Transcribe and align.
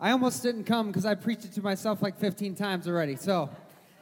I 0.00 0.12
almost 0.12 0.44
didn't 0.44 0.62
come 0.62 0.86
because 0.86 1.04
I 1.04 1.16
preached 1.16 1.44
it 1.44 1.52
to 1.54 1.60
myself 1.60 2.02
like 2.02 2.16
15 2.16 2.54
times 2.54 2.86
already. 2.86 3.16
So, 3.16 3.50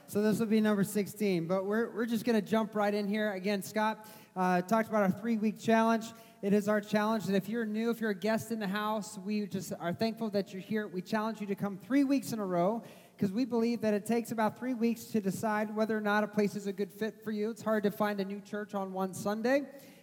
so 0.06 0.20
this 0.20 0.38
will 0.38 0.46
be 0.46 0.60
number 0.60 0.84
16. 0.84 1.46
But 1.46 1.64
we're, 1.64 1.88
we're 1.88 2.04
just 2.04 2.26
going 2.26 2.38
to 2.38 2.46
jump 2.46 2.74
right 2.74 2.92
in 2.92 3.08
here. 3.08 3.32
Again, 3.32 3.62
Scott 3.62 4.06
uh, 4.36 4.60
talked 4.60 4.90
about 4.90 5.04
our 5.04 5.10
three 5.10 5.38
week 5.38 5.58
challenge. 5.58 6.04
It 6.42 6.52
is 6.52 6.68
our 6.68 6.82
challenge 6.82 7.24
that 7.24 7.34
if 7.34 7.48
you're 7.48 7.64
new, 7.64 7.88
if 7.88 7.98
you're 8.02 8.10
a 8.10 8.14
guest 8.14 8.52
in 8.52 8.60
the 8.60 8.68
house, 8.68 9.18
we 9.24 9.46
just 9.46 9.72
are 9.80 9.94
thankful 9.94 10.28
that 10.30 10.52
you're 10.52 10.60
here. 10.60 10.86
We 10.86 11.00
challenge 11.00 11.40
you 11.40 11.46
to 11.46 11.54
come 11.54 11.78
three 11.78 12.04
weeks 12.04 12.34
in 12.34 12.40
a 12.40 12.46
row 12.46 12.82
because 13.16 13.32
we 13.32 13.46
believe 13.46 13.80
that 13.80 13.94
it 13.94 14.04
takes 14.04 14.32
about 14.32 14.58
three 14.58 14.74
weeks 14.74 15.04
to 15.04 15.20
decide 15.22 15.74
whether 15.74 15.96
or 15.96 16.02
not 16.02 16.22
a 16.22 16.28
place 16.28 16.56
is 16.56 16.66
a 16.66 16.74
good 16.74 16.92
fit 16.92 17.24
for 17.24 17.30
you. 17.30 17.48
It's 17.48 17.62
hard 17.62 17.84
to 17.84 17.90
find 17.90 18.20
a 18.20 18.24
new 18.26 18.42
church 18.42 18.74
on 18.74 18.92
one 18.92 19.14
Sunday. 19.14 19.62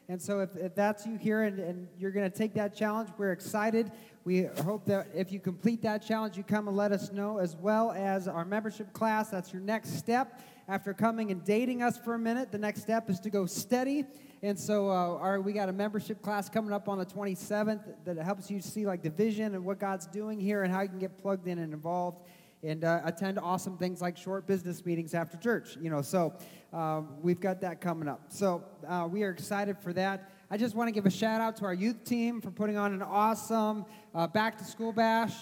And 0.10 0.22
so, 0.22 0.42
if, 0.42 0.56
if 0.58 0.76
that's 0.76 1.06
you 1.06 1.16
here 1.16 1.44
and, 1.44 1.60
and 1.60 1.88
you're 1.98 2.12
going 2.12 2.30
to 2.30 2.38
take 2.38 2.54
that 2.56 2.76
challenge, 2.76 3.10
we're 3.18 3.32
excited. 3.32 3.92
We 4.26 4.44
hope 4.64 4.86
that 4.86 5.10
if 5.14 5.34
you 5.34 5.40
complete 5.42 5.82
that 5.82 6.02
challenge, 6.02 6.38
you 6.38 6.44
come 6.44 6.70
and 6.70 6.78
let 6.78 6.94
us 6.94 7.12
know, 7.12 7.40
as 7.40 7.58
well 7.58 7.92
as 7.92 8.26
our 8.26 8.46
membership 8.46 8.94
class. 8.94 9.30
That's 9.30 9.52
your 9.52 9.62
next 9.62 9.98
step. 9.98 10.42
After 10.70 10.94
coming 10.94 11.30
and 11.32 11.44
dating 11.44 11.84
us 11.84 11.98
for 11.98 12.14
a 12.14 12.20
minute, 12.20 12.50
the 12.50 12.58
next 12.58 12.84
step 12.84 13.10
is 13.10 13.20
to 13.20 13.30
go 13.30 13.46
steady. 13.46 14.06
And 14.42 14.58
so, 14.58 14.90
uh, 14.90 15.18
our, 15.18 15.42
we 15.42 15.52
got 15.52 15.68
a 15.68 15.74
membership 15.74 16.22
class 16.22 16.48
coming 16.48 16.72
up 16.72 16.88
on 16.88 16.98
the 16.98 17.06
27th 17.06 17.82
that 18.06 18.18
helps 18.18 18.50
you 18.50 18.62
see 18.62 18.86
like 18.86 19.04
the 19.04 19.10
vision 19.10 19.56
and 19.56 19.66
what 19.66 19.78
God's 19.78 20.08
doing 20.08 20.40
here 20.40 20.64
and 20.64 20.72
how 20.72 20.82
you 20.82 20.90
can 20.90 21.00
get 21.00 21.18
plugged 21.18 21.50
in 21.50 21.60
and 21.60 21.74
involved 21.74 22.26
and 22.64 22.86
uh, 22.86 23.02
attend 23.04 23.38
awesome 23.40 23.78
things 23.78 24.02
like 24.02 24.16
short 24.16 24.48
business 24.48 24.86
meetings 24.86 25.14
after 25.14 25.36
church. 25.36 25.78
You 25.82 25.90
know, 25.90 26.02
so 26.02 26.34
uh, 26.72 27.02
we've 27.22 27.42
got 27.42 27.60
that 27.60 27.82
coming 27.82 28.08
up. 28.08 28.28
So 28.30 28.64
uh, 28.88 29.08
we 29.12 29.24
are 29.24 29.32
excited 29.32 29.78
for 29.80 29.92
that. 29.94 30.30
I 30.54 30.58
just 30.58 30.76
want 30.76 30.88
to 30.88 30.92
give 30.92 31.08
a 31.08 31.10
shout 31.10 31.42
out 31.42 31.56
to 31.58 31.66
our 31.66 31.74
youth 31.74 32.04
team 32.04 32.40
for 32.40 32.52
putting 32.52 32.78
on 32.78 32.94
an 32.94 33.02
awesome 33.02 33.88
uh, 34.14 34.28
back 34.28 34.56
to 34.60 34.64
school 34.64 34.94
bash 34.94 35.34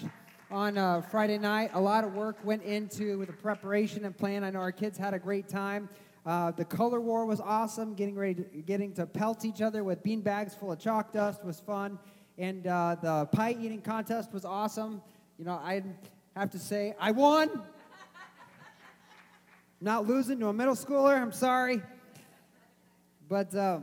on 0.50 0.78
uh, 0.78 1.02
Friday 1.02 1.38
night. 1.38 1.72
A 1.74 1.82
lot 1.82 2.06
of 2.06 2.14
work 2.14 2.38
went 2.46 2.64
into 2.64 3.26
the 3.26 3.34
preparation 3.34 4.06
and 4.06 4.18
plan. 4.18 4.46
I 4.46 4.52
know 4.52 4.60
our 4.60 4.72
kids 4.72 4.98
had 4.98 5.14
a 5.14 5.20
great 5.20 5.50
time. 5.50 5.90
Uh, 6.26 6.52
the 6.52 6.64
color 6.64 7.02
war 7.02 7.26
was 7.26 7.42
awesome. 7.42 7.94
Getting 7.94 8.16
ready, 8.16 8.36
to, 8.36 8.44
getting 8.62 8.94
to 8.94 9.06
pelt 9.06 9.44
each 9.44 9.62
other 9.62 9.84
with 9.84 10.02
bean 10.02 10.22
bags 10.22 10.56
full 10.56 10.72
of 10.72 10.80
chalk 10.80 11.12
dust 11.12 11.44
was 11.44 11.60
fun, 11.60 12.00
and 12.38 12.64
the 12.64 13.28
pie 13.34 13.58
eating 13.60 13.82
contest 13.82 14.32
was 14.32 14.46
awesome. 14.46 15.02
You 15.38 15.44
know, 15.44 15.60
I 15.62 15.84
have 16.38 16.52
to 16.52 16.58
say, 16.58 16.96
I 16.98 17.12
won. 17.12 17.50
Not 19.82 20.08
losing 20.08 20.40
to 20.40 20.48
a 20.48 20.54
middle 20.54 20.76
schooler, 20.76 21.22
I'm 21.22 21.34
sorry. 21.34 21.82
But 23.28 23.54
uh, 23.54 23.82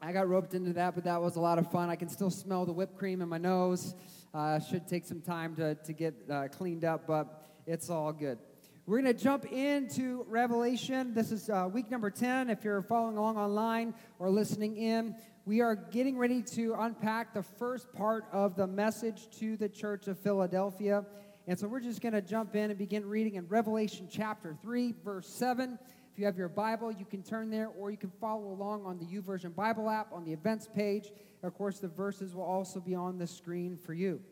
I 0.00 0.12
got 0.12 0.28
roped 0.28 0.52
into 0.52 0.74
that, 0.74 0.94
but 0.94 1.04
that 1.04 1.22
was 1.22 1.36
a 1.36 1.40
lot 1.40 1.58
of 1.58 1.70
fun. 1.70 1.88
I 1.88 1.96
can 1.96 2.10
still 2.10 2.28
smell 2.28 2.66
the 2.66 2.72
whipped 2.72 2.98
cream 2.98 3.22
in 3.22 3.28
my 3.30 3.38
nose. 3.38 3.94
Uh, 4.34 4.60
should 4.60 4.86
take 4.86 5.06
some 5.06 5.22
time 5.22 5.56
to, 5.56 5.74
to 5.74 5.92
get 5.94 6.14
uh, 6.30 6.48
cleaned 6.48 6.84
up, 6.84 7.06
but 7.06 7.48
it's 7.66 7.88
all 7.88 8.12
good. 8.12 8.38
We're 8.84 9.00
going 9.00 9.16
to 9.16 9.20
jump 9.20 9.46
into 9.46 10.26
Revelation. 10.28 11.14
This 11.14 11.32
is 11.32 11.48
uh, 11.48 11.68
week 11.72 11.90
number 11.90 12.10
10. 12.10 12.50
If 12.50 12.62
you're 12.62 12.82
following 12.82 13.16
along 13.16 13.38
online 13.38 13.94
or 14.18 14.30
listening 14.30 14.76
in, 14.76 15.16
we 15.46 15.62
are 15.62 15.74
getting 15.74 16.18
ready 16.18 16.42
to 16.42 16.74
unpack 16.78 17.32
the 17.32 17.42
first 17.42 17.90
part 17.94 18.26
of 18.32 18.54
the 18.54 18.66
message 18.66 19.30
to 19.38 19.56
the 19.56 19.68
church 19.68 20.08
of 20.08 20.18
Philadelphia. 20.18 21.06
And 21.46 21.58
so 21.58 21.68
we're 21.68 21.80
just 21.80 22.02
going 22.02 22.12
to 22.12 22.20
jump 22.20 22.54
in 22.54 22.70
and 22.70 22.78
begin 22.78 23.08
reading 23.08 23.36
in 23.36 23.48
Revelation 23.48 24.08
chapter 24.10 24.54
3, 24.62 24.94
verse 25.02 25.26
7. 25.26 25.78
If 26.16 26.20
you 26.20 26.24
have 26.24 26.38
your 26.38 26.48
Bible, 26.48 26.90
you 26.90 27.04
can 27.04 27.22
turn 27.22 27.50
there, 27.50 27.68
or 27.78 27.90
you 27.90 27.98
can 27.98 28.08
follow 28.08 28.48
along 28.48 28.86
on 28.86 28.96
the 28.96 29.04
YouVersion 29.04 29.54
Bible 29.54 29.90
app 29.90 30.14
on 30.14 30.24
the 30.24 30.32
events 30.32 30.66
page. 30.66 31.12
Of 31.42 31.52
course, 31.52 31.78
the 31.78 31.88
verses 31.88 32.34
will 32.34 32.42
also 32.42 32.80
be 32.80 32.94
on 32.94 33.18
the 33.18 33.26
screen 33.26 33.76
for 33.76 33.92
you. 33.92 34.22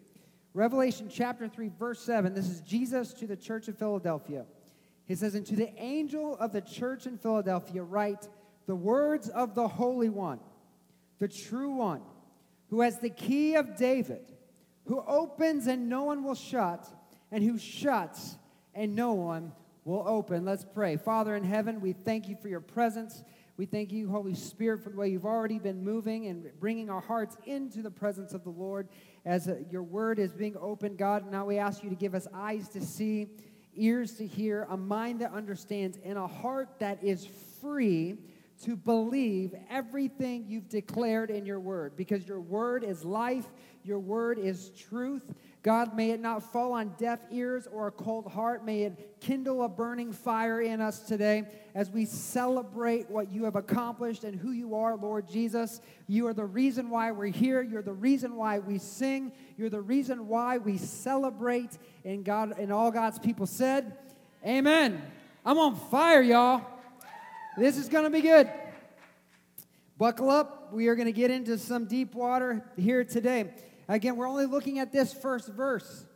Revelation 0.54 1.10
chapter 1.12 1.46
3, 1.46 1.70
verse 1.78 2.00
7. 2.00 2.32
This 2.32 2.48
is 2.48 2.62
Jesus 2.62 3.12
to 3.12 3.26
the 3.26 3.36
church 3.36 3.68
of 3.68 3.76
Philadelphia. 3.76 4.46
He 5.04 5.14
says, 5.14 5.34
And 5.34 5.44
to 5.44 5.56
the 5.56 5.78
angel 5.78 6.38
of 6.38 6.52
the 6.52 6.62
church 6.62 7.06
in 7.06 7.18
Philadelphia, 7.18 7.82
write 7.82 8.30
the 8.66 8.74
words 8.74 9.28
of 9.28 9.54
the 9.54 9.68
Holy 9.68 10.08
One, 10.08 10.40
the 11.18 11.28
true 11.28 11.74
one, 11.74 12.00
who 12.70 12.80
has 12.80 12.98
the 12.98 13.10
key 13.10 13.56
of 13.56 13.76
David, 13.76 14.32
who 14.86 15.04
opens 15.06 15.66
and 15.66 15.90
no 15.90 16.04
one 16.04 16.24
will 16.24 16.34
shut 16.34 16.88
and 17.30 17.44
who 17.44 17.58
shuts 17.58 18.38
and 18.74 18.96
no 18.96 19.12
one 19.12 19.52
will 19.84 20.04
open. 20.06 20.44
Let's 20.44 20.64
pray. 20.64 20.96
Father 20.96 21.36
in 21.36 21.44
heaven, 21.44 21.80
we 21.80 21.92
thank 21.92 22.28
you 22.28 22.36
for 22.40 22.48
your 22.48 22.60
presence. 22.60 23.22
We 23.56 23.66
thank 23.66 23.92
you, 23.92 24.08
Holy 24.08 24.34
Spirit, 24.34 24.82
for 24.82 24.90
the 24.90 24.96
way 24.96 25.08
you've 25.08 25.26
already 25.26 25.58
been 25.58 25.84
moving 25.84 26.26
and 26.26 26.50
bringing 26.58 26.90
our 26.90 27.00
hearts 27.00 27.36
into 27.44 27.82
the 27.82 27.90
presence 27.90 28.32
of 28.32 28.42
the 28.42 28.50
Lord 28.50 28.88
as 29.24 29.48
uh, 29.48 29.58
your 29.70 29.82
word 29.82 30.18
is 30.18 30.32
being 30.32 30.56
opened, 30.60 30.98
God. 30.98 31.30
Now 31.30 31.44
we 31.44 31.58
ask 31.58 31.84
you 31.84 31.90
to 31.90 31.96
give 31.96 32.14
us 32.14 32.26
eyes 32.34 32.68
to 32.70 32.80
see, 32.80 33.28
ears 33.76 34.14
to 34.14 34.26
hear, 34.26 34.66
a 34.70 34.76
mind 34.76 35.20
that 35.20 35.32
understands, 35.32 35.98
and 36.02 36.18
a 36.18 36.26
heart 36.26 36.80
that 36.80 37.04
is 37.04 37.28
free 37.60 38.16
to 38.62 38.76
believe 38.76 39.54
everything 39.70 40.46
you've 40.48 40.68
declared 40.68 41.30
in 41.30 41.44
your 41.44 41.60
word 41.60 41.96
because 41.96 42.26
your 42.26 42.40
word 42.40 42.82
is 42.82 43.04
life, 43.04 43.46
your 43.82 43.98
word 43.98 44.38
is 44.38 44.70
truth. 44.70 45.34
God, 45.64 45.97
may 45.97 46.10
it 46.10 46.20
not 46.20 46.42
fall 46.42 46.75
on 46.75 46.94
deaf 46.98 47.20
ears 47.30 47.66
or 47.72 47.86
a 47.86 47.91
cold 47.91 48.30
heart. 48.30 48.66
May 48.66 48.82
it 48.82 49.16
kindle 49.20 49.64
a 49.64 49.69
burning 49.69 50.12
fire 50.12 50.60
in 50.60 50.82
us 50.82 51.00
today 51.00 51.44
as 51.75 51.88
we 51.88 52.04
celebrate 52.04 53.08
what 53.08 53.32
you 53.32 53.44
have 53.44 53.56
accomplished 53.56 54.25
and 54.25 54.38
who 54.38 54.52
you 54.52 54.75
are, 54.75 54.94
Lord 54.94 55.26
Jesus. 55.26 55.80
You 56.06 56.26
are 56.26 56.34
the 56.34 56.44
reason 56.44 56.91
why 56.91 57.12
we're 57.12 57.28
here. 57.28 57.62
You're 57.62 57.80
the 57.80 57.94
reason 57.94 58.36
why 58.36 58.58
we 58.58 58.76
sing. 58.76 59.32
You're 59.56 59.70
the 59.70 59.80
reason 59.80 60.28
why 60.28 60.58
we 60.58 60.76
celebrate. 60.76 61.78
And 62.04 62.26
God 62.26 62.58
and 62.58 62.70
all 62.70 62.91
God's 62.91 63.19
people 63.19 63.46
said, 63.46 63.96
Amen. 64.46 65.00
I'm 65.46 65.56
on 65.56 65.76
fire, 65.76 66.20
y'all. 66.20 66.60
This 67.56 67.78
is 67.78 67.88
going 67.88 68.04
to 68.04 68.10
be 68.10 68.20
good. 68.20 68.50
Buckle 69.96 70.28
up. 70.28 70.75
We 70.75 70.88
are 70.88 70.94
going 70.94 71.06
to 71.06 71.12
get 71.12 71.31
into 71.31 71.56
some 71.56 71.86
deep 71.86 72.14
water 72.14 72.62
here 72.76 73.02
today. 73.02 73.54
Again, 73.88 74.16
we're 74.16 74.28
only 74.28 74.46
looking 74.46 74.78
at 74.78 74.92
this 74.92 75.12
first 75.12 75.48
verse. 75.48 76.06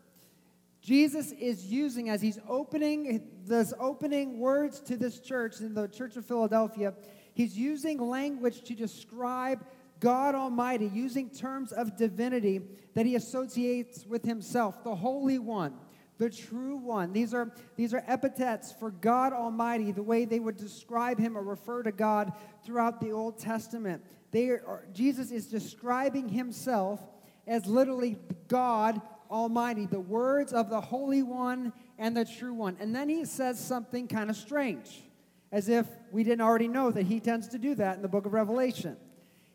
Jesus 0.81 1.33
is 1.33 1.67
using, 1.67 2.09
as 2.09 2.23
he's 2.23 2.39
opening 2.49 3.29
this 3.45 3.75
opening 3.79 4.39
words 4.39 4.81
to 4.81 4.97
this 4.97 5.21
church, 5.21 5.61
in 5.61 5.75
the 5.75 5.89
church 5.89 6.17
of 6.17 6.25
Philadelphia, 6.25 6.95
he's 7.35 7.59
using 7.59 7.99
language 7.99 8.63
to 8.63 8.75
describe 8.75 9.65
God 10.01 10.35
Almighty, 10.35 10.91
using 10.95 11.29
terms 11.29 11.73
of 11.73 11.97
divinity 11.97 12.61
that 12.95 13.07
he 13.07 13.17
associates 13.17 14.07
with 14.07 14.25
himself, 14.25 14.85
the 14.85 14.95
Holy 14.95 15.39
One, 15.39 15.75
the 16.19 16.31
True 16.31 16.77
One. 16.77 17.13
These 17.13 17.35
are, 17.35 17.53
these 17.77 17.93
are 17.93 18.05
epithets 18.07 18.73
for 18.73 18.91
God 18.91 19.33
Almighty, 19.33 19.93
the 19.93 20.03
way 20.03 20.25
they 20.25 20.41
would 20.41 20.57
describe 20.57 21.19
him 21.19 21.37
or 21.37 21.43
refer 21.43 21.83
to 21.83 21.93
God 21.93 22.33
throughout 22.65 23.01
the 23.01 23.11
Old 23.11 23.39
Testament. 23.39 24.03
They 24.31 24.49
are, 24.49 24.85
Jesus 24.93 25.31
is 25.31 25.47
describing 25.47 26.29
himself 26.29 27.01
as 27.49 27.67
literally 27.67 28.19
God 28.47 29.01
Almighty, 29.31 29.87
the 29.87 30.01
words 30.01 30.53
of 30.53 30.71
the 30.71 30.81
Holy 30.81 31.23
One 31.23 31.73
and 31.99 32.17
the 32.17 32.25
True 32.25 32.55
One. 32.55 32.77
And 32.79 32.95
then 32.95 33.09
he 33.09 33.25
says 33.25 33.59
something 33.59 34.07
kind 34.07 34.31
of 34.31 34.37
strange, 34.37 35.03
as 35.51 35.69
if 35.69 35.87
we 36.13 36.23
didn't 36.23 36.43
already 36.43 36.69
know 36.69 36.91
that 36.91 37.07
he 37.07 37.21
tends 37.21 37.49
to 37.49 37.59
do 37.59 37.75
that 37.75 37.97
in 37.97 38.03
the 38.03 38.09
book 38.09 38.27
of 38.27 38.33
Revelation. 38.33 38.97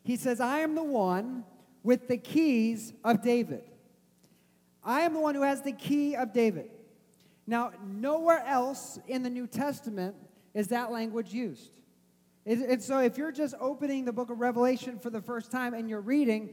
He 0.02 0.16
says, 0.16 0.40
I 0.40 0.60
am 0.60 0.74
the 0.74 0.84
one 0.84 1.44
with 1.82 2.08
the 2.08 2.18
keys 2.18 2.92
of 3.02 3.22
David. 3.22 3.62
I 4.82 5.00
am 5.02 5.14
the 5.14 5.20
one 5.20 5.34
who 5.34 5.42
has 5.42 5.62
the 5.62 5.72
key 5.72 6.14
of 6.14 6.32
David. 6.32 6.70
Now, 7.46 7.72
nowhere 7.86 8.44
else 8.46 8.98
in 9.06 9.22
the 9.22 9.30
New 9.30 9.46
Testament 9.46 10.14
is 10.52 10.68
that 10.68 10.92
language 10.92 11.32
used. 11.32 11.78
And 12.46 12.82
so, 12.82 12.98
if 12.98 13.16
you're 13.16 13.32
just 13.32 13.54
opening 13.58 14.04
the 14.04 14.12
book 14.12 14.28
of 14.28 14.38
Revelation 14.38 14.98
for 14.98 15.08
the 15.08 15.22
first 15.22 15.50
time 15.50 15.72
and 15.72 15.88
you're 15.88 16.02
reading, 16.02 16.50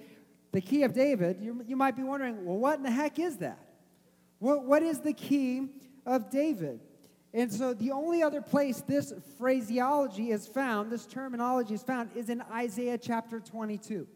the 0.51 0.61
key 0.61 0.83
of 0.83 0.93
David, 0.93 1.37
you, 1.41 1.63
you 1.65 1.75
might 1.75 1.95
be 1.95 2.03
wondering, 2.03 2.45
well, 2.45 2.57
what 2.57 2.77
in 2.77 2.83
the 2.83 2.91
heck 2.91 3.19
is 3.19 3.37
that? 3.37 3.59
What, 4.39 4.65
what 4.65 4.83
is 4.83 4.99
the 4.99 5.13
key 5.13 5.67
of 6.05 6.29
David? 6.29 6.79
And 7.33 7.51
so 7.51 7.73
the 7.73 7.91
only 7.91 8.21
other 8.23 8.41
place 8.41 8.81
this 8.85 9.13
phraseology 9.37 10.31
is 10.31 10.47
found, 10.47 10.91
this 10.91 11.05
terminology 11.05 11.73
is 11.73 11.83
found, 11.83 12.09
is 12.15 12.29
in 12.29 12.41
Isaiah 12.51 12.97
chapter 12.97 13.39
22. 13.39 14.07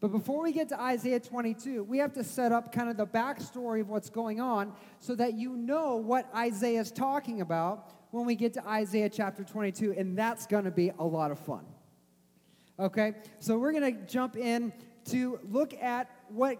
But 0.00 0.08
before 0.08 0.42
we 0.42 0.52
get 0.52 0.68
to 0.68 0.78
Isaiah 0.78 1.20
22, 1.20 1.84
we 1.84 1.96
have 1.96 2.12
to 2.12 2.24
set 2.24 2.52
up 2.52 2.70
kind 2.70 2.90
of 2.90 2.98
the 2.98 3.06
backstory 3.06 3.80
of 3.80 3.88
what's 3.88 4.10
going 4.10 4.38
on 4.38 4.74
so 5.00 5.14
that 5.14 5.34
you 5.34 5.56
know 5.56 5.96
what 5.96 6.28
Isaiah 6.34 6.80
is 6.80 6.90
talking 6.90 7.40
about 7.40 7.90
when 8.10 8.26
we 8.26 8.34
get 8.34 8.52
to 8.54 8.68
Isaiah 8.68 9.08
chapter 9.08 9.42
22, 9.42 9.94
and 9.96 10.18
that's 10.18 10.46
going 10.46 10.64
to 10.64 10.70
be 10.70 10.92
a 10.98 11.04
lot 11.04 11.30
of 11.30 11.38
fun. 11.38 11.64
Okay, 12.78 13.14
so 13.38 13.56
we're 13.56 13.72
going 13.72 13.94
to 13.94 14.06
jump 14.06 14.36
in 14.36 14.74
to 15.06 15.38
look 15.50 15.74
at 15.74 16.10
what 16.28 16.58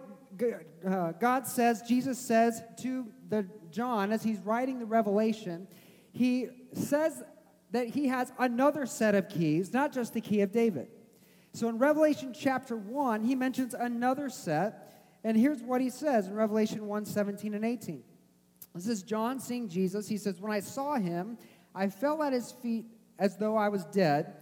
uh, 0.87 1.11
God 1.13 1.47
says, 1.47 1.81
Jesus 1.81 2.19
says 2.19 2.61
to 2.81 3.07
the 3.29 3.47
John 3.71 4.11
as 4.11 4.23
he's 4.23 4.39
writing 4.39 4.79
the 4.79 4.85
Revelation. 4.85 5.67
He 6.11 6.47
says 6.73 7.23
that 7.71 7.87
he 7.87 8.07
has 8.07 8.31
another 8.37 8.85
set 8.85 9.15
of 9.15 9.29
keys, 9.29 9.73
not 9.73 9.93
just 9.93 10.13
the 10.13 10.21
key 10.21 10.41
of 10.41 10.51
David. 10.51 10.87
So 11.53 11.69
in 11.69 11.77
Revelation 11.77 12.33
chapter 12.37 12.75
1, 12.75 13.23
he 13.23 13.35
mentions 13.35 13.73
another 13.73 14.29
set, 14.29 14.93
and 15.23 15.37
here's 15.37 15.61
what 15.61 15.81
he 15.81 15.89
says 15.89 16.27
in 16.27 16.33
Revelation 16.33 16.85
1 16.85 17.05
17 17.05 17.53
and 17.53 17.65
18. 17.65 18.03
This 18.73 18.87
is 18.87 19.03
John 19.03 19.39
seeing 19.39 19.69
Jesus. 19.69 20.07
He 20.07 20.17
says, 20.17 20.41
When 20.41 20.51
I 20.51 20.59
saw 20.59 20.95
him, 20.95 21.37
I 21.73 21.87
fell 21.87 22.21
at 22.23 22.33
his 22.33 22.51
feet 22.51 22.85
as 23.17 23.37
though 23.37 23.55
I 23.55 23.69
was 23.69 23.85
dead. 23.85 24.33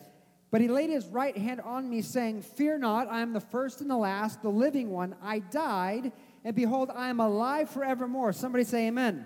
But 0.53 0.61
he 0.61 0.67
laid 0.67 0.91
his 0.91 1.07
right 1.07 1.35
hand 1.35 1.61
on 1.61 1.89
me, 1.89 2.03
saying, 2.03 2.43
Fear 2.43 2.77
not, 2.77 3.07
I 3.11 3.21
am 3.21 3.33
the 3.33 3.39
first 3.39 3.81
and 3.81 3.89
the 3.89 3.97
last, 3.97 4.43
the 4.43 4.49
living 4.49 4.91
one. 4.91 5.15
I 5.19 5.39
died, 5.39 6.11
and 6.45 6.55
behold, 6.55 6.91
I 6.93 7.09
am 7.09 7.19
alive 7.19 7.71
forevermore. 7.71 8.33
Somebody 8.33 8.63
say 8.63 8.85
amen. 8.85 9.25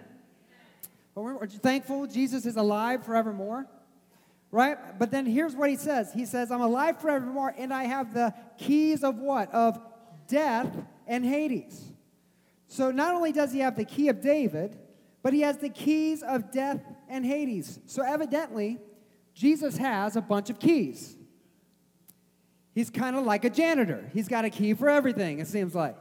Are 1.18 1.34
you 1.42 1.60
thankful 1.60 2.08
Jesus 2.08 2.46
is 2.46 2.56
alive 2.56 3.06
forevermore? 3.06 3.68
Right? 4.52 4.78
But 4.98 5.12
then 5.12 5.26
here's 5.26 5.54
what 5.54 5.70
he 5.70 5.76
says 5.76 6.14
He 6.14 6.26
says, 6.26 6.50
I'm 6.50 6.62
alive 6.62 7.02
forevermore, 7.02 7.54
and 7.58 7.74
I 7.74 7.84
have 7.84 8.14
the 8.14 8.34
keys 8.58 9.04
of 9.04 9.18
what? 9.18 9.54
Of 9.54 9.78
death 10.30 10.74
and 11.08 11.26
Hades. 11.26 11.92
So 12.70 12.90
not 12.90 13.14
only 13.14 13.34
does 13.34 13.52
he 13.52 13.60
have 13.60 13.76
the 13.76 13.84
key 13.84 14.08
of 14.08 14.22
David, 14.22 14.78
but 15.24 15.34
he 15.34 15.42
has 15.42 15.58
the 15.58 15.68
keys 15.68 16.24
of 16.24 16.54
death 16.54 16.80
and 17.10 17.26
Hades. 17.26 17.82
So 17.86 18.02
evidently, 18.02 18.80
Jesus 19.34 19.76
has 19.76 20.16
a 20.16 20.22
bunch 20.22 20.50
of 20.50 20.58
keys. 20.58 21.17
He's 22.78 22.92
kind 22.92 23.16
of 23.16 23.26
like 23.26 23.44
a 23.44 23.50
janitor. 23.50 24.08
He's 24.14 24.28
got 24.28 24.46
a 24.46 24.52
key 24.52 24.76
for 24.76 24.88
everything, 24.88 25.40
it 25.40 25.48
seems 25.48 25.74
like. 25.74 25.96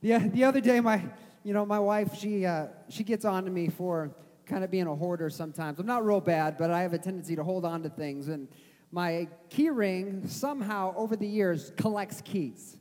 The, 0.00 0.18
the 0.18 0.42
other 0.42 0.60
day, 0.60 0.80
my, 0.80 1.00
you 1.44 1.54
know, 1.54 1.64
my 1.64 1.78
wife, 1.78 2.16
she, 2.16 2.44
uh, 2.44 2.66
she 2.88 3.04
gets 3.04 3.24
on 3.24 3.44
to 3.44 3.50
me 3.52 3.68
for 3.68 4.10
kind 4.44 4.64
of 4.64 4.72
being 4.72 4.88
a 4.88 4.96
hoarder 4.96 5.30
sometimes. 5.30 5.78
I'm 5.78 5.86
not 5.86 6.04
real 6.04 6.20
bad, 6.20 6.58
but 6.58 6.72
I 6.72 6.82
have 6.82 6.94
a 6.94 6.98
tendency 6.98 7.36
to 7.36 7.44
hold 7.44 7.64
on 7.64 7.84
to 7.84 7.88
things. 7.90 8.26
And 8.26 8.48
my 8.90 9.28
key 9.50 9.70
ring 9.70 10.26
somehow 10.26 10.94
over 10.96 11.14
the 11.14 11.28
years 11.28 11.70
collects 11.76 12.22
keys. 12.22 12.76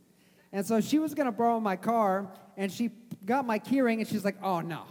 And 0.51 0.65
so 0.65 0.81
she 0.81 0.97
was 0.97 1.13
going 1.13 1.27
to 1.27 1.31
borrow 1.31 1.59
my 1.59 1.75
car, 1.75 2.27
and 2.57 2.71
she 2.71 2.89
got 3.27 3.45
my 3.45 3.59
key 3.59 3.81
ring, 3.81 3.99
and 3.99 4.09
she's 4.09 4.25
like, 4.25 4.41
oh 4.41 4.61
no. 4.61 4.85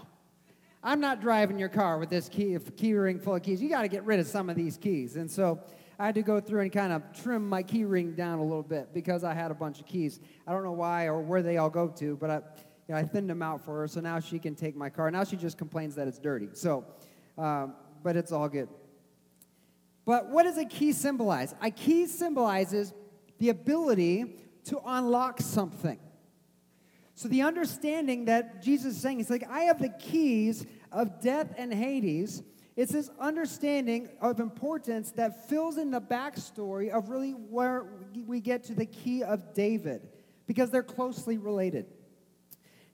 I'm 0.81 1.01
not 1.01 1.21
driving 1.21 1.59
your 1.59 1.71
car 1.71 1.99
with 1.99 2.11
this 2.11 2.29
key, 2.29 2.57
key 2.77 2.95
ring 2.95 3.19
full 3.19 3.35
of 3.35 3.43
keys. 3.43 3.61
You 3.61 3.69
got 3.69 3.83
to 3.83 3.89
get 3.89 4.05
rid 4.05 4.21
of 4.21 4.29
some 4.29 4.49
of 4.49 4.55
these 4.55 4.77
keys. 4.77 5.17
And 5.17 5.29
so 5.29 5.59
I 5.99 6.07
had 6.07 6.15
to 6.17 6.23
go 6.23 6.41
through 6.41 6.61
and 6.61 6.73
kind 6.73 6.93
of 6.93 7.03
trim 7.23 7.49
my 7.49 7.63
key 7.63 7.85
ring 7.85 8.13
down 8.13 8.39
a 8.39 8.43
little 8.43 8.63
bit 8.63 8.93
because 8.93 9.25
I 9.25 9.33
had 9.33 9.51
a 9.51 9.55
bunch 9.55 9.81
of 9.81 9.87
keys. 9.87 10.21
I 10.47 10.53
don't 10.53 10.63
know 10.63 10.73
why 10.73 11.07
or 11.07 11.21
where 11.21 11.43
they 11.43 11.57
all 11.57 11.71
go 11.71 11.89
to, 11.89 12.17
but 12.17 12.31
I, 12.31 12.35
you 12.35 12.43
know, 12.95 12.97
I 12.97 13.03
thinned 13.05 13.31
them 13.31 13.43
out 13.43 13.65
for 13.65 13.81
her, 13.81 13.89
so 13.89 14.01
now 14.01 14.21
she 14.21 14.39
can 14.39 14.55
take 14.55 14.77
my 14.77 14.91
car. 14.91 15.11
Now 15.11 15.25
she 15.25 15.37
just 15.37 15.57
complains 15.57 15.95
that 15.95 16.07
it's 16.07 16.19
dirty. 16.19 16.49
So, 16.53 16.85
um, 17.39 17.75
but 18.03 18.15
it's 18.15 18.31
all 18.31 18.49
good. 18.49 18.69
But 20.05 20.29
what 20.29 20.45
does 20.45 20.59
a 20.59 20.67
key 20.67 20.93
symbolize? 20.93 21.55
A 21.63 21.71
key 21.71 22.07
symbolizes 22.07 22.93
the 23.39 23.49
ability 23.49 24.37
to 24.65 24.81
unlock 24.85 25.41
something. 25.41 25.99
So 27.15 27.29
the 27.29 27.43
understanding 27.43 28.27
that 28.27 28.63
Jesus 28.63 28.97
is 28.97 29.01
saying, 29.01 29.21
it's 29.21 29.31
like, 29.31 29.49
I 29.51 29.63
have 29.63 29.81
the 29.81 29.89
keys 29.89 30.67
of 30.93 31.21
death 31.21 31.55
and 31.57 31.73
Hades 31.73 32.43
it's 32.77 32.93
this 32.93 33.11
understanding 33.19 34.11
of 34.21 34.39
importance 34.39 35.11
that 35.13 35.49
fills 35.49 35.79
in 35.79 35.91
the 35.91 36.01
backstory 36.01 36.91
of 36.91 37.09
really 37.09 37.31
where 37.31 37.87
we 38.27 38.41
get 38.41 38.65
to 38.65 38.75
the 38.75 38.85
key 38.85 39.23
of 39.23 39.55
David, 39.55 40.07
because 40.47 40.71
they're 40.71 40.83
closely 40.83 41.39
related. 41.39 41.87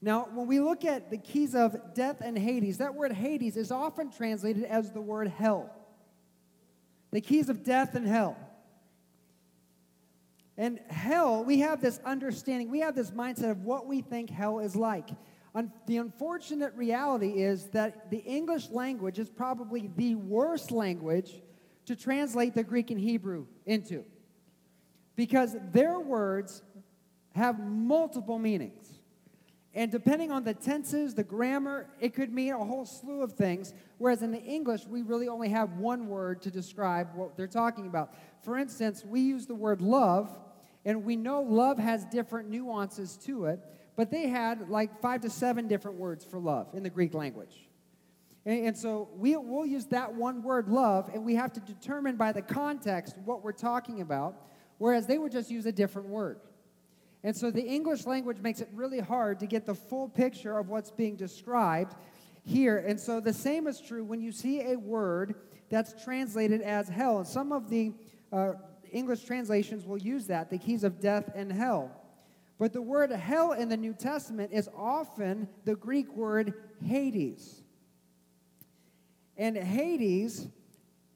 Now, 0.00 0.28
when 0.32 0.46
we 0.46 0.60
look 0.60 0.84
at 0.84 1.10
the 1.10 1.18
keys 1.18 1.54
of 1.54 1.94
death 1.94 2.20
and 2.20 2.38
Hades, 2.38 2.78
that 2.78 2.94
word 2.94 3.12
Hades 3.12 3.56
is 3.56 3.70
often 3.70 4.10
translated 4.10 4.64
as 4.64 4.92
the 4.92 5.00
word 5.00 5.28
hell. 5.28 5.70
The 7.10 7.20
keys 7.20 7.48
of 7.48 7.62
death 7.62 7.94
and 7.94 8.06
hell. 8.06 8.36
And 10.56 10.80
hell, 10.88 11.44
we 11.44 11.60
have 11.60 11.80
this 11.80 11.98
understanding, 12.04 12.70
we 12.70 12.80
have 12.80 12.94
this 12.94 13.10
mindset 13.10 13.50
of 13.50 13.64
what 13.64 13.86
we 13.86 14.00
think 14.00 14.30
hell 14.30 14.60
is 14.60 14.76
like. 14.76 15.08
The 15.86 15.98
unfortunate 15.98 16.74
reality 16.74 17.42
is 17.42 17.66
that 17.70 18.10
the 18.10 18.18
English 18.18 18.70
language 18.70 19.18
is 19.18 19.28
probably 19.28 19.90
the 19.96 20.14
worst 20.14 20.70
language 20.70 21.42
to 21.84 21.94
translate 21.94 22.54
the 22.54 22.62
Greek 22.62 22.90
and 22.90 22.98
Hebrew 22.98 23.46
into 23.66 24.04
because 25.14 25.54
their 25.72 26.00
words 26.00 26.62
have 27.34 27.58
multiple 27.60 28.38
meanings. 28.38 28.98
And 29.74 29.90
depending 29.90 30.30
on 30.30 30.44
the 30.44 30.54
tenses, 30.54 31.14
the 31.14 31.24
grammar, 31.24 31.88
it 32.00 32.14
could 32.14 32.32
mean 32.32 32.52
a 32.52 32.64
whole 32.64 32.84
slew 32.84 33.22
of 33.22 33.32
things. 33.32 33.72
Whereas 33.98 34.22
in 34.22 34.30
the 34.30 34.42
English, 34.42 34.86
we 34.86 35.02
really 35.02 35.28
only 35.28 35.48
have 35.48 35.78
one 35.78 36.08
word 36.08 36.42
to 36.42 36.50
describe 36.50 37.08
what 37.14 37.36
they're 37.36 37.46
talking 37.46 37.86
about. 37.86 38.14
For 38.42 38.58
instance, 38.58 39.04
we 39.04 39.20
use 39.20 39.46
the 39.46 39.54
word 39.54 39.80
love, 39.80 40.30
and 40.84 41.04
we 41.04 41.16
know 41.16 41.40
love 41.40 41.78
has 41.78 42.04
different 42.06 42.50
nuances 42.50 43.16
to 43.24 43.46
it 43.46 43.60
but 43.96 44.10
they 44.10 44.28
had 44.28 44.68
like 44.68 45.00
five 45.00 45.20
to 45.22 45.30
seven 45.30 45.68
different 45.68 45.98
words 45.98 46.24
for 46.24 46.38
love 46.38 46.68
in 46.74 46.82
the 46.82 46.90
Greek 46.90 47.14
language. 47.14 47.68
And, 48.44 48.68
and 48.68 48.76
so 48.76 49.08
we, 49.14 49.36
we'll 49.36 49.66
use 49.66 49.86
that 49.86 50.14
one 50.14 50.42
word, 50.42 50.68
love, 50.68 51.10
and 51.12 51.24
we 51.24 51.34
have 51.34 51.52
to 51.52 51.60
determine 51.60 52.16
by 52.16 52.32
the 52.32 52.42
context 52.42 53.16
what 53.24 53.42
we're 53.42 53.52
talking 53.52 54.00
about, 54.00 54.36
whereas 54.78 55.06
they 55.06 55.18
would 55.18 55.32
just 55.32 55.50
use 55.50 55.66
a 55.66 55.72
different 55.72 56.08
word. 56.08 56.40
And 57.24 57.36
so 57.36 57.50
the 57.50 57.62
English 57.62 58.06
language 58.06 58.38
makes 58.40 58.60
it 58.60 58.68
really 58.74 58.98
hard 58.98 59.38
to 59.40 59.46
get 59.46 59.64
the 59.64 59.74
full 59.74 60.08
picture 60.08 60.58
of 60.58 60.68
what's 60.68 60.90
being 60.90 61.14
described 61.14 61.94
here. 62.44 62.78
And 62.78 62.98
so 62.98 63.20
the 63.20 63.32
same 63.32 63.68
is 63.68 63.80
true 63.80 64.04
when 64.04 64.20
you 64.20 64.32
see 64.32 64.60
a 64.72 64.76
word 64.76 65.36
that's 65.68 66.02
translated 66.04 66.60
as 66.62 66.88
hell. 66.88 67.18
And 67.18 67.26
some 67.26 67.52
of 67.52 67.70
the 67.70 67.92
uh, 68.32 68.54
English 68.90 69.24
translations 69.24 69.86
will 69.86 69.98
use 69.98 70.26
that, 70.26 70.50
the 70.50 70.58
keys 70.58 70.82
of 70.82 71.00
death 71.00 71.30
and 71.34 71.52
hell. 71.52 72.01
But 72.62 72.72
the 72.72 72.80
word 72.80 73.10
hell 73.10 73.50
in 73.50 73.68
the 73.68 73.76
New 73.76 73.92
Testament 73.92 74.52
is 74.52 74.68
often 74.76 75.48
the 75.64 75.74
Greek 75.74 76.14
word 76.14 76.54
Hades. 76.80 77.60
And 79.36 79.56
Hades 79.56 80.46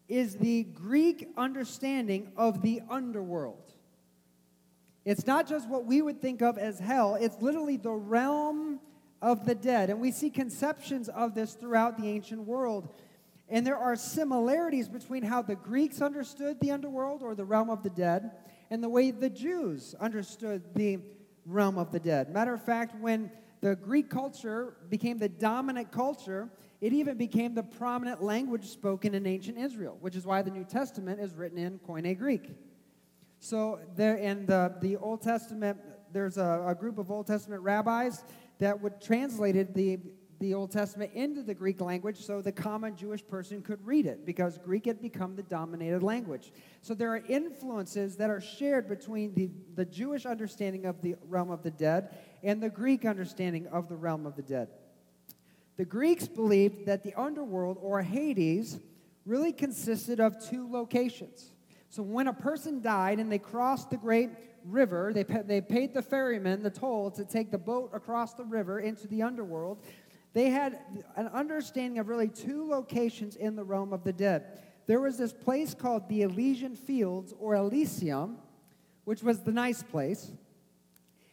is 0.08 0.34
the 0.38 0.64
Greek 0.64 1.28
understanding 1.36 2.32
of 2.36 2.62
the 2.62 2.82
underworld. 2.90 3.72
It's 5.04 5.24
not 5.24 5.46
just 5.46 5.68
what 5.68 5.84
we 5.84 6.02
would 6.02 6.20
think 6.20 6.42
of 6.42 6.58
as 6.58 6.80
hell, 6.80 7.14
it's 7.14 7.40
literally 7.40 7.76
the 7.76 7.92
realm 7.92 8.80
of 9.22 9.46
the 9.46 9.54
dead. 9.54 9.88
And 9.88 10.00
we 10.00 10.10
see 10.10 10.30
conceptions 10.30 11.08
of 11.08 11.36
this 11.36 11.54
throughout 11.54 11.96
the 11.96 12.08
ancient 12.08 12.40
world. 12.40 12.92
And 13.48 13.64
there 13.64 13.78
are 13.78 13.94
similarities 13.94 14.88
between 14.88 15.22
how 15.22 15.42
the 15.42 15.54
Greeks 15.54 16.02
understood 16.02 16.58
the 16.58 16.72
underworld 16.72 17.22
or 17.22 17.36
the 17.36 17.44
realm 17.44 17.70
of 17.70 17.84
the 17.84 17.90
dead 17.90 18.32
and 18.68 18.82
the 18.82 18.88
way 18.88 19.12
the 19.12 19.30
Jews 19.30 19.94
understood 20.00 20.74
the 20.74 20.98
realm 21.46 21.78
of 21.78 21.92
the 21.92 22.00
dead. 22.00 22.32
Matter 22.32 22.52
of 22.52 22.62
fact, 22.62 22.94
when 23.00 23.30
the 23.60 23.76
Greek 23.76 24.10
culture 24.10 24.76
became 24.90 25.18
the 25.18 25.28
dominant 25.28 25.90
culture, 25.90 26.50
it 26.80 26.92
even 26.92 27.16
became 27.16 27.54
the 27.54 27.62
prominent 27.62 28.22
language 28.22 28.66
spoken 28.66 29.14
in 29.14 29.26
ancient 29.26 29.56
Israel, 29.56 29.96
which 30.00 30.14
is 30.14 30.26
why 30.26 30.42
the 30.42 30.50
New 30.50 30.64
Testament 30.64 31.20
is 31.20 31.34
written 31.34 31.58
in 31.58 31.78
Koine 31.78 32.18
Greek. 32.18 32.50
So 33.38 33.80
there 33.94 34.16
in 34.16 34.46
the, 34.46 34.74
the 34.80 34.96
Old 34.96 35.22
Testament, 35.22 35.78
there's 36.12 36.36
a, 36.36 36.64
a 36.66 36.74
group 36.74 36.98
of 36.98 37.10
Old 37.10 37.26
Testament 37.26 37.62
rabbis 37.62 38.24
that 38.58 38.80
would 38.80 39.00
translated 39.00 39.74
the 39.74 39.98
the 40.38 40.54
Old 40.54 40.70
Testament 40.70 41.12
into 41.14 41.42
the 41.42 41.54
Greek 41.54 41.80
language 41.80 42.18
so 42.18 42.42
the 42.42 42.52
common 42.52 42.96
Jewish 42.96 43.26
person 43.26 43.62
could 43.62 43.84
read 43.86 44.06
it 44.06 44.26
because 44.26 44.58
Greek 44.58 44.86
had 44.86 45.00
become 45.00 45.36
the 45.36 45.42
dominated 45.42 46.02
language. 46.02 46.52
So 46.82 46.94
there 46.94 47.10
are 47.14 47.22
influences 47.28 48.16
that 48.16 48.30
are 48.30 48.40
shared 48.40 48.88
between 48.88 49.34
the, 49.34 49.50
the 49.74 49.84
Jewish 49.84 50.26
understanding 50.26 50.84
of 50.84 51.00
the 51.00 51.16
realm 51.28 51.50
of 51.50 51.62
the 51.62 51.70
dead 51.70 52.16
and 52.42 52.62
the 52.62 52.70
Greek 52.70 53.04
understanding 53.04 53.66
of 53.68 53.88
the 53.88 53.96
realm 53.96 54.26
of 54.26 54.36
the 54.36 54.42
dead. 54.42 54.68
The 55.76 55.84
Greeks 55.84 56.26
believed 56.26 56.86
that 56.86 57.02
the 57.02 57.14
underworld 57.14 57.78
or 57.80 58.02
Hades 58.02 58.78
really 59.24 59.52
consisted 59.52 60.20
of 60.20 60.42
two 60.48 60.70
locations. 60.70 61.50
So 61.88 62.02
when 62.02 62.28
a 62.28 62.32
person 62.32 62.80
died 62.80 63.18
and 63.18 63.30
they 63.30 63.38
crossed 63.38 63.90
the 63.90 63.96
great 63.96 64.30
river, 64.64 65.12
they, 65.14 65.22
they 65.22 65.60
paid 65.60 65.94
the 65.94 66.02
ferryman 66.02 66.62
the 66.62 66.70
toll 66.70 67.10
to 67.12 67.24
take 67.24 67.50
the 67.50 67.58
boat 67.58 67.90
across 67.92 68.34
the 68.34 68.44
river 68.44 68.80
into 68.80 69.06
the 69.06 69.22
underworld. 69.22 69.78
They 70.36 70.50
had 70.50 70.78
an 71.16 71.28
understanding 71.28 71.98
of 71.98 72.08
really 72.08 72.28
two 72.28 72.68
locations 72.68 73.36
in 73.36 73.56
the 73.56 73.64
realm 73.64 73.94
of 73.94 74.04
the 74.04 74.12
dead. 74.12 74.44
There 74.86 75.00
was 75.00 75.16
this 75.16 75.32
place 75.32 75.72
called 75.72 76.10
the 76.10 76.20
Elysian 76.20 76.76
Fields 76.76 77.32
or 77.40 77.54
Elysium, 77.54 78.36
which 79.04 79.22
was 79.22 79.40
the 79.40 79.50
nice 79.50 79.82
place. 79.82 80.30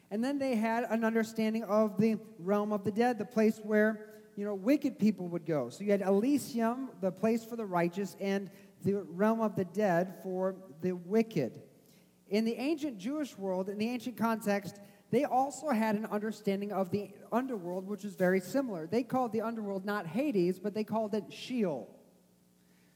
And 0.10 0.24
then 0.24 0.40
they 0.40 0.56
had 0.56 0.86
an 0.86 1.04
understanding 1.04 1.66
of 1.66 2.00
the 2.00 2.18
realm 2.40 2.72
of 2.72 2.86
the 2.86 2.92
dead, 2.92 3.18
the 3.18 3.26
place 3.26 3.60
where 3.62 4.06
you 4.38 4.46
know 4.46 4.56
wicked 4.56 4.98
people 4.98 5.28
would 5.28 5.46
go. 5.46 5.68
So 5.68 5.84
you 5.84 5.92
had 5.92 6.02
Elysium, 6.02 6.90
the 7.02 7.12
place 7.12 7.44
for 7.44 7.58
the 7.58 7.66
righteous, 7.66 8.16
and 8.22 8.50
the 8.86 9.04
realm 9.10 9.42
of 9.42 9.58
the 9.58 9.66
dead 9.66 10.14
for 10.24 10.56
the 10.80 10.94
wicked. 10.94 11.62
In 12.30 12.46
the 12.46 12.56
ancient 12.56 13.00
Jewish 13.00 13.38
world, 13.38 13.68
in 13.68 13.78
the 13.78 13.90
ancient 13.90 14.16
context, 14.16 14.80
they 15.14 15.26
also 15.26 15.70
had 15.70 15.96
an 15.96 16.08
understanding 16.08 16.72
of 16.72 16.90
the 16.90 17.12
underworld, 17.32 17.88
which 17.88 18.04
is 18.04 18.16
very 18.16 18.40
similar. 18.40 18.88
They 18.88 19.04
called 19.04 19.32
the 19.32 19.42
underworld 19.42 19.86
not 19.86 20.08
Hades, 20.08 20.60
but 20.60 20.74
they 20.74 20.84
called 20.84 21.14
it 21.14 21.26
Sheol. 21.30 21.88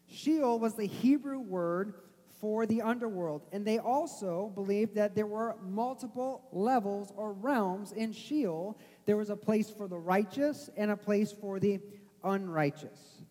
Sheol 0.08 0.58
was 0.58 0.74
the 0.74 0.88
Hebrew 0.88 1.40
word 1.40 1.94
for 2.40 2.66
the 2.66 2.82
underworld. 2.82 3.44
And 3.52 3.66
they 3.66 3.78
also 3.78 4.52
believed 4.56 4.96
that 4.96 5.16
there 5.16 5.28
were 5.28 5.58
multiple 5.62 6.48
levels 6.52 7.12
or 7.16 7.34
realms 7.34 7.92
in 7.92 8.14
Sheol. 8.14 8.80
There 9.06 9.18
was 9.18 9.30
a 9.30 9.36
place 9.36 9.70
for 9.70 9.88
the 9.88 9.98
righteous 9.98 10.70
and 10.76 10.92
a 10.92 10.98
place 10.98 11.32
for 11.32 11.60
the 11.60 11.80
unrighteous. 12.24 13.22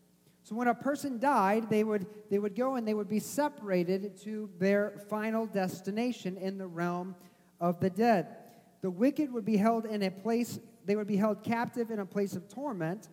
So 0.43 0.55
when 0.55 0.69
a 0.69 0.75
person 0.75 1.19
died, 1.19 1.71
they 1.71 1.83
would, 1.83 2.07
they 2.31 2.39
would 2.39 2.55
go 2.55 2.77
and 2.77 2.87
they 2.87 2.95
would 2.95 3.09
be 3.09 3.19
separated 3.19 4.17
to 4.23 4.49
their 4.59 5.03
final 5.11 5.45
destination 5.45 6.37
in 6.37 6.57
the 6.57 6.69
realm 6.69 7.17
of 7.61 7.81
the 7.81 7.91
dead. 7.91 8.29
The 8.87 8.91
wicked 8.93 9.33
would 9.33 9.45
be 9.45 9.57
held 9.57 9.85
in 9.85 10.05
a 10.05 10.13
place, 10.13 10.61
they 10.85 10.95
would 10.95 11.09
be 11.09 11.17
held 11.17 11.43
captive 11.43 11.91
in 11.91 11.99
a 11.99 12.07
place 12.07 12.37
of 12.37 12.49
torment. 12.49 13.09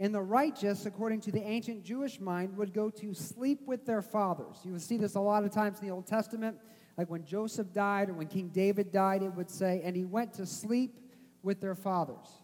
And 0.00 0.12
the 0.12 0.20
righteous, 0.20 0.86
according 0.86 1.20
to 1.20 1.30
the 1.30 1.40
ancient 1.40 1.84
Jewish 1.84 2.18
mind, 2.18 2.56
would 2.56 2.74
go 2.74 2.90
to 2.90 3.14
sleep 3.14 3.60
with 3.64 3.86
their 3.86 4.02
fathers. 4.02 4.56
You 4.64 4.72
will 4.72 4.80
see 4.80 4.96
this 4.96 5.14
a 5.14 5.20
lot 5.20 5.44
of 5.44 5.52
times 5.52 5.78
in 5.78 5.86
the 5.86 5.94
Old 5.94 6.08
Testament. 6.08 6.58
Like 6.98 7.10
when 7.10 7.24
Joseph 7.24 7.72
died 7.72 8.10
or 8.10 8.14
when 8.14 8.26
King 8.26 8.48
David 8.48 8.90
died, 8.90 9.22
it 9.22 9.32
would 9.36 9.48
say, 9.48 9.82
and 9.84 9.94
he 9.94 10.04
went 10.04 10.32
to 10.32 10.46
sleep 10.46 10.98
with 11.44 11.60
their 11.60 11.76
fathers. 11.76 12.42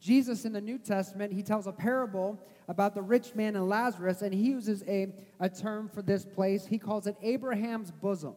Jesus 0.00 0.44
in 0.44 0.52
the 0.52 0.60
New 0.60 0.76
Testament, 0.76 1.32
he 1.32 1.42
tells 1.42 1.66
a 1.66 1.72
parable 1.72 2.38
about 2.68 2.94
the 2.94 3.00
rich 3.00 3.34
man 3.34 3.56
and 3.56 3.66
Lazarus, 3.70 4.20
and 4.20 4.34
he 4.34 4.42
uses 4.42 4.84
a, 4.86 5.14
a 5.40 5.48
term 5.48 5.88
for 5.88 6.02
this 6.02 6.26
place. 6.26 6.66
He 6.66 6.76
calls 6.76 7.06
it 7.06 7.16
Abraham's 7.22 7.90
bosom. 7.90 8.34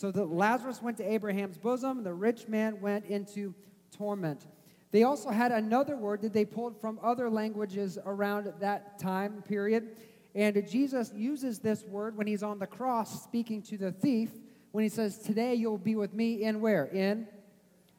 So 0.00 0.10
the 0.10 0.24
Lazarus 0.24 0.80
went 0.80 0.96
to 0.96 1.12
Abraham's 1.12 1.58
bosom, 1.58 2.04
the 2.04 2.14
rich 2.14 2.48
man 2.48 2.80
went 2.80 3.04
into 3.04 3.54
torment. 3.94 4.46
They 4.92 5.02
also 5.02 5.28
had 5.28 5.52
another 5.52 5.94
word 5.94 6.22
that 6.22 6.32
they 6.32 6.46
pulled 6.46 6.80
from 6.80 6.98
other 7.02 7.28
languages 7.28 7.98
around 8.06 8.50
that 8.60 8.98
time 8.98 9.42
period. 9.42 9.98
And 10.34 10.66
Jesus 10.66 11.12
uses 11.14 11.58
this 11.58 11.84
word 11.84 12.16
when 12.16 12.26
he's 12.26 12.42
on 12.42 12.58
the 12.58 12.66
cross 12.66 13.22
speaking 13.22 13.60
to 13.64 13.76
the 13.76 13.92
thief, 13.92 14.30
when 14.72 14.84
he 14.84 14.88
says, 14.88 15.18
Today 15.18 15.52
you'll 15.52 15.76
be 15.76 15.96
with 15.96 16.14
me 16.14 16.44
in 16.44 16.62
where? 16.62 16.86
In 16.86 17.26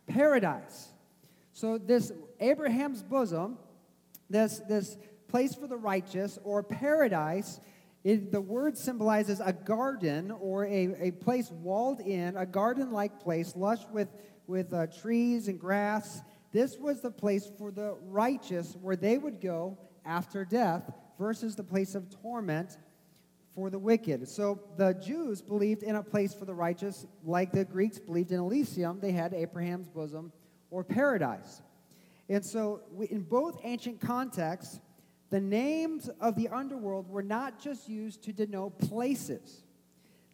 paradise. 0.08 0.88
So, 1.54 1.78
this 1.78 2.12
Abraham's 2.40 3.04
bosom, 3.04 3.60
this, 4.28 4.58
this 4.68 4.98
place 5.28 5.54
for 5.54 5.68
the 5.68 5.78
righteous, 5.78 6.40
or 6.44 6.64
paradise, 6.64 7.60
it, 8.04 8.32
the 8.32 8.42
word 8.42 8.78
symbolizes 8.78 9.40
a 9.40 9.54
garden 9.54 10.32
or 10.32 10.66
a, 10.66 10.96
a 11.00 11.12
place 11.12 11.52
walled 11.52 12.00
in, 12.00 12.36
a 12.36 12.46
garden 12.46 12.92
like 12.92 13.20
place, 13.20 13.56
lush 13.56 13.82
with, 13.92 14.10
with 14.48 14.74
uh, 14.74 14.88
trees 14.88 15.48
and 15.48 15.60
grass 15.60 16.22
this 16.52 16.78
was 16.78 17.02
the 17.02 17.12
place 17.12 17.50
for 17.58 17.72
the 17.72 17.96
righteous 18.08 18.76
where 18.82 18.96
they 18.96 19.18
would 19.18 19.40
go 19.40 19.78
after 20.06 20.44
death 20.44 20.92
versus 21.18 21.56
the 21.56 21.64
place 21.64 21.96
of 21.96 22.10
torment 22.22 22.78
for 23.56 23.70
the 23.70 23.80
wicked. 23.80 24.28
So 24.28 24.60
the 24.78 24.94
Jews 24.94 25.42
believed 25.42 25.84
in 25.84 25.96
a 25.96 26.04
place 26.04 26.34
for 26.34 26.46
the 26.46 26.54
righteous, 26.54 27.06
like 27.24 27.52
the 27.52 27.64
Greeks 27.64 28.00
believed 28.00 28.32
in 28.32 28.40
Elysium. 28.40 29.00
They 29.00 29.12
had 29.12 29.34
Abraham's 29.34 29.88
bosom 29.88 30.32
or 30.70 30.84
paradise. 30.84 31.62
And 32.30 32.46
so, 32.46 32.82
in 33.10 33.24
both 33.24 33.60
ancient 33.64 34.00
contexts, 34.00 34.80
the 35.32 35.42
names 35.42 36.10
of 36.20 36.36
the 36.36 36.50
underworld 36.50 37.10
were 37.10 37.24
not 37.24 37.60
just 37.60 37.90
used 37.90 38.24
to 38.26 38.34
denote 38.34 38.78
places, 38.78 39.64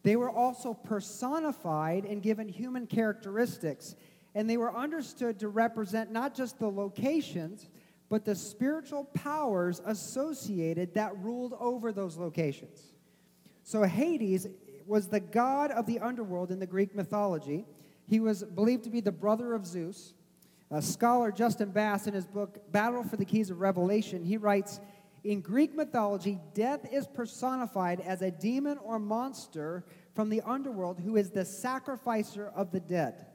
they 0.03 0.17
were 0.17 0.29
also 0.29 0.73
personified 0.73 2.03
and 2.03 2.21
given 2.21 2.49
human 2.49 2.87
characteristics 2.87 3.95
and 4.37 4.47
they 4.47 4.57
were 4.57 4.75
understood 4.75 5.39
to 5.39 5.47
represent 5.47 6.11
not 6.11 6.35
just 6.35 6.59
the 6.59 6.69
locations, 6.69 7.69
but 8.07 8.23
the 8.23 8.35
spiritual 8.35 9.05
powers 9.05 9.81
associated 9.83 10.93
that 10.93 11.17
ruled 11.17 11.55
over 11.59 11.91
those 11.91 12.17
locations. 12.17 12.93
So 13.63 13.81
Hades 13.81 14.45
was 14.85 15.07
the 15.07 15.19
god 15.19 15.71
of 15.71 15.87
the 15.87 15.97
underworld 15.99 16.51
in 16.51 16.59
the 16.59 16.67
Greek 16.67 16.93
mythology. 16.93 17.65
He 18.07 18.19
was 18.19 18.43
believed 18.43 18.83
to 18.83 18.91
be 18.91 19.01
the 19.01 19.11
brother 19.11 19.55
of 19.55 19.65
Zeus. 19.65 20.13
A 20.69 20.81
scholar 20.81 21.31
Justin 21.31 21.71
Bass, 21.71 22.07
in 22.07 22.13
his 22.13 22.25
book 22.25 22.71
Battle 22.71 23.03
for 23.03 23.15
the 23.15 23.23
Keys 23.23 23.49
of 23.49 23.61
Revelation, 23.61 24.23
he 24.23 24.35
writes 24.35 24.81
In 25.23 25.39
Greek 25.39 25.73
mythology, 25.73 26.39
death 26.53 26.85
is 26.91 27.07
personified 27.07 28.01
as 28.01 28.21
a 28.21 28.31
demon 28.31 28.77
or 28.79 28.99
monster 28.99 29.85
from 30.13 30.29
the 30.29 30.41
underworld 30.41 30.99
who 30.99 31.15
is 31.15 31.29
the 31.29 31.45
sacrificer 31.45 32.51
of 32.53 32.71
the 32.71 32.81
dead. 32.81 33.27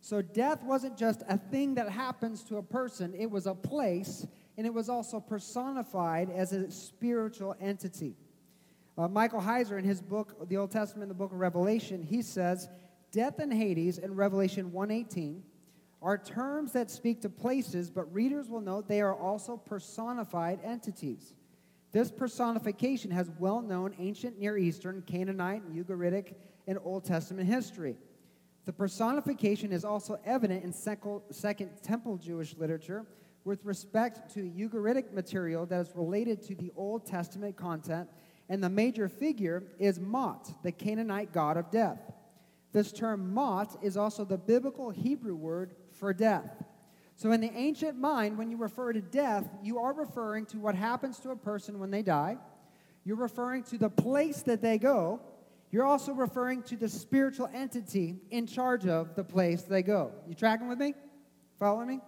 So 0.00 0.22
death 0.22 0.62
wasn't 0.64 0.96
just 0.96 1.22
a 1.28 1.36
thing 1.36 1.74
that 1.74 1.90
happens 1.90 2.42
to 2.44 2.56
a 2.56 2.62
person, 2.62 3.14
it 3.14 3.30
was 3.30 3.46
a 3.46 3.54
place, 3.54 4.26
and 4.56 4.66
it 4.66 4.72
was 4.72 4.88
also 4.88 5.20
personified 5.20 6.30
as 6.30 6.52
a 6.52 6.70
spiritual 6.70 7.54
entity. 7.60 8.16
Uh, 8.96 9.08
Michael 9.08 9.40
Heiser, 9.40 9.78
in 9.78 9.84
his 9.84 10.00
book, 10.00 10.48
the 10.48 10.56
Old 10.56 10.70
Testament, 10.70 11.08
the 11.08 11.14
book 11.14 11.32
of 11.32 11.38
Revelation, 11.38 12.02
he 12.02 12.22
says, 12.22 12.68
Death 13.10 13.38
and 13.38 13.52
Hades 13.52 13.98
in 13.98 14.14
Revelation 14.14 14.72
1:18 14.72 15.42
are 16.02 16.18
terms 16.18 16.72
that 16.72 16.90
speak 16.90 17.22
to 17.22 17.30
places, 17.30 17.88
but 17.88 18.12
readers 18.12 18.48
will 18.48 18.60
note 18.60 18.88
they 18.88 19.00
are 19.00 19.14
also 19.14 19.56
personified 19.56 20.58
entities. 20.64 21.32
This 21.92 22.10
personification 22.10 23.10
has 23.10 23.30
well 23.38 23.60
known 23.60 23.94
ancient 23.98 24.38
Near 24.38 24.58
Eastern, 24.58 25.02
Canaanite, 25.06 25.62
and 25.62 25.84
Ugaritic, 25.84 26.34
and 26.66 26.78
Old 26.84 27.04
Testament 27.04 27.48
history. 27.48 27.96
The 28.64 28.72
personification 28.72 29.72
is 29.72 29.84
also 29.84 30.18
evident 30.24 30.64
in 30.64 30.72
Second 30.72 31.70
Temple 31.82 32.16
Jewish 32.16 32.56
literature 32.56 33.06
with 33.44 33.64
respect 33.64 34.32
to 34.34 34.40
Ugaritic 34.40 35.12
material 35.12 35.66
that 35.66 35.80
is 35.80 35.92
related 35.94 36.42
to 36.44 36.54
the 36.54 36.72
Old 36.76 37.04
Testament 37.04 37.56
content, 37.56 38.08
and 38.48 38.62
the 38.62 38.68
major 38.68 39.08
figure 39.08 39.64
is 39.78 40.00
Mot, 40.00 40.62
the 40.62 40.72
Canaanite 40.72 41.32
god 41.32 41.56
of 41.56 41.70
death. 41.70 41.98
This 42.72 42.92
term 42.92 43.34
Mot 43.34 43.76
is 43.82 43.96
also 43.96 44.24
the 44.24 44.38
biblical 44.38 44.90
Hebrew 44.90 45.34
word 45.34 45.74
for 46.02 46.12
death. 46.12 46.64
So, 47.14 47.30
in 47.30 47.40
the 47.40 47.52
ancient 47.54 47.96
mind, 47.96 48.36
when 48.36 48.50
you 48.50 48.56
refer 48.56 48.92
to 48.92 49.00
death, 49.00 49.48
you 49.62 49.78
are 49.78 49.92
referring 49.92 50.46
to 50.46 50.58
what 50.58 50.74
happens 50.74 51.20
to 51.20 51.30
a 51.30 51.36
person 51.36 51.78
when 51.78 51.92
they 51.92 52.02
die. 52.02 52.38
You're 53.04 53.14
referring 53.14 53.62
to 53.64 53.78
the 53.78 53.88
place 53.88 54.42
that 54.42 54.60
they 54.60 54.78
go, 54.78 55.20
you're 55.70 55.86
also 55.86 56.12
referring 56.12 56.64
to 56.64 56.76
the 56.76 56.88
spiritual 56.88 57.48
entity 57.54 58.16
in 58.32 58.48
charge 58.48 58.84
of 58.84 59.14
the 59.14 59.22
place 59.22 59.62
they 59.62 59.82
go. 59.82 60.10
You 60.26 60.34
tracking 60.34 60.66
with 60.66 60.80
me? 60.80 60.94
Following 61.60 61.86
me? 61.86 62.00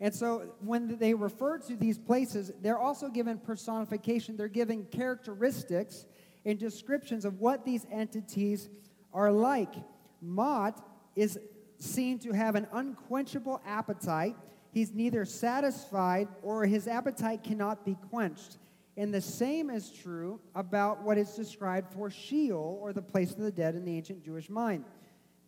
And 0.00 0.14
so 0.14 0.54
when 0.60 0.96
they 0.96 1.12
refer 1.12 1.58
to 1.58 1.76
these 1.76 1.98
places, 1.98 2.50
they're 2.62 2.78
also 2.78 3.10
given 3.10 3.36
personification. 3.36 4.38
They're 4.38 4.48
given 4.48 4.86
characteristics 4.86 6.06
and 6.46 6.58
descriptions 6.58 7.26
of 7.26 7.40
what 7.40 7.66
these 7.66 7.86
entities 7.92 8.70
are 9.12 9.30
like. 9.30 9.74
Mot 10.22 10.82
is 11.14 11.38
seen 11.80 12.18
to 12.20 12.32
have 12.32 12.54
an 12.54 12.66
unquenchable 12.72 13.60
appetite. 13.66 14.36
He's 14.72 14.92
neither 14.92 15.24
satisfied 15.24 16.28
or 16.42 16.64
his 16.66 16.86
appetite 16.86 17.42
cannot 17.42 17.84
be 17.84 17.96
quenched. 18.10 18.58
And 18.96 19.12
the 19.12 19.20
same 19.20 19.70
is 19.70 19.90
true 19.90 20.40
about 20.54 21.02
what 21.02 21.18
is 21.18 21.34
described 21.34 21.92
for 21.92 22.10
Sheol, 22.10 22.78
or 22.82 22.92
the 22.92 23.02
place 23.02 23.30
of 23.30 23.38
the 23.38 23.50
dead 23.50 23.74
in 23.74 23.84
the 23.84 23.96
ancient 23.96 24.24
Jewish 24.24 24.50
mind. 24.50 24.84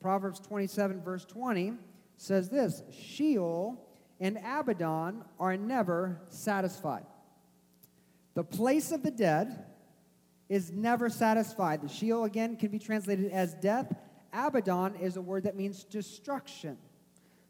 Proverbs 0.01 0.41
27, 0.41 1.03
verse 1.03 1.25
20 1.25 1.75
says 2.17 2.49
this 2.49 2.83
Sheol 2.91 3.79
and 4.21 4.39
Abaddon 4.39 5.25
are 5.39 5.57
never 5.57 6.21
satisfied. 6.29 7.05
The 8.35 8.45
place 8.45 8.93
of 8.93 9.03
the 9.03 9.11
dead 9.11 9.67
is 10.49 10.71
never 10.71 11.11
satisfied. 11.11 11.83
The 11.83 11.89
Sheol, 11.89 12.25
again, 12.25 12.57
can 12.57 12.71
be 12.71 12.79
translated 12.79 13.31
as 13.33 13.55
death. 13.55 13.93
Abaddon 14.33 14.95
is 14.97 15.17
a 15.17 15.23
word 15.23 15.45
that 15.45 15.57
means 15.57 15.85
destruction. 15.85 16.79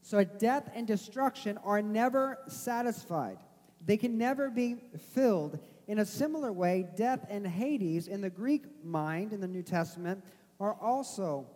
So 0.03 0.25
death 0.25 0.71
and 0.75 0.87
destruction 0.87 1.59
are 1.59 1.81
never 1.81 2.39
satisfied, 2.49 3.39
they 3.85 3.97
can 3.97 4.19
never 4.19 4.51
be 4.51 4.77
filled. 5.15 5.59
In 5.89 5.99
a 5.99 6.07
similar 6.07 6.53
way, 6.53 6.87
death 6.97 7.27
and 7.29 7.47
Hades 7.47 8.07
in 8.07 8.21
the 8.21 8.31
Greek 8.31 8.65
mind 8.85 9.33
in 9.33 9.41
the 9.41 9.49
New 9.49 9.65
Testament 9.65 10.25
are 10.61 10.75
also 10.81 11.47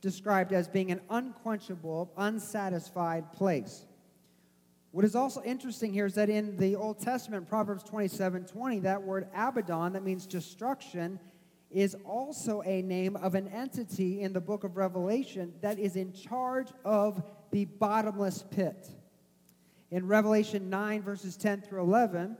described 0.00 0.52
as 0.52 0.68
being 0.68 0.92
an 0.92 1.00
unquenchable, 1.10 2.12
unsatisfied 2.16 3.32
place. 3.32 3.84
What 4.92 5.04
is 5.04 5.16
also 5.16 5.42
interesting 5.42 5.92
here 5.92 6.06
is 6.06 6.14
that 6.14 6.30
in 6.30 6.56
the 6.56 6.76
Old 6.76 7.00
Testament, 7.00 7.48
Proverbs 7.48 7.82
27 7.82 8.44
20, 8.44 8.78
that 8.80 9.02
word 9.02 9.26
Abaddon, 9.34 9.92
that 9.92 10.02
means 10.02 10.26
destruction, 10.26 11.18
is 11.76 11.94
also 12.06 12.62
a 12.62 12.80
name 12.80 13.16
of 13.16 13.34
an 13.34 13.46
entity 13.48 14.22
in 14.22 14.32
the 14.32 14.40
book 14.40 14.64
of 14.64 14.78
Revelation 14.78 15.52
that 15.60 15.78
is 15.78 15.94
in 15.94 16.10
charge 16.10 16.68
of 16.86 17.22
the 17.50 17.66
bottomless 17.66 18.42
pit. 18.50 18.88
In 19.90 20.06
Revelation 20.06 20.70
9, 20.70 21.02
verses 21.02 21.36
10 21.36 21.60
through 21.60 21.82
11, 21.82 22.38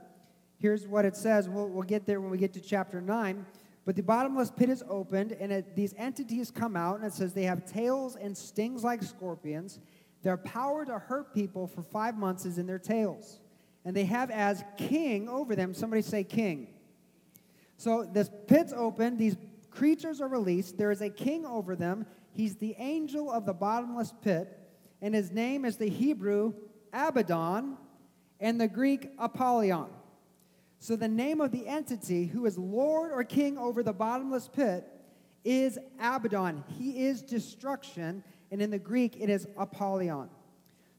here's 0.57 0.87
what 0.87 1.05
it 1.05 1.15
says. 1.15 1.47
We'll, 1.47 1.69
we'll 1.69 1.83
get 1.83 2.07
there 2.07 2.19
when 2.19 2.31
we 2.31 2.39
get 2.39 2.51
to 2.53 2.59
chapter 2.59 2.99
9. 2.99 3.45
But 3.85 3.95
the 3.95 4.01
bottomless 4.01 4.49
pit 4.49 4.71
is 4.71 4.83
opened, 4.89 5.33
and 5.33 5.51
it, 5.51 5.75
these 5.75 5.93
entities 5.99 6.49
come 6.49 6.75
out, 6.75 6.95
and 6.95 7.05
it 7.05 7.13
says 7.13 7.35
they 7.35 7.43
have 7.43 7.63
tails 7.63 8.15
and 8.15 8.35
stings 8.35 8.83
like 8.83 9.03
scorpions. 9.03 9.79
Their 10.23 10.37
power 10.37 10.83
to 10.83 10.97
hurt 10.97 11.35
people 11.35 11.67
for 11.67 11.83
five 11.83 12.17
months 12.17 12.47
is 12.47 12.57
in 12.57 12.65
their 12.65 12.79
tails. 12.79 13.39
And 13.85 13.95
they 13.95 14.05
have 14.05 14.31
as 14.31 14.63
king 14.77 15.29
over 15.29 15.55
them, 15.55 15.75
somebody 15.75 16.01
say 16.01 16.23
king. 16.23 16.69
So 17.77 18.03
this 18.03 18.29
pit's 18.47 18.73
open, 18.73 19.17
these 19.17 19.37
creatures 19.69 20.19
are 20.19 20.27
released. 20.27 20.77
There 20.77 20.91
is 20.91 21.01
a 21.01 21.09
king 21.09 21.45
over 21.45 21.75
them. 21.75 22.05
He's 22.31 22.55
the 22.55 22.75
angel 22.77 23.31
of 23.31 23.45
the 23.45 23.53
bottomless 23.53 24.13
pit, 24.21 24.59
and 25.01 25.13
his 25.13 25.31
name 25.31 25.63
is 25.65 25.77
the 25.77 25.89
Hebrew 25.89 26.53
Abaddon 26.91 27.77
and 28.39 28.59
the 28.59 28.67
Greek 28.67 29.11
Apollyon. 29.17 29.89
So 30.79 30.95
the 30.95 31.07
name 31.07 31.41
of 31.41 31.51
the 31.51 31.67
entity 31.67 32.25
who 32.25 32.45
is 32.45 32.57
Lord 32.57 33.11
or 33.11 33.23
King 33.23 33.57
over 33.57 33.81
the 33.81 33.93
bottomless 33.93 34.47
pit 34.47 34.87
is 35.43 35.79
Abaddon. 35.99 36.63
He 36.77 37.05
is 37.05 37.21
destruction, 37.21 38.23
and 38.51 38.61
in 38.61 38.69
the 38.69 38.79
Greek 38.79 39.17
it 39.19 39.29
is 39.29 39.47
Apollyon. 39.57 40.29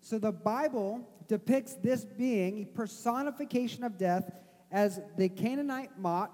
So 0.01 0.19
the 0.19 0.33
Bible 0.33 1.09
depicts 1.29 1.75
this 1.75 2.05
being, 2.05 2.63
a 2.63 2.65
personification 2.67 3.85
of 3.85 3.99
death, 3.99 4.31
as 4.71 5.01
the 5.17 5.29
Canaanite 5.29 5.99
Mot, 5.99 6.33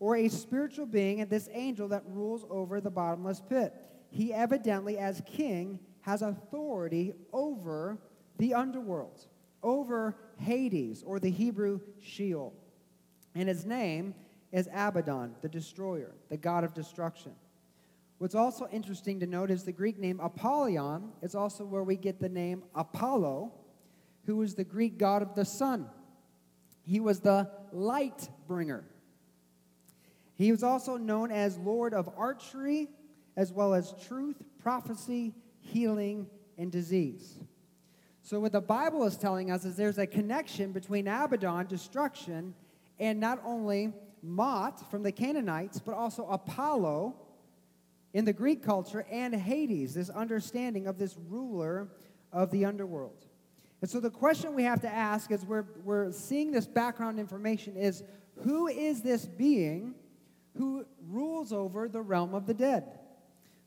or 0.00 0.16
a 0.16 0.28
spiritual 0.28 0.86
being, 0.86 1.20
and 1.20 1.30
this 1.30 1.48
angel 1.52 1.88
that 1.88 2.02
rules 2.06 2.44
over 2.50 2.80
the 2.80 2.90
bottomless 2.90 3.40
pit. 3.40 3.74
He 4.10 4.32
evidently, 4.32 4.98
as 4.98 5.22
king, 5.26 5.78
has 6.02 6.22
authority 6.22 7.12
over 7.32 7.98
the 8.38 8.54
underworld, 8.54 9.26
over 9.62 10.16
Hades, 10.38 11.02
or 11.06 11.18
the 11.18 11.30
Hebrew 11.30 11.80
Sheol. 12.00 12.52
And 13.34 13.48
his 13.48 13.64
name 13.64 14.14
is 14.52 14.68
Abaddon, 14.72 15.34
the 15.42 15.48
destroyer, 15.48 16.14
the 16.28 16.36
god 16.36 16.64
of 16.64 16.74
destruction. 16.74 17.32
What's 18.18 18.34
also 18.34 18.68
interesting 18.70 19.18
to 19.20 19.26
note 19.26 19.50
is 19.50 19.64
the 19.64 19.72
Greek 19.72 19.98
name 19.98 20.20
Apollyon 20.20 21.10
is 21.22 21.34
also 21.34 21.64
where 21.64 21.82
we 21.82 21.96
get 21.96 22.20
the 22.20 22.28
name 22.28 22.62
Apollo, 22.74 23.52
who 24.26 24.36
was 24.36 24.54
the 24.54 24.64
Greek 24.64 24.98
god 24.98 25.22
of 25.22 25.34
the 25.34 25.44
sun. 25.44 25.88
He 26.86 27.00
was 27.00 27.20
the 27.20 27.50
light 27.72 28.28
bringer. 28.46 28.84
He 30.36 30.50
was 30.50 30.62
also 30.62 30.96
known 30.96 31.30
as 31.30 31.58
Lord 31.58 31.94
of 31.94 32.08
archery, 32.16 32.88
as 33.36 33.52
well 33.52 33.74
as 33.74 33.94
truth, 34.06 34.42
prophecy, 34.58 35.34
healing, 35.60 36.26
and 36.58 36.70
disease. 36.70 37.38
So, 38.22 38.40
what 38.40 38.52
the 38.52 38.60
Bible 38.60 39.04
is 39.04 39.16
telling 39.16 39.50
us 39.50 39.64
is 39.64 39.76
there's 39.76 39.98
a 39.98 40.06
connection 40.06 40.72
between 40.72 41.06
Abaddon, 41.06 41.66
destruction, 41.66 42.54
and 42.98 43.20
not 43.20 43.40
only 43.44 43.92
Mot 44.22 44.90
from 44.90 45.02
the 45.02 45.12
Canaanites, 45.12 45.78
but 45.80 45.94
also 45.94 46.26
Apollo 46.28 47.14
in 48.14 48.24
the 48.24 48.32
Greek 48.32 48.62
culture 48.62 49.04
and 49.10 49.34
Hades, 49.34 49.94
this 49.94 50.08
understanding 50.08 50.86
of 50.86 50.98
this 50.98 51.16
ruler 51.28 51.88
of 52.32 52.50
the 52.50 52.64
underworld. 52.64 53.26
And 53.82 53.90
so 53.90 54.00
the 54.00 54.10
question 54.10 54.54
we 54.54 54.62
have 54.62 54.80
to 54.80 54.88
ask 54.88 55.30
as 55.30 55.44
we're, 55.44 55.66
we're 55.84 56.10
seeing 56.10 56.50
this 56.50 56.66
background 56.66 57.20
information 57.20 57.76
is 57.76 58.02
who 58.42 58.68
is 58.68 59.02
this 59.02 59.26
being 59.26 59.94
who 60.56 60.86
rules 61.08 61.52
over 61.52 61.88
the 61.88 62.02
realm 62.02 62.34
of 62.34 62.46
the 62.46 62.54
dead? 62.54 62.84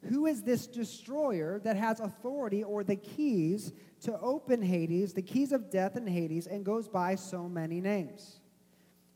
Who 0.09 0.25
is 0.25 0.43
this 0.43 0.67
destroyer 0.67 1.59
that 1.63 1.75
has 1.75 1.99
authority 1.99 2.63
or 2.63 2.83
the 2.83 2.95
keys 2.95 3.73
to 4.01 4.17
open 4.19 4.61
Hades, 4.61 5.13
the 5.13 5.21
keys 5.21 5.51
of 5.51 5.69
death 5.69 5.95
and 5.95 6.07
Hades, 6.07 6.47
and 6.47 6.63
goes 6.63 6.87
by 6.87 7.15
so 7.15 7.49
many 7.49 7.81
names? 7.81 8.39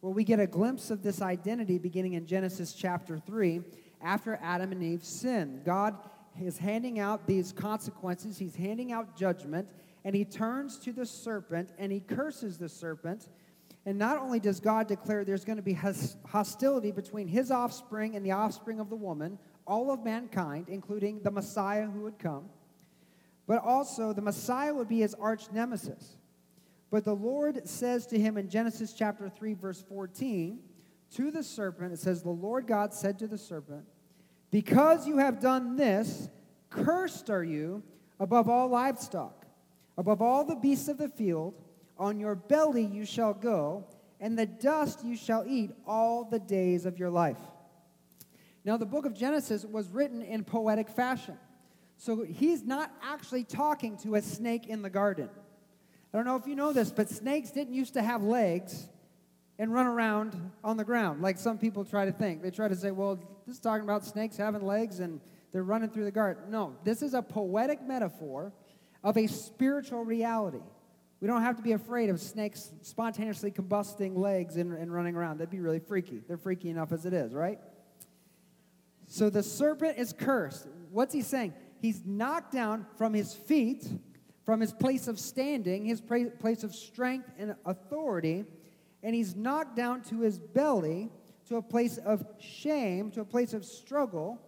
Well, 0.01 0.13
we 0.13 0.23
get 0.23 0.39
a 0.39 0.47
glimpse 0.47 0.89
of 0.89 1.03
this 1.03 1.21
identity 1.21 1.77
beginning 1.77 2.13
in 2.13 2.25
Genesis 2.25 2.73
chapter 2.73 3.19
3 3.19 3.61
after 4.01 4.39
Adam 4.41 4.71
and 4.71 4.81
Eve 4.81 5.03
sin. 5.03 5.61
God 5.63 5.95
is 6.41 6.57
handing 6.57 6.99
out 6.99 7.27
these 7.27 7.51
consequences, 7.51 8.37
He's 8.39 8.55
handing 8.55 8.91
out 8.91 9.15
judgment, 9.15 9.69
and 10.03 10.15
He 10.15 10.25
turns 10.25 10.79
to 10.79 10.91
the 10.91 11.05
serpent 11.05 11.69
and 11.77 11.91
He 11.91 11.99
curses 11.99 12.57
the 12.57 12.69
serpent. 12.69 13.29
And 13.85 13.97
not 13.97 14.19
only 14.19 14.39
does 14.39 14.59
God 14.59 14.87
declare 14.87 15.25
there's 15.25 15.45
going 15.45 15.57
to 15.57 15.63
be 15.63 15.77
hostility 16.27 16.91
between 16.91 17.27
His 17.27 17.49
offspring 17.49 18.15
and 18.15 18.25
the 18.25 18.31
offspring 18.31 18.79
of 18.79 18.89
the 18.89 18.95
woman, 18.95 19.39
all 19.65 19.91
of 19.91 20.03
mankind, 20.03 20.65
including 20.69 21.21
the 21.21 21.31
Messiah 21.31 21.85
who 21.85 22.01
would 22.01 22.19
come, 22.19 22.45
but 23.47 23.63
also 23.63 24.13
the 24.13 24.21
Messiah 24.21 24.73
would 24.73 24.87
be 24.87 24.99
his 24.99 25.13
arch 25.15 25.51
nemesis. 25.51 26.17
But 26.89 27.05
the 27.05 27.15
Lord 27.15 27.67
says 27.67 28.05
to 28.07 28.19
him 28.19 28.37
in 28.37 28.49
Genesis 28.49 28.93
chapter 28.93 29.29
3, 29.29 29.53
verse 29.53 29.83
14, 29.87 30.59
to 31.15 31.31
the 31.31 31.43
serpent, 31.43 31.93
it 31.93 31.99
says, 31.99 32.21
The 32.21 32.29
Lord 32.29 32.67
God 32.67 32.93
said 32.93 33.19
to 33.19 33.27
the 33.27 33.37
serpent, 33.37 33.85
Because 34.51 35.07
you 35.07 35.17
have 35.17 35.39
done 35.39 35.75
this, 35.75 36.29
cursed 36.69 37.29
are 37.29 37.43
you 37.43 37.83
above 38.19 38.49
all 38.49 38.67
livestock, 38.67 39.45
above 39.97 40.21
all 40.21 40.43
the 40.43 40.55
beasts 40.55 40.87
of 40.87 40.97
the 40.97 41.09
field. 41.09 41.53
On 42.01 42.19
your 42.19 42.33
belly 42.33 42.83
you 42.83 43.05
shall 43.05 43.35
go, 43.35 43.85
and 44.19 44.37
the 44.37 44.47
dust 44.47 45.05
you 45.05 45.15
shall 45.15 45.45
eat 45.47 45.69
all 45.85 46.23
the 46.23 46.39
days 46.39 46.87
of 46.87 46.97
your 46.97 47.11
life. 47.11 47.37
Now, 48.65 48.75
the 48.77 48.87
book 48.87 49.05
of 49.05 49.13
Genesis 49.13 49.63
was 49.63 49.87
written 49.89 50.23
in 50.23 50.43
poetic 50.43 50.89
fashion. 50.89 51.37
So 51.97 52.23
he's 52.23 52.63
not 52.63 52.91
actually 53.03 53.43
talking 53.43 53.97
to 53.97 54.15
a 54.15 54.21
snake 54.23 54.65
in 54.65 54.81
the 54.81 54.89
garden. 54.89 55.29
I 56.11 56.17
don't 56.17 56.25
know 56.25 56.35
if 56.37 56.47
you 56.47 56.55
know 56.55 56.73
this, 56.73 56.91
but 56.91 57.07
snakes 57.07 57.51
didn't 57.51 57.75
used 57.75 57.93
to 57.93 58.01
have 58.01 58.23
legs 58.23 58.89
and 59.59 59.71
run 59.71 59.85
around 59.85 60.51
on 60.63 60.77
the 60.77 60.83
ground 60.83 61.21
like 61.21 61.37
some 61.37 61.59
people 61.59 61.85
try 61.85 62.05
to 62.05 62.11
think. 62.11 62.41
They 62.41 62.49
try 62.49 62.67
to 62.67 62.75
say, 62.75 62.89
well, 62.89 63.17
this 63.45 63.57
is 63.57 63.61
talking 63.61 63.83
about 63.83 64.05
snakes 64.05 64.37
having 64.37 64.65
legs 64.65 65.01
and 65.01 65.21
they're 65.51 65.61
running 65.61 65.91
through 65.91 66.05
the 66.05 66.11
garden. 66.11 66.45
No, 66.49 66.75
this 66.83 67.03
is 67.03 67.13
a 67.13 67.21
poetic 67.21 67.83
metaphor 67.83 68.53
of 69.03 69.17
a 69.17 69.27
spiritual 69.27 70.03
reality. 70.03 70.63
We 71.21 71.27
don't 71.27 71.43
have 71.43 71.55
to 71.57 71.61
be 71.61 71.71
afraid 71.71 72.09
of 72.09 72.19
snakes 72.19 72.71
spontaneously 72.81 73.51
combusting 73.51 74.17
legs 74.17 74.57
and, 74.57 74.73
and 74.73 74.91
running 74.93 75.15
around. 75.15 75.37
That'd 75.37 75.51
be 75.51 75.59
really 75.59 75.79
freaky. 75.79 76.21
They're 76.27 76.37
freaky 76.37 76.69
enough 76.69 76.91
as 76.91 77.05
it 77.05 77.13
is, 77.13 77.33
right? 77.33 77.59
So 79.07 79.29
the 79.29 79.43
serpent 79.43 79.97
is 79.97 80.13
cursed. 80.13 80.67
What's 80.89 81.13
he 81.13 81.21
saying? 81.21 81.53
He's 81.79 82.03
knocked 82.05 82.51
down 82.51 82.85
from 82.97 83.13
his 83.13 83.33
feet 83.33 83.87
from 84.45 84.59
his 84.59 84.73
place 84.73 85.07
of 85.07 85.19
standing, 85.19 85.85
his 85.85 86.01
place 86.01 86.63
of 86.63 86.73
strength 86.73 87.29
and 87.37 87.55
authority, 87.65 88.45
and 89.03 89.15
he's 89.15 89.35
knocked 89.35 89.75
down 89.75 90.01
to 90.03 90.21
his 90.21 90.39
belly, 90.39 91.09
to 91.47 91.57
a 91.57 91.61
place 91.61 91.97
of 91.97 92.25
shame, 92.39 93.11
to 93.11 93.21
a 93.21 93.25
place 93.25 93.53
of 93.53 93.65
struggle. 93.65 94.41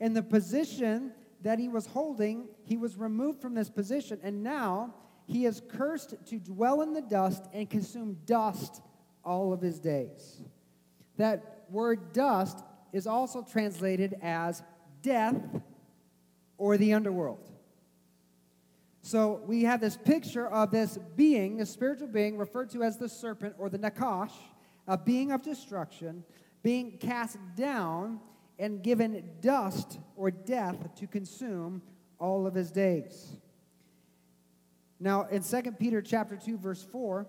And 0.00 0.16
the 0.16 0.22
position 0.22 1.12
that 1.42 1.58
he 1.58 1.68
was 1.68 1.86
holding, 1.86 2.48
he 2.64 2.76
was 2.76 2.96
removed 2.96 3.40
from 3.40 3.54
this 3.54 3.70
position, 3.70 4.20
and 4.22 4.42
now 4.42 4.94
he 5.26 5.46
is 5.46 5.62
cursed 5.68 6.14
to 6.26 6.38
dwell 6.38 6.82
in 6.82 6.92
the 6.92 7.02
dust 7.02 7.44
and 7.52 7.68
consume 7.68 8.18
dust 8.26 8.80
all 9.24 9.52
of 9.52 9.60
his 9.60 9.78
days. 9.78 10.40
That 11.16 11.64
word 11.70 12.12
dust 12.12 12.58
is 12.92 13.06
also 13.06 13.42
translated 13.42 14.16
as 14.22 14.62
death 15.02 15.40
or 16.58 16.76
the 16.76 16.92
underworld. 16.92 17.50
So 19.02 19.42
we 19.46 19.64
have 19.64 19.80
this 19.80 19.96
picture 19.96 20.46
of 20.46 20.70
this 20.70 20.98
being, 21.16 21.60
a 21.60 21.66
spiritual 21.66 22.08
being 22.08 22.38
referred 22.38 22.70
to 22.70 22.82
as 22.82 22.96
the 22.96 23.08
serpent 23.08 23.54
or 23.58 23.68
the 23.68 23.78
Nakash, 23.78 24.32
a 24.86 24.96
being 24.96 25.32
of 25.32 25.42
destruction, 25.42 26.24
being 26.62 26.96
cast 26.98 27.36
down 27.56 28.20
and 28.58 28.82
given 28.82 29.30
dust 29.40 29.98
or 30.16 30.30
death 30.30 30.94
to 30.96 31.06
consume 31.06 31.82
all 32.18 32.46
of 32.46 32.54
his 32.54 32.70
days. 32.70 33.36
Now, 35.00 35.26
in 35.30 35.42
2 35.42 35.72
Peter 35.72 36.00
chapter 36.00 36.36
2 36.36 36.58
verse 36.58 36.82
4, 36.82 37.26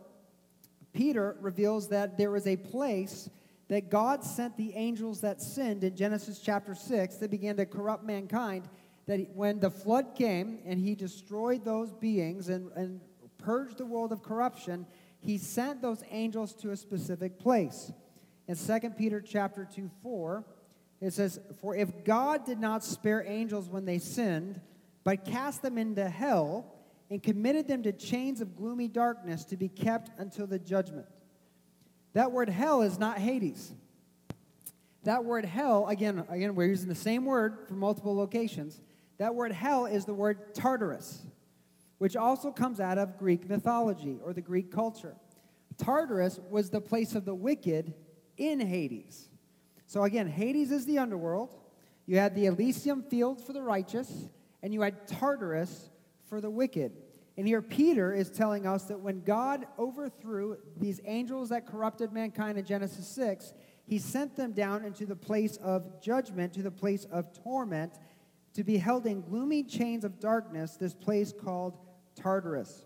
Peter 0.93 1.36
reveals 1.41 1.89
that 1.89 2.17
there 2.17 2.32
was 2.32 2.47
a 2.47 2.56
place 2.56 3.30
that 3.67 3.89
God 3.89 4.23
sent 4.23 4.56
the 4.58 4.73
angels 4.75 5.21
that 5.21 5.41
sinned 5.41 5.84
in 5.84 5.95
Genesis 5.95 6.39
chapter 6.39 6.75
6 6.75 7.15
that 7.17 7.32
began 7.32 7.58
to 7.58 7.65
corrupt 7.65 8.04
mankind 8.04 8.69
that 9.08 9.19
when 9.36 9.60
the 9.60 9.69
flood 9.69 10.15
came 10.15 10.60
and 10.65 10.80
he 10.80 10.95
destroyed 10.95 11.65
those 11.65 11.91
beings 11.91 12.49
and, 12.49 12.71
and 12.73 13.01
purged 13.38 13.78
the 13.78 13.86
world 13.86 14.12
of 14.12 14.23
corruption, 14.23 14.86
he 15.19 15.38
sent 15.38 15.82
those 15.82 16.04
angels 16.12 16.54
to 16.54 16.71
a 16.71 16.78
specific 16.78 17.39
place. 17.39 17.91
In 18.47 18.56
2 18.56 18.91
Peter 18.91 19.21
chapter 19.21 19.67
2, 19.71 19.89
4, 20.04 20.43
it 21.01 21.13
says, 21.13 21.39
For 21.62 21.75
if 21.75 22.04
God 22.04 22.45
did 22.45 22.60
not 22.60 22.84
spare 22.84 23.23
angels 23.28 23.67
when 23.67 23.86
they 23.86 23.99
sinned, 23.99 24.62
but 25.04 25.25
cast 25.25 25.62
them 25.62 25.78
into 25.78 26.08
hell 26.08 26.74
and 27.10 27.22
committed 27.22 27.68
them 27.68 27.84
to 27.84 27.91
chains 27.91 28.41
of 28.41 28.56
gloomy 28.56 28.88
darkness 28.88 29.46
to 29.46 29.58
be 29.58 29.70
kept 29.70 30.12
until 30.18 30.48
the 30.48 30.60
judgment. 30.60 31.06
That 32.13 32.32
word 32.32 32.50
hell 32.50 32.82
is 32.82 32.98
not 32.98 33.18
Hades. 33.18 33.74
That 35.04 35.24
word 35.24 35.46
hell, 35.46 35.88
again, 35.88 36.24
again, 36.30 36.56
we're 36.56 36.68
using 36.68 36.89
the 36.89 36.96
same 36.96 37.26
word 37.26 37.68
for 37.68 37.76
multiple 37.76 38.15
locations. 38.15 38.82
That 39.20 39.36
word 39.36 39.52
hell 39.52 39.86
is 39.86 40.06
the 40.06 40.13
word 40.13 40.56
Tartarus, 40.56 41.24
which 42.00 42.15
also 42.15 42.52
comes 42.52 42.80
out 42.80 42.98
of 42.98 43.18
Greek 43.18 43.48
mythology 43.48 44.18
or 44.24 44.34
the 44.34 44.41
Greek 44.41 44.72
culture. 44.72 45.15
Tartarus 45.78 46.39
was 46.50 46.70
the 46.70 46.82
place 46.82 47.13
of 47.15 47.26
the 47.26 47.36
wicked 47.36 47.94
in 48.38 48.60
Hades. 48.60 49.30
So 49.86 50.04
again, 50.04 50.28
Hades 50.28 50.72
is 50.72 50.86
the 50.86 50.98
underworld. 50.98 51.56
You 52.08 52.18
had 52.18 52.34
the 52.36 52.48
Elysium 52.48 53.04
fields 53.04 53.44
for 53.44 53.54
the 53.54 53.62
righteous, 53.62 54.12
and 54.63 54.74
you 54.74 54.82
had 54.82 55.08
Tartarus 55.08 55.89
for 56.27 56.41
the 56.41 56.49
wicked. 56.49 56.91
And 57.38 57.47
here 57.47 57.61
Peter 57.61 58.13
is 58.13 58.29
telling 58.29 58.65
us 58.65 58.83
that 58.85 58.99
when 58.99 59.21
God 59.21 59.65
overthrew 59.77 60.57
these 60.77 61.01
angels 61.05 61.49
that 61.49 61.67
corrupted 61.67 62.13
mankind 62.13 62.57
in 62.57 62.65
Genesis 62.65 63.07
6, 63.07 63.53
he 63.88 63.99
sent 63.99 64.35
them 64.35 64.53
down 64.53 64.85
into 64.85 65.05
the 65.05 65.15
place 65.15 65.57
of 65.57 66.01
judgment, 66.01 66.53
to 66.53 66.63
the 66.63 66.71
place 66.71 67.05
of 67.05 67.33
torment, 67.43 67.99
to 68.53 68.63
be 68.63 68.77
held 68.77 69.05
in 69.05 69.21
gloomy 69.21 69.63
chains 69.63 70.05
of 70.05 70.19
darkness, 70.19 70.77
this 70.77 70.93
place 70.93 71.33
called 71.33 71.77
Tartarus. 72.15 72.85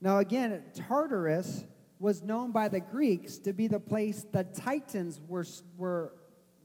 Now, 0.00 0.18
again, 0.18 0.64
Tartarus 0.74 1.64
was 2.00 2.22
known 2.22 2.52
by 2.52 2.68
the 2.68 2.80
Greeks 2.80 3.38
to 3.38 3.52
be 3.52 3.68
the 3.68 3.80
place 3.80 4.26
the 4.32 4.44
Titans 4.44 5.20
were, 5.28 5.44
were, 5.76 6.12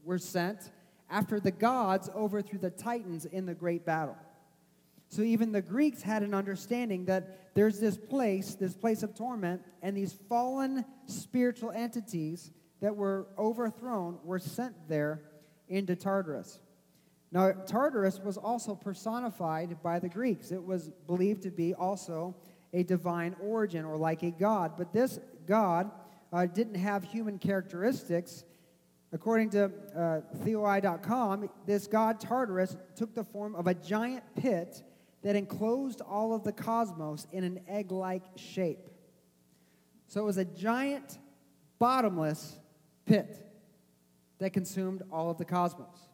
were 0.04 0.18
sent 0.18 0.70
after 1.10 1.40
the 1.40 1.50
gods 1.50 2.10
overthrew 2.14 2.58
the 2.58 2.70
Titans 2.70 3.24
in 3.24 3.46
the 3.46 3.54
great 3.54 3.84
battle. 3.84 4.16
So 5.14 5.22
even 5.22 5.52
the 5.52 5.62
Greeks 5.62 6.02
had 6.02 6.24
an 6.24 6.34
understanding 6.34 7.04
that 7.04 7.54
there's 7.54 7.78
this 7.78 7.96
place, 7.96 8.56
this 8.56 8.74
place 8.74 9.04
of 9.04 9.14
torment, 9.14 9.62
and 9.80 9.96
these 9.96 10.12
fallen 10.28 10.84
spiritual 11.06 11.70
entities 11.70 12.50
that 12.80 12.96
were 12.96 13.28
overthrown 13.38 14.18
were 14.24 14.40
sent 14.40 14.74
there 14.88 15.22
into 15.68 15.94
Tartarus. 15.94 16.58
Now, 17.30 17.52
Tartarus 17.52 18.18
was 18.18 18.36
also 18.36 18.74
personified 18.74 19.80
by 19.84 20.00
the 20.00 20.08
Greeks. 20.08 20.50
It 20.50 20.64
was 20.64 20.90
believed 21.06 21.42
to 21.42 21.52
be 21.52 21.74
also 21.74 22.34
a 22.72 22.82
divine 22.82 23.36
origin 23.40 23.84
or 23.84 23.96
like 23.96 24.24
a 24.24 24.32
god. 24.32 24.72
But 24.76 24.92
this 24.92 25.20
god 25.46 25.92
uh, 26.32 26.46
didn't 26.46 26.74
have 26.74 27.04
human 27.04 27.38
characteristics. 27.38 28.42
According 29.12 29.50
to 29.50 29.70
uh, 29.96 30.20
theoi.com, 30.42 31.50
this 31.66 31.86
god 31.86 32.18
Tartarus 32.18 32.76
took 32.96 33.14
the 33.14 33.22
form 33.22 33.54
of 33.54 33.68
a 33.68 33.74
giant 33.74 34.24
pit 34.34 34.82
that 35.24 35.34
enclosed 35.36 36.02
all 36.02 36.34
of 36.34 36.44
the 36.44 36.52
cosmos 36.52 37.26
in 37.32 37.44
an 37.44 37.60
egg 37.66 37.90
like 37.90 38.22
shape. 38.36 38.90
So 40.06 40.20
it 40.20 40.24
was 40.24 40.36
a 40.36 40.44
giant, 40.44 41.18
bottomless 41.78 42.58
pit 43.06 43.40
that 44.38 44.52
consumed 44.52 45.02
all 45.10 45.30
of 45.30 45.38
the 45.38 45.44
cosmos. 45.46 46.08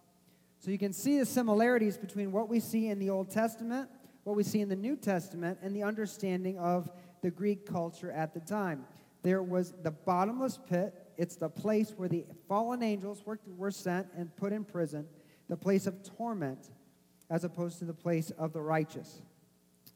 So 0.60 0.70
you 0.70 0.78
can 0.78 0.92
see 0.92 1.18
the 1.18 1.26
similarities 1.26 1.98
between 1.98 2.30
what 2.30 2.48
we 2.48 2.60
see 2.60 2.88
in 2.88 3.00
the 3.00 3.10
Old 3.10 3.30
Testament, 3.30 3.90
what 4.22 4.36
we 4.36 4.44
see 4.44 4.60
in 4.60 4.68
the 4.68 4.76
New 4.76 4.94
Testament, 4.94 5.58
and 5.60 5.74
the 5.74 5.82
understanding 5.82 6.56
of 6.58 6.88
the 7.20 7.32
Greek 7.32 7.66
culture 7.66 8.12
at 8.12 8.32
the 8.32 8.40
time. 8.40 8.84
There 9.22 9.42
was 9.42 9.74
the 9.82 9.90
bottomless 9.90 10.58
pit, 10.68 10.94
it's 11.16 11.34
the 11.34 11.50
place 11.50 11.92
where 11.96 12.08
the 12.08 12.24
fallen 12.48 12.82
angels 12.82 13.26
were, 13.26 13.40
were 13.56 13.72
sent 13.72 14.06
and 14.16 14.34
put 14.36 14.52
in 14.52 14.64
prison, 14.64 15.06
the 15.48 15.56
place 15.56 15.88
of 15.88 16.02
torment 16.16 16.70
as 17.30 17.44
opposed 17.44 17.78
to 17.78 17.84
the 17.84 17.94
place 17.94 18.30
of 18.32 18.52
the 18.52 18.60
righteous. 18.60 19.22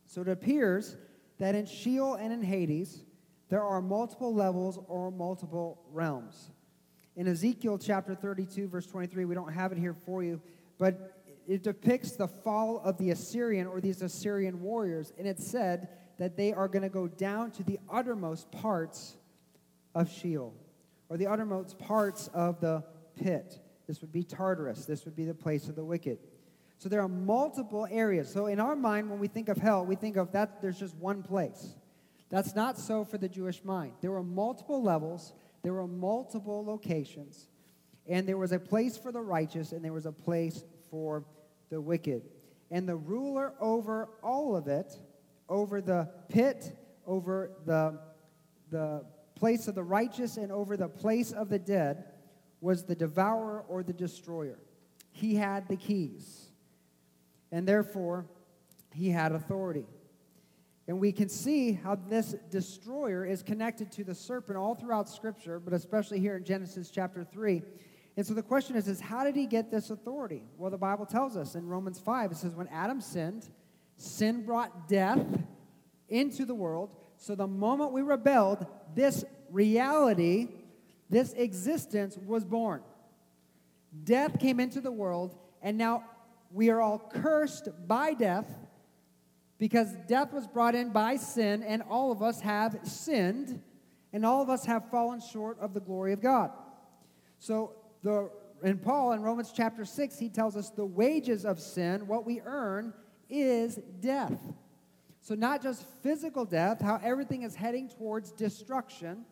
So 0.07 0.23
it 0.23 0.29
appears 0.29 0.97
that 1.39 1.55
in 1.55 1.67
Sheol 1.67 2.15
and 2.15 2.33
in 2.33 2.43
Hades, 2.43 3.03
there 3.49 3.63
are 3.63 3.83
multiple 3.83 4.33
levels 4.33 4.79
or 4.89 5.11
multiple 5.11 5.83
realms. 5.93 6.51
In 7.17 7.29
Ezekiel 7.29 7.79
chapter 7.79 8.15
32, 8.15 8.69
verse 8.69 8.87
23, 8.87 9.25
we 9.25 9.35
don't 9.35 9.53
have 9.53 9.73
it 9.73 9.79
here 9.79 9.95
for 10.07 10.23
you, 10.23 10.41
but 10.79 11.23
it 11.47 11.63
depicts 11.63 12.13
the 12.13 12.29
fall 12.29 12.81
of 12.85 12.97
the 12.99 13.11
Assyrian 13.11 13.67
or 13.67 13.81
these 13.81 14.01
Assyrian 14.01 14.61
warriors, 14.61 15.13
and 15.19 15.27
it 15.27 15.39
said 15.39 15.89
that 16.19 16.37
they 16.37 16.53
are 16.53 16.69
going 16.69 16.83
to 16.83 16.89
go 16.89 17.07
down 17.07 17.51
to 17.53 17.63
the 17.63 17.79
uttermost 17.91 18.51
parts 18.51 19.17
of 19.95 20.11
Sheol, 20.11 20.55
or 21.09 21.17
the 21.17 21.27
uttermost 21.27 21.79
parts 21.79 22.29
of 22.33 22.61
the 22.61 22.83
pit. 23.17 23.61
This 23.87 24.01
would 24.01 24.13
be 24.13 24.23
Tartarus. 24.23 24.87
This 24.87 25.05
would 25.05 25.15
be 25.15 25.25
the 25.25 25.35
place 25.35 25.69
of 25.69 25.77
the 25.77 25.85
wicked. 25.85 26.19
So 26.79 26.89
there 26.89 27.01
are 27.01 27.09
multiple 27.09 27.87
areas. 27.91 28.33
So 28.33 28.47
in 28.47 28.61
our 28.61 28.77
mind, 28.77 29.11
when 29.11 29.19
we 29.19 29.29
think 29.29 29.49
of 29.49 29.57
hell, 29.57 29.85
we 29.87 29.95
think 29.95 30.17
of 30.17 30.33
that 30.33 30.61
there's 30.61 30.79
just 30.79 30.95
one 30.97 31.23
place. 31.23 31.75
That's 32.31 32.55
not 32.55 32.79
so 32.79 33.05
for 33.05 33.19
the 33.19 33.29
Jewish 33.29 33.65
mind. 33.65 33.93
There 34.01 34.11
were 34.11 34.23
multiple 34.23 34.83
levels, 34.83 35.35
there 35.63 35.73
were 35.73 35.87
multiple 35.87 36.65
locations, 36.65 37.49
and 38.07 38.29
there 38.29 38.37
was 38.37 38.53
a 38.53 38.59
place 38.59 38.97
for 38.97 39.13
the 39.13 39.21
righteous 39.21 39.73
and 39.73 39.85
there 39.85 39.93
was 39.93 40.07
a 40.07 40.13
place 40.13 40.65
for 40.91 41.25
the 41.71 41.81
wicked. 41.81 42.23
And 42.71 42.89
the 42.89 42.97
ruler 42.97 43.55
over 43.61 44.09
all 44.23 44.57
of 44.57 44.69
it, 44.69 44.99
over 45.49 45.81
the 45.81 46.11
pit, 46.29 46.77
over 47.07 47.53
the, 47.67 47.99
the 48.71 49.05
place 49.37 49.69
of 49.69 49.75
the 49.75 49.83
righteous, 49.83 50.37
and 50.37 50.51
over 50.51 50.77
the 50.77 50.89
place 50.89 51.33
of 51.33 51.49
the 51.49 51.59
dead, 51.59 52.05
was 52.61 52.85
the 52.85 52.95
devourer 52.95 53.65
or 53.69 53.83
the 53.83 53.93
destroyer. 53.93 54.59
He 55.13 55.35
had 55.35 55.69
the 55.69 55.77
keys 55.77 56.44
and 57.55 57.69
therefore 57.69 58.27
he 58.93 59.11
had 59.11 59.31
authority. 59.31 59.87
And 60.89 60.99
we 60.99 61.13
can 61.13 61.29
see 61.29 61.73
how 61.73 61.95
this 61.95 62.35
destroyer 62.51 63.25
is 63.25 63.45
connected 63.45 63.93
to 63.93 64.03
the 64.03 64.15
serpent 64.15 64.59
all 64.59 64.75
throughout 64.75 65.09
Scripture, 65.09 65.61
but 65.61 65.73
especially 65.73 66.19
here 66.19 66.37
in 66.37 66.45
Genesis 66.45 66.91
chapter 66.91 67.23
3. 67.23 67.63
And 68.17 68.27
so 68.27 68.35
the 68.35 68.43
question 68.43 68.75
is, 68.75 68.89
is 68.89 69.01
how 69.01 69.23
did 69.23 69.37
he 69.37 69.47
get 69.47 69.71
this 69.71 69.91
authority? 69.91 70.43
Well, 70.59 70.73
the 70.73 70.77
Bible 70.77 71.07
tells 71.07 71.37
us 71.37 71.55
in 71.55 71.69
Romans 71.69 72.01
5, 72.01 72.33
it 72.33 72.37
says, 72.39 72.57
when 72.57 72.67
Adam 72.69 73.01
sinned, 73.01 73.49
sin 73.97 74.45
brought 74.45 74.89
death 74.89 75.25
into 76.09 76.45
the 76.45 76.57
world. 76.57 76.97
So 77.19 77.37
the 77.37 77.47
moment 77.47 77.93
we 77.93 78.03
rebelled, 78.03 78.67
this 78.97 79.25
reality, 79.49 80.49
this 81.09 81.33
existence 81.35 82.19
was 82.19 82.45
born. 82.45 82.83
Death 84.03 84.41
came 84.41 84.59
into 84.59 84.81
the 84.81 84.93
world, 84.93 85.37
and 85.63 85.79
now 85.79 86.03
we 86.55 86.71
are 86.71 86.81
all 86.81 87.01
cursed 87.13 87.69
by 87.89 88.15
death 88.15 88.47
because 89.59 89.93
death 90.07 90.33
was 90.33 90.47
brought 90.47 90.75
in 90.77 90.91
by 90.91 91.17
sin, 91.17 91.63
and 91.65 91.83
all 91.83 92.13
of 92.13 92.23
us 92.23 92.41
have 92.41 92.79
sinned, 92.85 93.61
and 94.13 94.25
all 94.25 94.41
of 94.41 94.49
us 94.49 94.65
have 94.65 94.89
fallen 94.91 95.21
short 95.21 95.59
of 95.59 95.75
the 95.75 95.81
glory 95.81 96.13
of 96.13 96.23
God. 96.23 96.51
So, 97.41 97.73
the, 98.03 98.31
in 98.63 98.79
Paul, 98.79 99.13
in 99.13 99.23
Romans 99.23 99.53
chapter 99.55 99.85
6, 99.85 100.19
he 100.19 100.29
tells 100.29 100.57
us 100.57 100.71
the 100.71 100.85
wages 100.85 101.45
of 101.45 101.59
sin, 101.59 102.07
what 102.07 102.25
we 102.25 102.41
earn, 102.45 102.93
is 103.29 103.81
death. 104.01 104.39
So, 105.23 105.35
not 105.35 105.63
just 105.63 105.85
physical 106.03 106.45
death, 106.45 106.81
how 106.81 107.01
everything 107.03 107.43
is 107.43 107.57
heading 107.57 107.89
towards 107.89 108.31
destruction. 108.31 109.25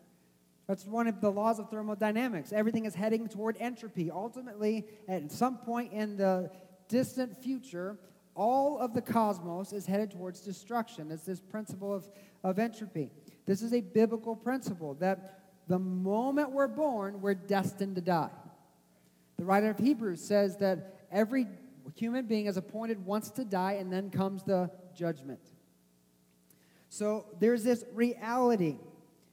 That's 0.67 0.87
one 0.87 1.07
of 1.07 1.21
the 1.21 1.31
laws 1.31 1.59
of 1.59 1.69
thermodynamics. 1.69 2.53
Everything 2.53 2.85
is 2.85 2.95
heading 2.95 3.29
toward 3.29 3.57
entropy. 3.61 4.11
Ultimately, 4.11 4.87
at 5.07 5.31
some 5.31 5.59
point 5.59 5.93
in 5.93 6.17
the 6.17 6.51
distant 6.89 7.43
future, 7.43 7.99
all 8.35 8.79
of 8.79 8.95
the 8.95 9.03
cosmos 9.03 9.73
is 9.73 9.87
headed 9.87 10.11
towards 10.11 10.41
destruction. 10.41 11.11
It's 11.11 11.25
this 11.25 11.41
principle 11.41 11.95
of, 11.95 12.09
of 12.43 12.59
entropy. 12.59 13.11
This 13.47 13.63
is 13.63 13.73
a 13.73 13.81
biblical 13.81 14.37
principle 14.37 14.95
that 14.95 15.41
the 15.69 15.79
moment 15.79 16.53
we're 16.53 16.69
born, 16.69 17.21
we're 17.21 17.35
destined 17.35 17.97
to 17.97 18.01
die. 18.01 18.31
The 19.37 19.45
writer 19.45 19.71
of 19.71 19.79
Hebrews 19.79 20.23
says 20.23 20.57
that 20.59 21.07
every 21.11 21.47
human 21.95 22.27
being 22.27 22.47
is 22.47 22.57
appointed 22.57 23.05
once 23.05 23.31
to 23.33 23.45
die, 23.45 23.73
and 23.73 23.93
then 23.93 24.11
comes 24.11 24.43
the 24.43 24.71
judgment. 24.95 25.41
So 26.89 27.27
there's 27.41 27.65
this 27.65 27.85
reality 27.93 28.77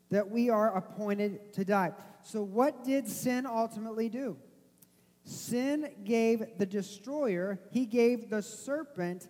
that 0.09 0.29
we 0.29 0.49
are 0.49 0.75
appointed 0.75 1.53
to 1.53 1.65
die. 1.65 1.93
So, 2.23 2.41
what 2.41 2.83
did 2.83 3.07
sin 3.07 3.45
ultimately 3.45 4.09
do? 4.09 4.37
Sin 5.29 5.91
gave 6.05 6.57
the 6.57 6.65
destroyer, 6.65 7.59
he 7.69 7.85
gave 7.85 8.31
the 8.31 8.41
serpent, 8.41 9.29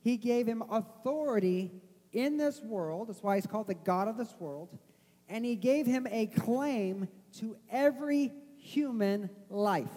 he 0.00 0.16
gave 0.16 0.46
him 0.46 0.62
authority 0.70 1.72
in 2.12 2.36
this 2.36 2.62
world. 2.62 3.08
That's 3.08 3.24
why 3.24 3.34
he's 3.34 3.46
called 3.48 3.66
the 3.66 3.74
God 3.74 4.06
of 4.06 4.16
this 4.16 4.32
world. 4.38 4.68
And 5.28 5.44
he 5.44 5.56
gave 5.56 5.84
him 5.84 6.06
a 6.08 6.26
claim 6.26 7.08
to 7.40 7.56
every 7.72 8.30
human 8.56 9.30
life. 9.50 9.90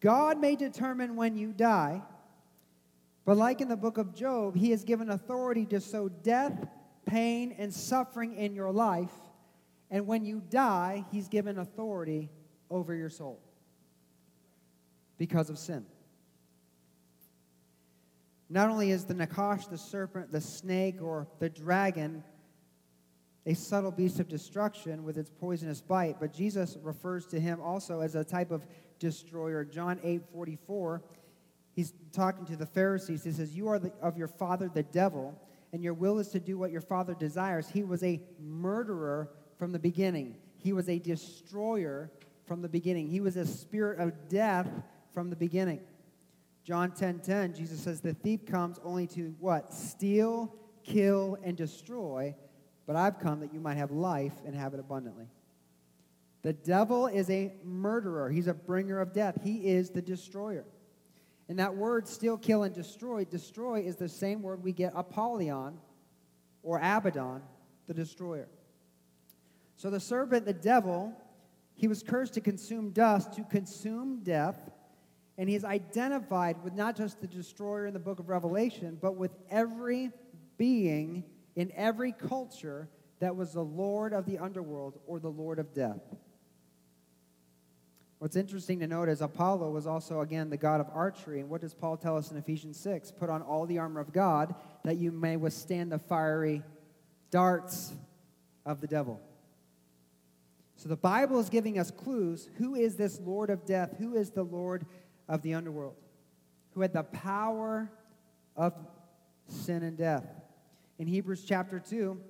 God 0.00 0.38
may 0.38 0.56
determine 0.56 1.16
when 1.16 1.38
you 1.38 1.54
die, 1.54 2.02
but 3.24 3.38
like 3.38 3.62
in 3.62 3.68
the 3.68 3.78
book 3.78 3.96
of 3.96 4.14
Job, 4.14 4.56
he 4.56 4.72
has 4.72 4.84
given 4.84 5.08
authority 5.08 5.64
to 5.64 5.80
sow 5.80 6.10
death, 6.10 6.68
pain, 7.06 7.54
and 7.56 7.72
suffering 7.72 8.34
in 8.34 8.54
your 8.54 8.72
life 8.72 9.12
and 9.90 10.06
when 10.06 10.24
you 10.24 10.42
die, 10.50 11.04
he's 11.10 11.28
given 11.28 11.58
authority 11.58 12.30
over 12.70 12.94
your 12.94 13.10
soul 13.10 13.40
because 15.16 15.50
of 15.50 15.58
sin. 15.58 15.84
Not 18.50 18.70
only 18.70 18.90
is 18.90 19.04
the 19.04 19.14
Nakash, 19.14 19.68
the 19.68 19.78
serpent, 19.78 20.32
the 20.32 20.40
snake, 20.40 21.02
or 21.02 21.26
the 21.38 21.48
dragon 21.48 22.22
a 23.48 23.54
subtle 23.54 23.90
beast 23.90 24.20
of 24.20 24.28
destruction 24.28 25.04
with 25.04 25.16
its 25.16 25.30
poisonous 25.30 25.80
bite, 25.80 26.16
but 26.20 26.34
Jesus 26.34 26.76
refers 26.82 27.26
to 27.28 27.40
him 27.40 27.62
also 27.62 28.00
as 28.00 28.14
a 28.14 28.22
type 28.22 28.50
of 28.50 28.66
destroyer. 28.98 29.64
John 29.64 29.98
8 30.04 30.20
44, 30.30 31.02
he's 31.74 31.94
talking 32.12 32.44
to 32.44 32.56
the 32.56 32.66
Pharisees. 32.66 33.24
He 33.24 33.32
says, 33.32 33.56
You 33.56 33.68
are 33.68 33.78
the, 33.78 33.90
of 34.02 34.18
your 34.18 34.28
father, 34.28 34.70
the 34.72 34.82
devil, 34.82 35.34
and 35.72 35.82
your 35.82 35.94
will 35.94 36.18
is 36.18 36.28
to 36.28 36.40
do 36.40 36.58
what 36.58 36.70
your 36.70 36.82
father 36.82 37.14
desires. 37.14 37.70
He 37.70 37.84
was 37.84 38.02
a 38.02 38.20
murderer 38.38 39.30
from 39.58 39.72
the 39.72 39.78
beginning, 39.78 40.36
he 40.56 40.72
was 40.72 40.88
a 40.88 40.98
destroyer 40.98 42.10
from 42.46 42.62
the 42.62 42.68
beginning, 42.68 43.08
he 43.08 43.20
was 43.20 43.36
a 43.36 43.46
spirit 43.46 43.98
of 43.98 44.28
death 44.28 44.68
from 45.12 45.28
the 45.28 45.36
beginning. 45.36 45.80
John 46.64 46.92
10 46.92 47.20
10, 47.20 47.54
Jesus 47.54 47.80
says, 47.80 48.00
The 48.00 48.14
thief 48.14 48.46
comes 48.46 48.78
only 48.84 49.06
to 49.08 49.34
what? 49.40 49.72
Steal, 49.72 50.54
kill, 50.84 51.38
and 51.42 51.56
destroy. 51.56 52.34
But 52.86 52.96
I've 52.96 53.18
come 53.18 53.40
that 53.40 53.52
you 53.52 53.60
might 53.60 53.76
have 53.76 53.90
life 53.90 54.32
and 54.46 54.54
have 54.54 54.74
it 54.74 54.80
abundantly. 54.80 55.28
The 56.42 56.52
devil 56.52 57.06
is 57.06 57.28
a 57.30 57.52
murderer, 57.64 58.30
he's 58.30 58.46
a 58.46 58.54
bringer 58.54 59.00
of 59.00 59.12
death, 59.12 59.38
he 59.42 59.66
is 59.66 59.90
the 59.90 60.00
destroyer. 60.00 60.64
And 61.48 61.58
that 61.58 61.74
word, 61.74 62.06
steal, 62.06 62.36
kill, 62.36 62.62
and 62.62 62.74
destroy, 62.74 63.24
destroy 63.24 63.80
is 63.80 63.96
the 63.96 64.08
same 64.08 64.42
word 64.42 64.62
we 64.62 64.72
get 64.72 64.92
Apollyon 64.94 65.78
or 66.62 66.78
Abaddon, 66.78 67.42
the 67.86 67.94
destroyer. 67.94 68.48
So 69.78 69.90
the 69.90 70.00
serpent, 70.00 70.44
the 70.44 70.52
devil, 70.52 71.12
he 71.76 71.86
was 71.86 72.02
cursed 72.02 72.34
to 72.34 72.40
consume 72.40 72.90
dust, 72.90 73.32
to 73.34 73.44
consume 73.44 74.24
death, 74.24 74.58
and 75.38 75.48
he 75.48 75.54
is 75.54 75.64
identified 75.64 76.56
with 76.64 76.74
not 76.74 76.96
just 76.96 77.20
the 77.20 77.28
destroyer 77.28 77.86
in 77.86 77.94
the 77.94 78.00
book 78.00 78.18
of 78.18 78.28
Revelation, 78.28 78.98
but 79.00 79.14
with 79.14 79.30
every 79.48 80.10
being 80.56 81.22
in 81.54 81.70
every 81.76 82.10
culture 82.10 82.88
that 83.20 83.36
was 83.36 83.52
the 83.52 83.62
Lord 83.62 84.12
of 84.12 84.26
the 84.26 84.38
underworld 84.38 84.98
or 85.06 85.20
the 85.20 85.30
Lord 85.30 85.60
of 85.60 85.72
death. 85.72 86.02
What's 88.18 88.34
interesting 88.34 88.80
to 88.80 88.88
note 88.88 89.08
is 89.08 89.20
Apollo 89.20 89.70
was 89.70 89.86
also, 89.86 90.22
again, 90.22 90.50
the 90.50 90.56
god 90.56 90.80
of 90.80 90.88
archery. 90.92 91.38
And 91.38 91.48
what 91.48 91.60
does 91.60 91.72
Paul 91.72 91.96
tell 91.96 92.16
us 92.16 92.32
in 92.32 92.36
Ephesians 92.36 92.80
6? 92.80 93.12
Put 93.12 93.30
on 93.30 93.42
all 93.42 93.64
the 93.64 93.78
armor 93.78 94.00
of 94.00 94.12
God 94.12 94.56
that 94.82 94.96
you 94.96 95.12
may 95.12 95.36
withstand 95.36 95.92
the 95.92 96.00
fiery 96.00 96.64
darts 97.30 97.92
of 98.66 98.80
the 98.80 98.88
devil. 98.88 99.20
So 100.78 100.88
the 100.88 100.96
Bible 100.96 101.40
is 101.40 101.48
giving 101.48 101.76
us 101.76 101.90
clues. 101.90 102.48
Who 102.58 102.76
is 102.76 102.94
this 102.94 103.20
Lord 103.20 103.50
of 103.50 103.66
death? 103.66 103.96
Who 103.98 104.14
is 104.14 104.30
the 104.30 104.44
Lord 104.44 104.86
of 105.28 105.42
the 105.42 105.54
underworld? 105.54 105.96
Who 106.74 106.82
had 106.82 106.92
the 106.92 107.02
power 107.02 107.90
of 108.54 108.74
sin 109.48 109.82
and 109.82 109.98
death? 109.98 110.24
In 111.00 111.08
Hebrews 111.08 111.44
chapter 111.44 111.80
2, 111.80 112.20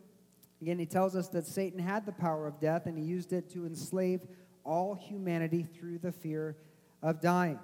again, 0.63 0.79
he 0.79 0.87
tells 0.87 1.15
us 1.15 1.29
that 1.29 1.47
Satan 1.47 1.79
had 1.79 2.07
the 2.07 2.13
power 2.13 2.47
of 2.47 2.59
death 2.59 2.87
and 2.87 2.97
he 2.97 3.05
used 3.05 3.35
it 3.35 3.51
to 3.51 3.67
enslave 3.67 4.23
all 4.65 4.95
humanity 4.95 5.63
through 5.63 5.99
the 5.99 6.13
fear 6.13 6.57
of 7.03 7.21
dying. 7.21 7.59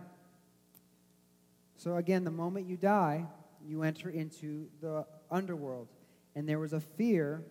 So, 1.78 1.96
again, 1.96 2.24
the 2.24 2.30
moment 2.30 2.68
you 2.68 2.76
die, 2.76 3.24
you 3.66 3.84
enter 3.84 4.10
into 4.10 4.68
the 4.82 5.06
underworld. 5.30 5.88
And 6.36 6.46
there 6.46 6.58
was 6.58 6.74
a 6.74 6.80
fear 6.80 7.42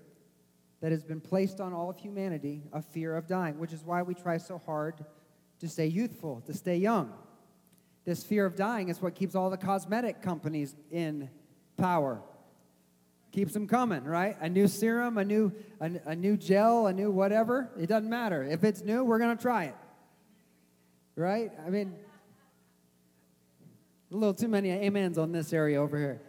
that 0.84 0.91
has 0.91 1.02
been 1.02 1.22
placed 1.22 1.62
on 1.62 1.72
all 1.72 1.89
of 1.89 1.98
humanity 1.98 2.62
a 2.74 2.82
fear 2.82 3.15
of 3.15 3.26
dying, 3.26 3.58
which 3.58 3.72
is 3.72 3.86
why 3.86 4.02
we 4.02 4.13
try 4.13 4.38
so 4.38 4.58
hard 4.58 4.93
to 5.62 5.69
stay 5.69 5.88
youthful, 5.88 6.43
to 6.46 6.54
stay 6.54 6.76
young. 6.76 7.13
This 8.04 8.22
fear 8.22 8.46
of 8.46 8.58
dying 8.58 8.89
is 8.89 9.02
what 9.02 9.15
keeps 9.15 9.34
all 9.34 9.50
the 9.50 9.56
cosmetic 9.56 10.22
companies 10.22 10.76
in 10.91 11.30
power. 11.78 12.22
Keeps 13.32 13.54
them 13.54 13.65
coming, 13.65 14.04
right? 14.04 14.36
A 14.41 14.50
new 14.50 14.67
serum, 14.67 15.17
a 15.17 15.24
new, 15.24 15.54
a, 15.80 15.89
a 16.06 16.15
new 16.17 16.36
gel, 16.36 16.88
a 16.88 16.93
new 16.93 17.10
whatever. 17.12 17.69
It 17.80 17.88
doesn't 17.88 18.10
matter. 18.10 18.43
If 18.43 18.65
it's 18.65 18.84
new, 18.84 19.06
we're 19.06 19.19
going 19.19 19.38
to 19.38 19.41
try 19.41 19.63
it. 19.63 19.76
Right? 21.15 21.50
I 21.65 21.69
mean, 21.69 21.96
a 24.12 24.15
little 24.17 24.34
too 24.34 24.50
many 24.50 24.86
amens 24.86 25.17
on 25.17 25.32
this 25.32 25.54
area 25.54 25.82
over 25.82 25.98
here. 25.98 26.22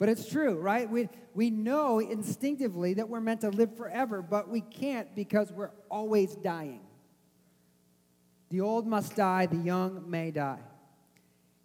But 0.00 0.08
it's 0.08 0.26
true, 0.26 0.54
right? 0.54 0.90
We, 0.90 1.10
we 1.34 1.50
know 1.50 1.98
instinctively 1.98 2.94
that 2.94 3.10
we're 3.10 3.20
meant 3.20 3.42
to 3.42 3.50
live 3.50 3.76
forever, 3.76 4.22
but 4.22 4.48
we 4.48 4.62
can't 4.62 5.14
because 5.14 5.52
we're 5.52 5.72
always 5.90 6.34
dying. 6.36 6.80
The 8.48 8.62
old 8.62 8.86
must 8.86 9.14
die, 9.14 9.44
the 9.44 9.58
young 9.58 10.10
may 10.10 10.30
die. 10.30 10.60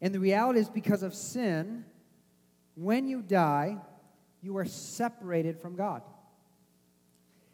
And 0.02 0.14
the 0.14 0.20
reality 0.20 0.60
is 0.60 0.70
because 0.70 1.02
of 1.02 1.16
sin, 1.16 1.86
when 2.76 3.08
you 3.08 3.22
die, 3.22 3.78
you 4.42 4.58
are 4.58 4.66
separated 4.66 5.58
from 5.62 5.78
God. 5.78 6.02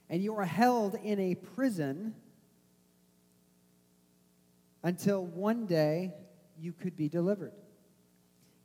And 0.09 0.23
you 0.23 0.35
are 0.35 0.45
held 0.45 0.95
in 0.95 1.19
a 1.19 1.35
prison 1.35 2.15
until 4.83 5.23
one 5.23 5.67
day 5.67 6.11
you 6.59 6.73
could 6.73 6.97
be 6.97 7.07
delivered. 7.07 7.53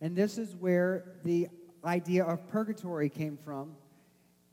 And 0.01 0.17
this 0.17 0.39
is 0.39 0.57
where 0.57 1.13
the 1.23 1.49
idea 1.85 2.25
of 2.25 2.47
purgatory 2.49 3.09
came 3.09 3.37
from 3.37 3.77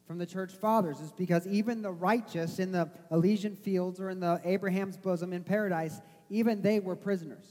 from 0.06 0.18
the 0.18 0.26
church 0.26 0.52
fathers 0.52 1.00
is 1.00 1.12
because 1.12 1.48
even 1.48 1.82
the 1.82 1.92
righteous 1.92 2.60
in 2.60 2.72
the 2.72 2.90
Elysian 3.12 3.56
fields 3.56 4.00
or 4.00 4.10
in 4.10 4.20
the 4.20 4.42
Abraham's 4.44 4.98
bosom 4.98 5.34
in 5.34 5.44
paradise, 5.44 6.02
even 6.30 6.62
they 6.62 6.80
were 6.80 6.96
prisoners. 6.96 7.46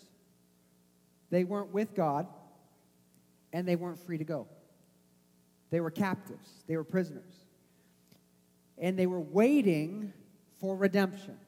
They 1.30 1.44
weren't 1.44 1.72
with 1.72 1.94
God 1.94 2.26
and 3.52 3.66
they 3.66 3.76
weren't 3.76 3.98
free 3.98 4.18
to 4.18 4.24
go. 4.24 4.46
They 5.70 5.80
were 5.80 5.90
captives, 5.90 6.48
they 6.66 6.76
were 6.76 6.84
prisoners. 6.84 7.32
And 8.78 8.98
they 8.98 9.06
were 9.06 9.20
waiting 9.20 10.12
for 10.60 10.76
redemption. 10.76 11.38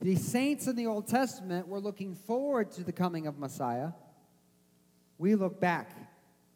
The 0.00 0.16
saints 0.16 0.66
in 0.66 0.76
the 0.76 0.86
Old 0.86 1.06
Testament 1.06 1.68
were 1.68 1.80
looking 1.80 2.14
forward 2.14 2.72
to 2.72 2.82
the 2.82 2.92
coming 2.92 3.26
of 3.26 3.38
Messiah. 3.38 3.90
We 5.18 5.34
look 5.34 5.60
back 5.60 6.09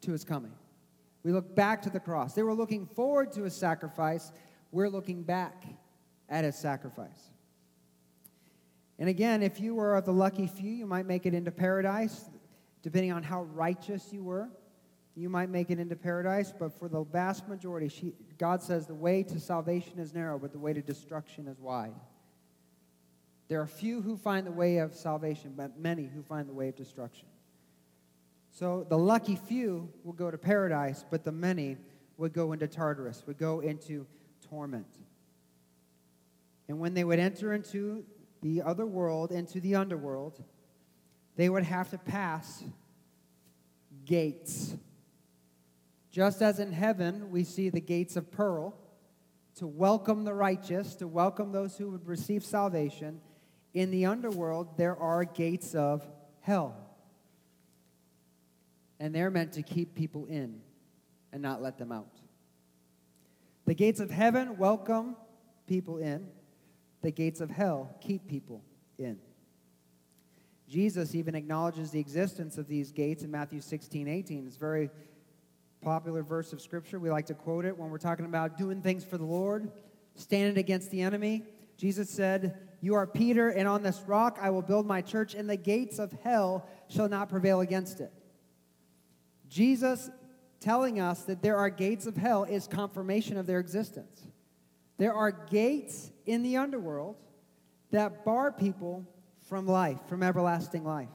to 0.05 0.13
his 0.13 0.25
coming. 0.25 0.53
We 1.23 1.33
look 1.33 1.55
back 1.55 1.83
to 1.83 1.91
the 1.91 2.01
cross. 2.01 2.35
They 2.35 2.43
were 2.43 2.55
looking 2.55 2.87
forward 2.87 3.33
to 3.33 3.45
his 3.45 3.55
sacrifice. 3.55 4.33
We're 4.73 4.89
looking 4.89 5.23
back 5.23 5.65
at 6.29 6.45
his 6.45 6.57
sacrifice. 6.57 7.31
And 8.99 9.09
again, 9.09 9.43
if 9.43 9.61
you 9.61 9.75
were 9.75 9.97
of 9.97 10.05
the 10.05 10.13
lucky 10.13 10.47
few, 10.47 10.71
you 10.71 10.87
might 10.87 11.07
make 11.07 11.27
it 11.27 11.35
into 11.35 11.51
paradise 11.51 12.31
depending 12.85 13.13
on 13.13 13.23
how 13.23 13.45
righteous 13.45 14.13
you 14.13 14.23
were, 14.23 14.51
you 15.17 15.31
might 15.31 15.49
make 15.49 15.71
it 15.71 15.79
into 15.79 15.97
paradise. 15.97 16.53
But 16.57 16.79
for 16.79 16.87
the 16.87 17.03
vast 17.03 17.49
majority, 17.49 17.89
she, 17.89 18.13
God 18.37 18.63
says 18.63 18.87
the 18.87 18.95
way 18.95 19.23
to 19.23 19.41
salvation 19.41 19.99
is 19.99 20.13
narrow, 20.13 20.39
but 20.39 20.53
the 20.53 20.59
way 20.59 20.75
to 20.75 20.83
destruction 20.83 21.49
is 21.49 21.59
wide. 21.59 21.95
There 23.49 23.59
are 23.63 23.67
few 23.67 24.03
who 24.03 24.19
find 24.19 24.47
the 24.47 24.53
way 24.53 24.79
of 24.79 24.95
salvation, 24.95 25.55
but 25.57 25.79
many 25.79 26.05
who 26.05 26.23
find 26.23 26.47
the 26.47 26.53
way 26.53 26.69
of 26.69 26.77
destruction. 26.77 27.27
So 28.55 28.87
the 28.89 28.97
lucky 28.97 29.35
few 29.35 29.89
will 30.05 30.13
go 30.13 30.31
to 30.31 30.39
paradise, 30.39 31.05
but 31.11 31.25
the 31.25 31.33
many 31.33 31.77
would 32.17 32.33
go 32.33 32.53
into 32.53 32.69
Tartarus, 32.69 33.25
would 33.27 33.37
go 33.37 33.59
into 33.59 34.07
torment. 34.49 34.87
And 36.69 36.79
when 36.79 36.95
they 36.95 37.03
would 37.03 37.19
enter 37.19 37.53
into 37.53 38.05
the 38.43 38.63
other 38.63 38.87
world, 38.87 39.33
into 39.33 39.61
the 39.61 39.75
underworld, 39.75 40.41
they 41.35 41.49
would 41.49 41.65
have 41.65 41.91
to 41.91 41.99
pass 41.99 42.63
gates. 44.05 44.77
Just 46.13 46.41
as 46.41 46.61
in 46.61 46.71
heaven, 46.71 47.33
we 47.33 47.43
see 47.43 47.71
the 47.71 47.81
gates 47.81 48.15
of 48.15 48.31
pearl 48.31 48.79
to 49.57 49.67
welcome 49.67 50.23
the 50.23 50.33
righteous, 50.33 50.95
to 50.97 51.09
welcome 51.09 51.51
those 51.51 51.77
who 51.77 51.91
would 51.91 52.07
receive 52.07 52.45
salvation. 52.45 53.21
In 53.73 53.91
the 53.91 54.07
underworld, 54.07 54.79
there 54.79 54.97
are 54.97 55.25
gates 55.25 55.75
of 55.75 56.07
hell. 56.41 56.84
And 59.01 59.15
they're 59.15 59.31
meant 59.31 59.53
to 59.55 59.63
keep 59.63 59.95
people 59.95 60.27
in 60.27 60.61
and 61.33 61.43
not 61.43 61.61
let 61.61 61.79
them 61.79 61.93
out. 61.93 62.21
The 63.67 63.75
gates 63.75 64.01
of 64.01 64.11
heaven 64.11 64.59
welcome 64.59 65.17
people 65.67 65.99
in, 65.99 66.29
the 67.03 67.11
gates 67.11 67.41
of 67.41 67.51
hell 67.51 67.97
keep 68.01 68.29
people 68.29 68.63
in. 68.99 69.19
Jesus 70.69 71.15
even 71.15 71.35
acknowledges 71.35 71.91
the 71.91 72.01
existence 72.01 72.59
of 72.59 72.69
these 72.69 72.93
gates 72.93 73.23
in 73.23 73.31
Matthew 73.31 73.61
16, 73.61 74.09
18. 74.09 74.47
It's 74.47 74.57
a 74.57 74.59
very 74.59 74.91
popular 75.83 76.23
verse 76.23 76.53
of 76.53 76.61
Scripture. 76.61 76.99
We 76.99 77.11
like 77.11 77.27
to 77.27 77.35
quote 77.35 77.65
it 77.65 77.77
when 77.77 77.91
we're 77.91 77.99
talking 77.99 78.25
about 78.25 78.57
doing 78.57 78.81
things 78.81 79.05
for 79.05 79.19
the 79.19 79.25
Lord, 79.25 79.71
standing 80.15 80.57
against 80.57 80.91
the 80.91 81.03
enemy. 81.03 81.45
Jesus 81.77 82.09
said, 82.09 82.59
You 82.81 82.95
are 82.95 83.07
Peter, 83.07 83.51
and 83.51 83.69
on 83.69 83.83
this 83.83 84.01
rock 84.07 84.39
I 84.41 84.51
will 84.51 84.63
build 84.63 84.87
my 84.87 85.03
church, 85.03 85.35
and 85.35 85.49
the 85.49 85.57
gates 85.57 85.99
of 85.99 86.13
hell 86.23 86.67
shall 86.89 87.09
not 87.09 87.29
prevail 87.29 87.61
against 87.61 88.01
it. 88.01 88.13
Jesus 89.55 90.11
telling 90.59 90.99
us 90.99 91.23
that 91.23 91.41
there 91.41 91.57
are 91.57 91.71
gates 91.71 92.07
of 92.07 92.17
hell 92.17 92.43
is 92.43 92.67
confirmation 92.67 93.37
of 93.37 93.47
their 93.47 93.61
existence. 93.61 94.27
There 94.99 95.15
are 95.15 95.31
gates 95.31 96.11
in 96.27 96.43
the 96.43 96.57
underworld 96.57 97.15
that 97.93 98.25
bar 98.25 98.51
people 98.51 99.07
from 99.43 99.69
life, 99.69 100.01
from 100.09 100.25
everlasting 100.25 100.83
life. 100.83 101.09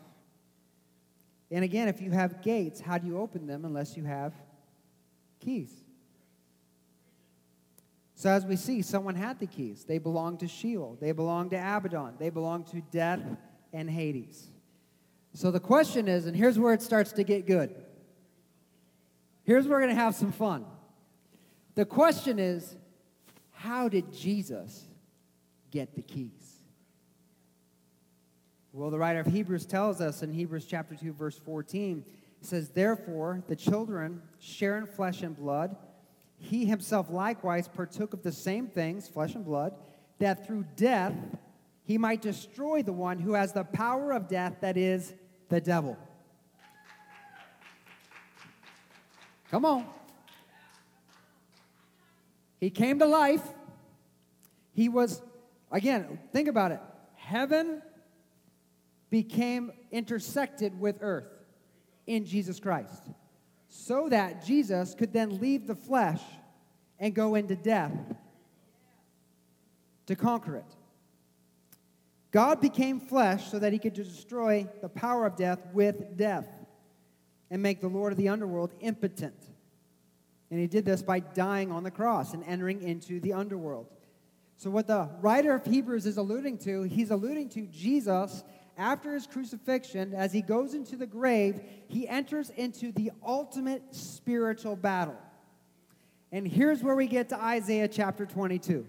And 1.52 1.66
again, 1.66 1.90
if 1.90 2.00
you 2.00 2.12
have 2.12 2.42
gates, 2.42 2.80
how 2.80 2.98
do 2.98 3.08
you 3.08 3.20
open 3.20 3.46
them 3.46 3.66
unless 3.66 3.98
you 3.98 4.06
have 4.06 4.34
keys? 5.42 5.74
So, 8.16 8.30
as 8.30 8.46
we 8.46 8.56
see, 8.56 8.82
someone 8.82 9.16
had 9.16 9.40
the 9.40 9.48
keys. 9.48 9.84
They 9.84 9.98
belonged 9.98 10.40
to 10.40 10.48
Sheol, 10.48 10.98
they 11.02 11.12
belonged 11.12 11.52
to 11.52 11.58
Abaddon, 11.58 12.14
they 12.18 12.30
belonged 12.30 12.68
to 12.68 12.80
death 12.90 13.20
and 13.74 13.90
Hades. 13.90 14.48
So, 15.34 15.52
the 15.52 15.60
question 15.60 16.08
is, 16.08 16.26
and 16.26 16.38
here's 16.38 16.58
where 16.58 16.74
it 16.74 16.82
starts 16.82 17.12
to 17.14 17.26
get 17.26 17.46
good. 17.46 17.76
Here's 19.50 19.68
where 19.68 19.80
we're 19.80 19.86
going 19.86 19.96
to 19.96 20.00
have 20.00 20.14
some 20.14 20.32
fun. 20.32 20.64
The 21.74 21.84
question 21.84 22.38
is, 22.38 22.76
how 23.50 23.90
did 23.90 24.14
Jesus 24.14 24.86
get 25.72 25.96
the 25.96 26.04
keys? 26.04 26.60
Well, 28.72 28.92
the 28.92 29.00
writer 29.00 29.22
of 29.22 29.26
Hebrews 29.26 29.66
tells 29.66 30.02
us 30.02 30.22
in 30.22 30.32
Hebrews 30.32 30.68
chapter 30.68 30.94
2, 30.94 31.14
verse 31.14 31.40
14, 31.40 32.06
it 32.40 32.46
says, 32.46 32.70
Therefore, 32.70 33.44
the 33.48 33.56
children 33.56 34.22
share 34.38 34.78
in 34.78 34.86
flesh 34.86 35.24
and 35.24 35.36
blood. 35.36 35.76
He 36.38 36.66
himself 36.66 37.10
likewise 37.10 37.68
partook 37.68 38.14
of 38.14 38.22
the 38.22 38.32
same 38.32 38.68
things, 38.68 39.08
flesh 39.08 39.34
and 39.34 39.44
blood, 39.44 39.74
that 40.20 40.46
through 40.46 40.66
death 40.76 41.16
he 41.86 41.98
might 41.98 42.22
destroy 42.22 42.84
the 42.84 42.94
one 42.94 43.18
who 43.18 43.34
has 43.34 43.54
the 43.54 43.64
power 43.64 44.12
of 44.12 44.28
death, 44.28 44.58
that 44.62 44.78
is, 44.78 45.16
the 45.50 45.60
devil. 45.60 45.98
Come 49.52 49.66
on. 49.66 49.86
He 52.60 52.70
came 52.70 53.00
to 53.00 53.06
life. 53.06 53.44
He 54.74 54.90
was, 54.90 55.22
again, 55.72 56.20
think 56.32 56.48
about 56.48 56.72
it. 56.72 56.82
Heaven 57.16 57.82
became 59.10 59.72
intersected 59.92 60.80
with 60.80 60.98
earth 61.02 61.28
in 62.06 62.26
Jesus 62.26 62.60
Christ 62.60 63.04
so 63.70 64.10
that 64.10 64.46
Jesus 64.46 64.94
could 64.94 65.14
then 65.14 65.40
leave 65.40 65.68
the 65.68 65.76
flesh 65.76 66.22
and 67.00 67.14
go 67.14 67.36
into 67.36 67.56
death 67.56 67.94
to 70.08 70.16
conquer 70.16 70.58
it. 70.58 70.76
God 72.32 72.62
became 72.62 73.00
flesh 73.00 73.50
so 73.50 73.58
that 73.60 73.74
he 73.74 73.80
could 73.80 73.94
destroy 73.94 74.68
the 74.82 74.90
power 74.90 75.26
of 75.26 75.36
death 75.36 75.60
with 75.74 76.18
death 76.18 76.48
and 77.52 77.62
make 77.62 77.82
the 77.82 77.88
Lord 77.88 78.12
of 78.12 78.18
the 78.18 78.30
underworld 78.30 78.74
impotent. 78.80 79.36
And 80.52 80.60
he 80.60 80.68
did 80.68 80.86
this 80.86 81.02
by 81.02 81.20
dying 81.20 81.72
on 81.72 81.84
the 81.84 81.92
cross 81.92 82.34
and 82.34 82.44
entering 82.44 82.82
into 82.82 83.20
the 83.20 83.34
underworld. 83.34 83.88
So, 84.58 84.70
what 84.70 84.88
the 84.88 85.10
writer 85.22 85.54
of 85.54 85.66
Hebrews 85.66 86.06
is 86.06 86.18
alluding 86.18 86.58
to, 86.60 86.84
he's 86.84 87.12
alluding 87.12 87.50
to 87.50 87.66
Jesus 87.68 88.44
after 88.80 89.14
his 89.14 89.28
crucifixion, 89.28 90.14
as 90.14 90.32
he 90.32 90.42
goes 90.42 90.74
into 90.74 90.96
the 90.96 91.06
grave, 91.06 91.62
he 91.90 92.08
enters 92.08 92.50
into 92.52 92.94
the 92.94 93.12
ultimate 93.26 93.84
spiritual 93.92 94.78
battle. 94.78 95.18
And 96.32 96.48
here's 96.48 96.82
where 96.82 96.96
we 96.96 97.08
get 97.08 97.30
to 97.30 97.42
Isaiah 97.42 97.90
chapter 97.90 98.26
22. 98.26 98.88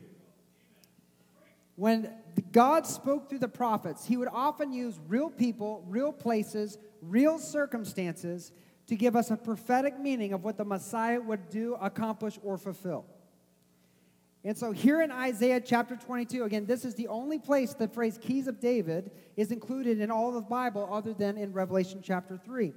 When 1.75 2.13
God 2.53 2.87
spoke 2.87 3.29
through 3.29 3.39
the 3.39 3.49
prophets, 3.49 4.07
he 4.07 4.17
would 4.17 4.29
often 4.29 4.73
use 4.73 4.99
real 5.09 5.31
people, 5.31 5.85
real 5.89 6.13
places, 6.13 6.79
real 7.01 7.39
circumstances 7.39 8.53
to 8.87 8.97
give 8.97 9.15
us 9.15 9.31
a 9.31 9.37
prophetic 9.37 9.99
meaning 9.99 10.33
of 10.33 10.43
what 10.43 10.57
the 10.57 10.65
Messiah 10.65 11.21
would 11.21 11.49
do, 11.49 11.75
accomplish, 11.81 12.39
or 12.43 12.59
fulfill. 12.59 13.07
And 14.43 14.57
so 14.57 14.73
here 14.73 15.03
in 15.03 15.11
Isaiah 15.11 15.61
chapter 15.61 15.97
22, 15.97 16.45
again, 16.45 16.65
this 16.65 16.85
is 16.85 16.95
the 16.95 17.09
only 17.09 17.39
place 17.39 17.75
the 17.75 17.89
phrase 17.89 18.19
keys 18.19 18.47
of 18.47 18.59
David 18.59 19.11
is 19.37 19.53
included 19.53 20.01
in 20.01 20.11
all 20.11 20.29
of 20.29 20.35
the 20.35 20.41
Bible 20.41 20.89
other 20.91 21.13
than 21.13 21.37
in 21.37 21.53
Revelation 21.53 22.01
chapter 22.03 22.39
3. 22.39 22.73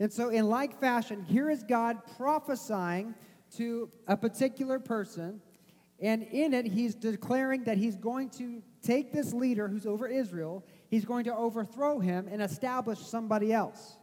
And 0.00 0.12
so, 0.12 0.30
in 0.30 0.48
like 0.48 0.80
fashion, 0.80 1.24
here 1.24 1.48
is 1.48 1.62
God 1.62 1.98
prophesying 2.16 3.14
to 3.56 3.88
a 4.08 4.16
particular 4.16 4.78
person, 4.78 5.40
and 6.00 6.22
in 6.22 6.54
it, 6.54 6.66
he's 6.66 6.94
declaring 6.94 7.64
that 7.64 7.76
he's 7.76 7.96
going 7.96 8.30
to 8.30 8.62
take 8.82 9.12
this 9.12 9.34
leader 9.34 9.68
who's 9.68 9.86
over 9.86 10.06
Israel, 10.06 10.64
he's 10.88 11.04
going 11.04 11.24
to 11.24 11.34
overthrow 11.34 11.98
him 11.98 12.28
and 12.30 12.40
establish 12.40 12.98
somebody 13.00 13.52
else. 13.52 13.98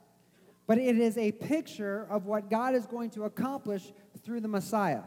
But 0.67 0.77
it 0.77 0.97
is 0.97 1.17
a 1.17 1.31
picture 1.31 2.05
of 2.09 2.25
what 2.25 2.49
God 2.49 2.75
is 2.75 2.85
going 2.85 3.09
to 3.11 3.23
accomplish 3.23 3.91
through 4.23 4.41
the 4.41 4.47
Messiah. 4.47 5.01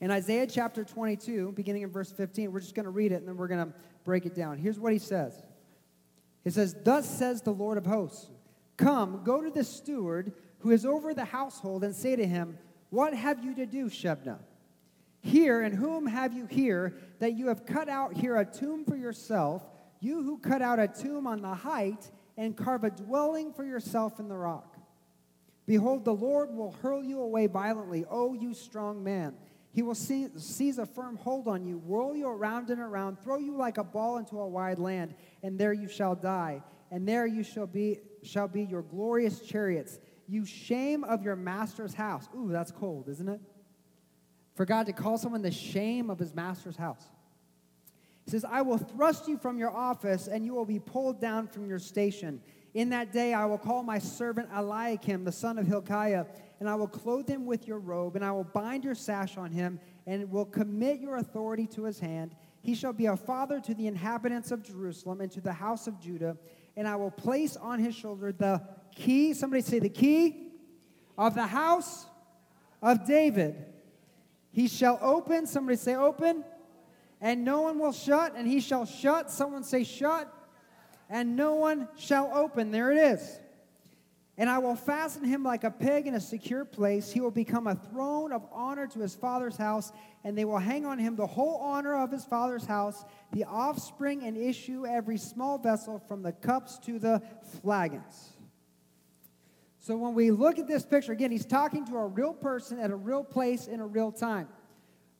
In 0.00 0.10
Isaiah 0.10 0.46
chapter 0.46 0.84
22, 0.84 1.52
beginning 1.52 1.82
in 1.82 1.90
verse 1.90 2.10
15, 2.10 2.52
we're 2.52 2.60
just 2.60 2.74
going 2.74 2.84
to 2.84 2.90
read 2.90 3.12
it 3.12 3.16
and 3.16 3.28
then 3.28 3.36
we're 3.36 3.48
going 3.48 3.66
to 3.66 3.72
break 4.04 4.26
it 4.26 4.34
down. 4.34 4.58
Here's 4.58 4.78
what 4.78 4.92
he 4.92 4.98
says 4.98 5.34
He 6.44 6.50
says, 6.50 6.74
Thus 6.82 7.08
says 7.08 7.42
the 7.42 7.52
Lord 7.52 7.78
of 7.78 7.86
hosts, 7.86 8.30
Come, 8.76 9.22
go 9.24 9.42
to 9.42 9.50
the 9.50 9.64
steward 9.64 10.32
who 10.60 10.70
is 10.70 10.84
over 10.84 11.14
the 11.14 11.24
household 11.24 11.84
and 11.84 11.94
say 11.94 12.16
to 12.16 12.26
him, 12.26 12.58
What 12.90 13.14
have 13.14 13.44
you 13.44 13.54
to 13.56 13.66
do, 13.66 13.86
Shebna? 13.86 14.38
Here, 15.20 15.62
and 15.62 15.74
whom 15.74 16.06
have 16.06 16.32
you 16.32 16.46
here 16.46 16.94
that 17.18 17.34
you 17.34 17.48
have 17.48 17.66
cut 17.66 17.88
out 17.88 18.14
here 18.14 18.36
a 18.36 18.44
tomb 18.44 18.84
for 18.84 18.96
yourself, 18.96 19.62
you 20.00 20.22
who 20.22 20.38
cut 20.38 20.62
out 20.62 20.78
a 20.78 20.88
tomb 20.88 21.26
on 21.26 21.42
the 21.42 21.54
height 21.54 22.10
and 22.36 22.56
carve 22.56 22.84
a 22.84 22.90
dwelling 22.90 23.52
for 23.52 23.64
yourself 23.64 24.20
in 24.20 24.28
the 24.28 24.36
rock? 24.36 24.76
Behold, 25.66 26.04
the 26.04 26.14
Lord 26.14 26.54
will 26.54 26.72
hurl 26.82 27.04
you 27.04 27.20
away 27.20 27.46
violently, 27.46 28.04
O 28.08 28.32
you 28.32 28.54
strong 28.54 29.04
man. 29.04 29.34
He 29.72 29.82
will 29.82 29.94
seize 29.94 30.78
a 30.78 30.86
firm 30.86 31.16
hold 31.16 31.46
on 31.46 31.66
you, 31.66 31.78
whirl 31.78 32.16
you 32.16 32.26
around 32.26 32.70
and 32.70 32.80
around, 32.80 33.20
throw 33.22 33.38
you 33.38 33.56
like 33.56 33.76
a 33.76 33.84
ball 33.84 34.16
into 34.16 34.40
a 34.40 34.48
wide 34.48 34.78
land, 34.78 35.14
and 35.42 35.58
there 35.58 35.74
you 35.74 35.88
shall 35.88 36.14
die. 36.14 36.62
And 36.90 37.06
there 37.06 37.26
you 37.26 37.42
shall 37.42 37.66
be, 37.66 37.98
shall 38.22 38.48
be 38.48 38.62
your 38.62 38.80
glorious 38.80 39.40
chariots, 39.40 39.98
you 40.26 40.46
shame 40.46 41.04
of 41.04 41.22
your 41.22 41.36
master's 41.36 41.92
house. 41.92 42.28
Ooh, 42.34 42.48
that's 42.50 42.70
cold, 42.70 43.08
isn't 43.08 43.28
it? 43.28 43.40
For 44.58 44.64
God 44.64 44.86
to 44.86 44.92
call 44.92 45.18
someone 45.18 45.42
the 45.42 45.52
shame 45.52 46.10
of 46.10 46.18
his 46.18 46.34
master's 46.34 46.74
house. 46.74 47.04
He 48.24 48.32
says, 48.32 48.44
I 48.44 48.62
will 48.62 48.76
thrust 48.76 49.28
you 49.28 49.38
from 49.38 49.56
your 49.56 49.70
office, 49.70 50.26
and 50.26 50.44
you 50.44 50.52
will 50.52 50.64
be 50.64 50.80
pulled 50.80 51.20
down 51.20 51.46
from 51.46 51.68
your 51.68 51.78
station. 51.78 52.40
In 52.74 52.90
that 52.90 53.12
day 53.12 53.32
I 53.34 53.44
will 53.44 53.56
call 53.56 53.84
my 53.84 54.00
servant 54.00 54.48
Eliakim, 54.52 55.22
the 55.22 55.30
son 55.30 55.58
of 55.58 55.66
Hilkiah 55.68 56.26
and 56.58 56.68
I 56.68 56.74
will 56.74 56.88
clothe 56.88 57.28
him 57.28 57.46
with 57.46 57.68
your 57.68 57.78
robe, 57.78 58.16
and 58.16 58.24
I 58.24 58.32
will 58.32 58.42
bind 58.42 58.82
your 58.82 58.96
sash 58.96 59.36
on 59.36 59.52
him, 59.52 59.78
and 60.08 60.28
will 60.28 60.44
commit 60.44 60.98
your 60.98 61.18
authority 61.18 61.68
to 61.68 61.84
his 61.84 62.00
hand. 62.00 62.34
He 62.60 62.74
shall 62.74 62.92
be 62.92 63.06
a 63.06 63.16
father 63.16 63.60
to 63.60 63.74
the 63.74 63.86
inhabitants 63.86 64.50
of 64.50 64.64
Jerusalem 64.64 65.20
and 65.20 65.30
to 65.30 65.40
the 65.40 65.52
house 65.52 65.86
of 65.86 66.00
Judah, 66.00 66.36
and 66.76 66.88
I 66.88 66.96
will 66.96 67.12
place 67.12 67.56
on 67.56 67.78
his 67.78 67.94
shoulder 67.94 68.32
the 68.32 68.60
key, 68.92 69.34
somebody 69.34 69.62
say 69.62 69.78
the 69.78 69.88
key 69.88 70.48
of 71.16 71.36
the 71.36 71.46
house 71.46 72.06
of 72.82 73.06
David. 73.06 73.64
He 74.58 74.66
shall 74.66 74.98
open, 75.00 75.46
somebody 75.46 75.76
say 75.76 75.94
open, 75.94 76.42
and 77.20 77.44
no 77.44 77.60
one 77.60 77.78
will 77.78 77.92
shut, 77.92 78.34
and 78.34 78.44
he 78.44 78.58
shall 78.58 78.86
shut, 78.86 79.30
someone 79.30 79.62
say 79.62 79.84
shut, 79.84 80.28
and 81.08 81.36
no 81.36 81.54
one 81.54 81.86
shall 81.96 82.32
open. 82.34 82.72
There 82.72 82.90
it 82.90 82.98
is. 82.98 83.38
And 84.36 84.50
I 84.50 84.58
will 84.58 84.74
fasten 84.74 85.22
him 85.22 85.44
like 85.44 85.62
a 85.62 85.70
peg 85.70 86.08
in 86.08 86.16
a 86.16 86.20
secure 86.20 86.64
place. 86.64 87.12
He 87.12 87.20
will 87.20 87.30
become 87.30 87.68
a 87.68 87.76
throne 87.76 88.32
of 88.32 88.48
honor 88.50 88.88
to 88.88 88.98
his 88.98 89.14
father's 89.14 89.56
house, 89.56 89.92
and 90.24 90.36
they 90.36 90.44
will 90.44 90.58
hang 90.58 90.84
on 90.84 90.98
him 90.98 91.14
the 91.14 91.24
whole 91.24 91.58
honor 91.58 91.94
of 91.94 92.10
his 92.10 92.24
father's 92.24 92.64
house, 92.66 93.04
the 93.30 93.44
offspring 93.44 94.24
and 94.24 94.36
issue, 94.36 94.84
every 94.84 95.18
small 95.18 95.58
vessel, 95.58 96.00
from 96.08 96.24
the 96.24 96.32
cups 96.32 96.80
to 96.80 96.98
the 96.98 97.22
flagons. 97.62 98.37
So 99.88 99.96
when 99.96 100.12
we 100.12 100.30
look 100.30 100.58
at 100.58 100.68
this 100.68 100.84
picture, 100.84 101.12
again, 101.12 101.30
he's 101.30 101.46
talking 101.46 101.86
to 101.86 101.96
a 101.96 102.06
real 102.06 102.34
person 102.34 102.78
at 102.78 102.90
a 102.90 102.94
real 102.94 103.24
place 103.24 103.68
in 103.68 103.80
a 103.80 103.86
real 103.86 104.12
time. 104.12 104.46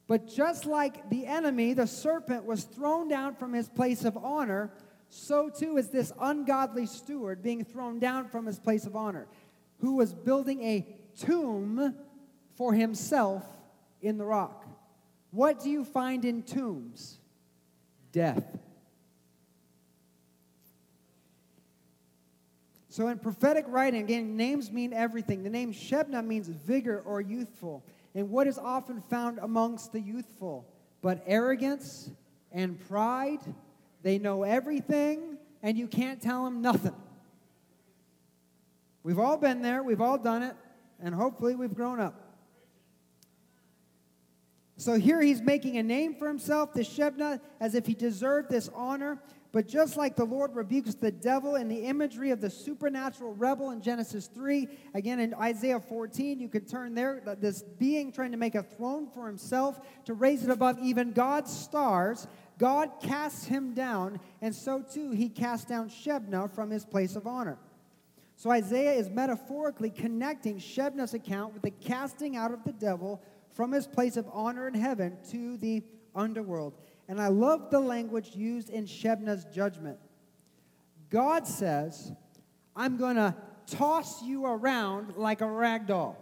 But 0.07 0.29
just 0.29 0.67
like 0.67 1.09
the 1.09 1.25
enemy, 1.25 1.73
the 1.73 1.87
serpent 1.87 2.45
was 2.45 2.65
thrown 2.65 3.09
down 3.09 3.35
from 3.35 3.55
his 3.55 3.67
place 3.67 4.05
of 4.05 4.19
honor 4.19 4.71
so 5.09 5.49
too 5.49 5.79
is 5.79 5.89
this 5.89 6.13
ungodly 6.21 6.85
steward 6.85 7.43
being 7.43 7.65
thrown 7.65 7.99
down 7.99 8.29
from 8.29 8.45
his 8.45 8.59
place 8.59 8.85
of 8.85 8.95
honor, 8.95 9.27
who 9.79 9.97
was 9.97 10.13
building 10.13 10.63
a 10.63 10.87
tomb 11.19 11.95
for 12.55 12.75
himself 12.75 13.47
in 14.03 14.19
the 14.19 14.27
rock. 14.27 14.67
What 15.31 15.63
do 15.63 15.71
you 15.71 15.83
find 15.83 16.27
in 16.27 16.43
tombs? 16.43 17.21
Death. 18.13 18.45
So, 22.99 23.07
in 23.07 23.21
prophetic 23.21 23.65
writing, 23.69 24.03
again, 24.03 24.37
names 24.37 24.73
mean 24.73 24.93
everything. 24.93 25.45
The 25.45 25.51
name 25.51 25.73
Shebna 25.73 26.27
means 26.27 26.49
vigor 26.49 27.01
or 27.07 27.21
youthful, 27.21 27.85
and 28.13 28.29
what 28.29 28.49
is 28.49 28.59
often 28.59 29.03
found 29.03 29.39
amongst 29.39 29.93
the 29.93 30.01
youthful? 30.01 30.67
But 31.01 31.23
arrogance 31.25 32.11
and 32.51 32.77
pride 32.89 33.39
they 34.03 34.19
know 34.19 34.43
everything, 34.43 35.39
and 35.63 35.79
you 35.79 35.87
can't 35.87 36.21
tell 36.21 36.43
them 36.43 36.61
nothing. 36.61 36.97
We've 39.05 39.21
all 39.21 39.37
been 39.37 39.63
there, 39.63 39.85
we've 39.85 40.01
all 40.01 40.19
done 40.19 40.43
it, 40.43 40.57
and 41.01 41.15
hopefully 41.15 41.55
we've 41.55 41.77
grown 41.77 42.01
up. 42.01 42.21
So 44.77 44.95
here 44.95 45.21
he's 45.21 45.41
making 45.41 45.77
a 45.77 45.85
name 45.85 46.17
for 46.17 46.27
himself, 46.27 46.73
the 46.73 46.81
Shebna, 46.81 47.41
as 47.61 47.77
if 47.77 47.87
he 47.87 47.95
deserved 47.95 48.51
this 48.51 48.69
honor. 48.75 49.23
But 49.59 49.67
just 49.67 49.97
like 49.97 50.15
the 50.15 50.25
Lord 50.25 50.55
rebukes 50.55 50.95
the 50.95 51.11
devil 51.11 51.57
in 51.57 51.67
the 51.67 51.87
imagery 51.87 52.31
of 52.31 52.41
the 52.41 52.49
supernatural 52.49 53.35
rebel 53.35 53.73
in 53.73 53.83
Genesis 53.83 54.29
3, 54.29 54.69
again 54.95 55.19
in 55.19 55.35
Isaiah 55.35 55.81
14, 55.81 56.39
you 56.39 56.49
could 56.49 56.69
turn 56.69 56.95
there, 56.95 57.21
this 57.41 57.65
being 57.65 58.13
trying 58.13 58.31
to 58.31 58.37
make 58.37 58.55
a 58.55 58.63
throne 58.63 59.09
for 59.13 59.27
himself, 59.27 59.81
to 60.05 60.15
raise 60.15 60.45
it 60.45 60.51
above 60.51 60.79
even 60.79 61.11
God's 61.11 61.51
stars, 61.53 62.29
God 62.57 63.01
casts 63.03 63.47
him 63.47 63.75
down, 63.75 64.21
and 64.41 64.55
so 64.55 64.81
too 64.81 65.11
he 65.11 65.29
cast 65.29 65.67
down 65.67 65.91
Shebna 65.91 66.55
from 66.55 66.71
his 66.71 66.85
place 66.85 67.17
of 67.17 67.27
honor. 67.27 67.59
So 68.37 68.53
Isaiah 68.53 68.93
is 68.93 69.11
metaphorically 69.11 69.91
connecting 69.91 70.59
Shebna's 70.59 71.15
account 71.15 71.53
with 71.53 71.63
the 71.63 71.73
casting 71.73 72.37
out 72.37 72.53
of 72.53 72.63
the 72.63 72.73
devil 72.75 73.21
from 73.57 73.73
his 73.73 73.89
place 73.89 74.17
of 74.17 74.29
honor 74.33 74.69
in 74.69 74.75
heaven 74.75 75.19
to 75.33 75.57
the 75.57 75.83
underworld. 76.15 76.75
And 77.09 77.21
I 77.21 77.29
love 77.29 77.71
the 77.71 77.81
language 77.81 78.35
used 78.35 78.69
in 78.69 78.85
Shebna's 78.85 79.47
judgment. 79.47 79.99
God 81.11 81.47
says, 81.47 82.13
I'm 82.77 82.99
going 82.99 83.17
to 83.17 83.35
toss 83.67 84.23
you 84.23 84.45
around 84.45 85.17
like 85.17 85.41
a 85.41 85.47
rag 85.47 85.87
doll. 85.87 86.17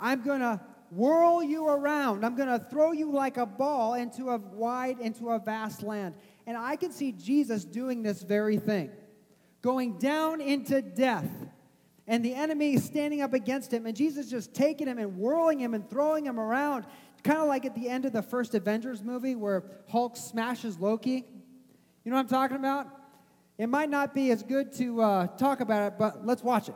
I'm 0.00 0.22
going 0.24 0.40
to 0.40 0.60
whirl 0.90 1.42
you 1.42 1.68
around. 1.68 2.24
I'm 2.24 2.36
going 2.36 2.48
to 2.48 2.58
throw 2.58 2.92
you 2.92 3.12
like 3.12 3.36
a 3.36 3.46
ball 3.46 3.94
into 3.94 4.30
a 4.30 4.38
wide, 4.38 4.98
into 5.00 5.30
a 5.30 5.38
vast 5.38 5.82
land. 5.82 6.14
And 6.46 6.56
I 6.56 6.76
can 6.76 6.92
see 6.92 7.12
Jesus 7.12 7.64
doing 7.64 8.02
this 8.02 8.22
very 8.22 8.56
thing, 8.56 8.90
going 9.62 9.98
down 9.98 10.40
into 10.40 10.82
death 10.82 11.30
and 12.08 12.24
the 12.24 12.34
enemy 12.34 12.78
standing 12.78 13.20
up 13.20 13.34
against 13.34 13.70
him, 13.70 13.84
and 13.84 13.94
Jesus 13.94 14.30
just 14.30 14.54
taking 14.54 14.86
him 14.86 14.98
and 14.98 15.18
whirling 15.18 15.60
him 15.60 15.74
and 15.74 15.88
throwing 15.90 16.24
him 16.24 16.40
around. 16.40 16.86
Kind 17.22 17.38
of 17.38 17.48
like 17.48 17.64
at 17.64 17.74
the 17.74 17.88
end 17.88 18.04
of 18.04 18.12
the 18.12 18.22
first 18.22 18.54
Avengers 18.54 19.02
movie 19.02 19.34
where 19.34 19.64
Hulk 19.88 20.16
smashes 20.16 20.78
Loki. 20.78 21.24
You 22.04 22.10
know 22.10 22.16
what 22.16 22.22
I'm 22.22 22.28
talking 22.28 22.56
about? 22.56 22.86
It 23.58 23.68
might 23.68 23.90
not 23.90 24.14
be 24.14 24.30
as 24.30 24.42
good 24.42 24.72
to 24.74 25.02
uh, 25.02 25.26
talk 25.26 25.60
about 25.60 25.92
it, 25.92 25.98
but 25.98 26.24
let's 26.24 26.42
watch 26.42 26.68
it. 26.68 26.74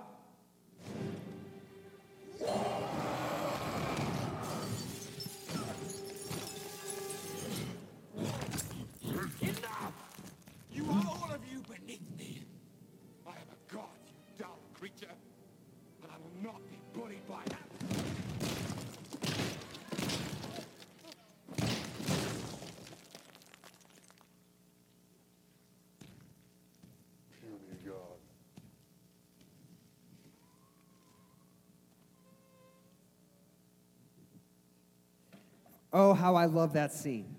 Oh, 35.92 36.14
how 36.14 36.34
I 36.34 36.46
love 36.46 36.72
that 36.72 36.92
scene. 36.92 37.36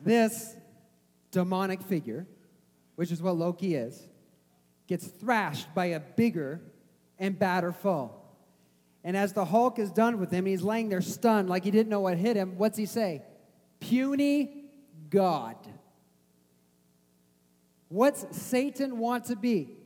This 0.00 0.54
demonic 1.30 1.82
figure, 1.82 2.26
which 2.96 3.10
is 3.10 3.20
what 3.20 3.36
Loki 3.36 3.74
is, 3.74 4.06
gets 4.86 5.06
thrashed 5.06 5.74
by 5.74 5.86
a 5.86 6.00
bigger 6.00 6.60
and 7.18 7.38
badder 7.38 7.72
foe. 7.72 8.14
And 9.02 9.16
as 9.16 9.32
the 9.32 9.44
Hulk 9.44 9.78
is 9.78 9.90
done 9.90 10.18
with 10.18 10.30
him, 10.30 10.46
he's 10.46 10.62
laying 10.62 10.88
there 10.88 11.00
stunned 11.00 11.48
like 11.48 11.64
he 11.64 11.70
didn't 11.70 11.88
know 11.88 12.00
what 12.00 12.16
hit 12.18 12.36
him. 12.36 12.56
What's 12.56 12.76
he 12.76 12.86
say? 12.86 13.22
Puny 13.80 14.64
God. 15.08 15.56
What's 17.88 18.24
Satan 18.36 18.98
want 18.98 19.26
to 19.26 19.36
be? 19.36 19.76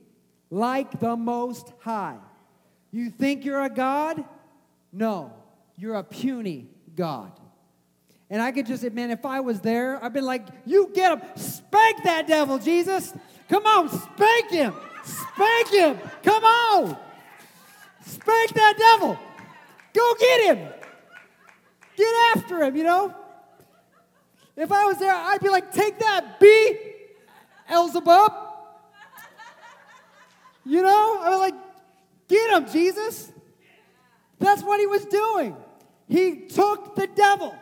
Like 0.51 0.99
the 0.99 1.15
Most 1.15 1.73
High. 1.79 2.17
You 2.91 3.09
think 3.09 3.45
you're 3.45 3.63
a 3.63 3.69
God? 3.69 4.23
No. 4.93 5.33
You're 5.77 5.95
a 5.95 6.03
puny 6.03 6.67
God. 6.95 7.31
And 8.29 8.41
I 8.41 8.51
could 8.51 8.65
just 8.65 8.83
admit, 8.83 9.11
if 9.11 9.25
I 9.25 9.39
was 9.39 9.61
there, 9.61 10.03
I'd 10.03 10.13
been 10.13 10.25
like, 10.25 10.45
You 10.65 10.91
get 10.93 11.11
him. 11.11 11.21
Spank 11.35 12.03
that 12.03 12.27
devil, 12.27 12.57
Jesus. 12.57 13.13
Come 13.49 13.65
on, 13.65 13.89
spank 13.89 14.49
him. 14.49 14.73
Spank 15.03 15.69
him. 15.69 15.99
Come 16.23 16.43
on. 16.43 16.97
Spank 18.05 18.53
that 18.53 18.75
devil. 18.77 19.17
Go 19.93 20.15
get 20.19 20.57
him. 20.57 20.67
Get 21.95 22.13
after 22.35 22.63
him, 22.63 22.75
you 22.75 22.83
know? 22.83 23.13
If 24.57 24.71
I 24.71 24.85
was 24.85 24.97
there, 24.97 25.13
I'd 25.13 25.41
be 25.41 25.49
like, 25.49 25.71
Take 25.71 25.99
that, 25.99 26.39
B, 26.39 26.77
Elzebub. 27.69 28.33
You 30.65 30.81
know? 30.81 31.19
I 31.21 31.29
was 31.29 31.39
like, 31.39 31.55
Get 32.27 32.57
him, 32.57 32.71
Jesus. 32.71 33.31
That's 34.39 34.63
what 34.63 34.79
he 34.79 34.87
was 34.87 35.05
doing. 35.05 35.55
He 36.07 36.47
took 36.47 36.95
the 36.95 37.07
devil 37.07 37.55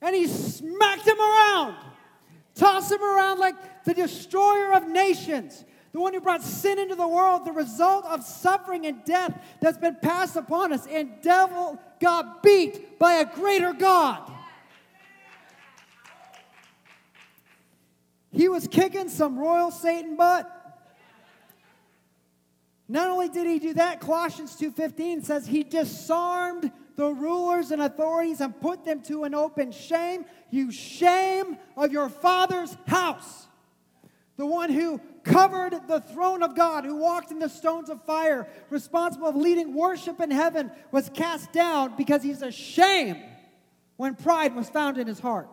and 0.00 0.14
he 0.14 0.26
smacked 0.26 1.06
him 1.06 1.20
around, 1.20 1.76
tossed 2.54 2.92
him 2.92 3.02
around 3.02 3.38
like 3.38 3.84
the 3.84 3.94
destroyer 3.94 4.72
of 4.72 4.88
nations, 4.88 5.64
the 5.92 6.00
one 6.00 6.14
who 6.14 6.20
brought 6.20 6.42
sin 6.42 6.78
into 6.78 6.94
the 6.94 7.08
world, 7.08 7.44
the 7.44 7.52
result 7.52 8.04
of 8.04 8.22
suffering 8.22 8.86
and 8.86 9.04
death 9.04 9.36
that's 9.60 9.78
been 9.78 9.96
passed 10.00 10.36
upon 10.36 10.72
us. 10.72 10.86
And 10.86 11.20
devil 11.22 11.80
got 12.00 12.42
beat 12.42 12.98
by 12.98 13.14
a 13.14 13.24
greater 13.24 13.72
God. 13.72 14.30
He 18.32 18.48
was 18.48 18.68
kicking 18.68 19.08
some 19.08 19.38
royal 19.38 19.72
Satan 19.72 20.16
butt. 20.16 20.56
Not 22.88 23.10
only 23.10 23.28
did 23.28 23.46
he 23.46 23.58
do 23.58 23.74
that, 23.74 24.00
Colossians 24.00 24.56
2:15 24.56 25.24
says 25.24 25.46
he 25.46 25.64
disarmed 25.64 26.72
the 27.00 27.14
rulers 27.14 27.70
and 27.70 27.80
authorities 27.80 28.42
and 28.42 28.60
put 28.60 28.84
them 28.84 29.00
to 29.00 29.24
an 29.24 29.34
open 29.34 29.72
shame. 29.72 30.26
You 30.50 30.70
shame 30.70 31.56
of 31.74 31.92
your 31.92 32.10
father's 32.10 32.76
house. 32.86 33.48
The 34.36 34.44
one 34.44 34.70
who 34.70 35.00
covered 35.22 35.88
the 35.88 36.00
throne 36.00 36.42
of 36.42 36.54
God, 36.54 36.84
who 36.84 36.96
walked 36.96 37.30
in 37.30 37.38
the 37.38 37.48
stones 37.48 37.88
of 37.88 38.04
fire, 38.04 38.46
responsible 38.68 39.28
of 39.28 39.36
leading 39.36 39.74
worship 39.74 40.20
in 40.20 40.30
heaven, 40.30 40.70
was 40.92 41.08
cast 41.08 41.52
down 41.52 41.96
because 41.96 42.22
he's 42.22 42.42
ashamed 42.42 43.22
when 43.96 44.14
pride 44.14 44.54
was 44.54 44.68
found 44.68 44.98
in 44.98 45.06
his 45.06 45.20
heart. 45.20 45.48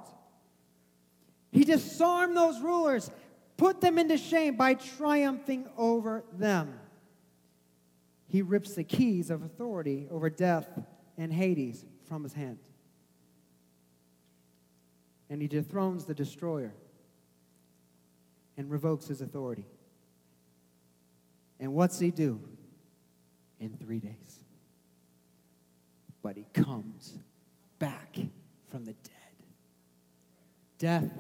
He 1.51 1.63
disarmed 1.63 2.35
those 2.35 2.59
rulers, 2.59 3.09
put 3.55 3.79
them 3.79 3.97
into 3.97 4.17
shame 4.17 4.57
by 4.57 4.73
triumphing 4.73 5.69
over 5.77 6.25
them 6.33 6.77
he 8.29 8.41
rips 8.41 8.75
the 8.75 8.83
keys 8.83 9.29
of 9.29 9.41
authority 9.41 10.07
over 10.11 10.29
death 10.29 10.67
and 11.17 11.33
Hades 11.33 11.85
from 12.07 12.23
his 12.23 12.33
hand. 12.33 12.59
And 15.29 15.41
he 15.41 15.47
dethrones 15.47 16.05
the 16.05 16.13
destroyer 16.13 16.73
and 18.57 18.69
revokes 18.69 19.07
his 19.07 19.21
authority. 19.21 19.65
And 21.59 21.73
what's 21.73 21.99
he 21.99 22.11
do? 22.11 22.39
In 23.59 23.75
three 23.77 23.99
days. 23.99 24.43
But 26.21 26.37
he 26.37 26.45
comes 26.53 27.17
back 27.79 28.15
from 28.69 28.85
the 28.85 28.93
dead. 28.93 29.13
Death, 30.77 31.11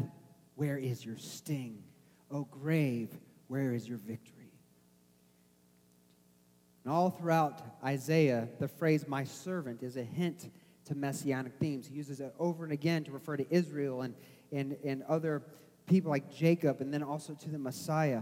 where 0.55 0.77
is 0.77 1.03
your 1.03 1.17
sting? 1.17 1.81
O 2.29 2.47
grave, 2.51 3.09
where 3.47 3.73
is 3.73 3.87
your 3.87 3.97
victory? 3.97 4.36
And 6.87 6.95
all 6.95 7.09
throughout 7.09 7.61
Isaiah, 7.83 8.47
the 8.59 8.67
phrase 8.69 9.09
my 9.09 9.25
servant 9.25 9.83
is 9.83 9.97
a 9.97 10.03
hint 10.03 10.49
to 10.85 10.95
messianic 10.95 11.51
themes. 11.59 11.85
He 11.85 11.95
uses 11.95 12.21
it 12.21 12.33
over 12.39 12.63
and 12.63 12.71
again 12.71 13.03
to 13.03 13.11
refer 13.11 13.35
to 13.35 13.45
Israel 13.53 14.03
and, 14.03 14.15
and, 14.53 14.77
and 14.85 15.03
other 15.03 15.43
people 15.85 16.09
like 16.09 16.33
Jacob, 16.33 16.79
and 16.79 16.93
then 16.93 17.03
also 17.03 17.33
to 17.33 17.49
the 17.49 17.59
Messiah. 17.59 18.21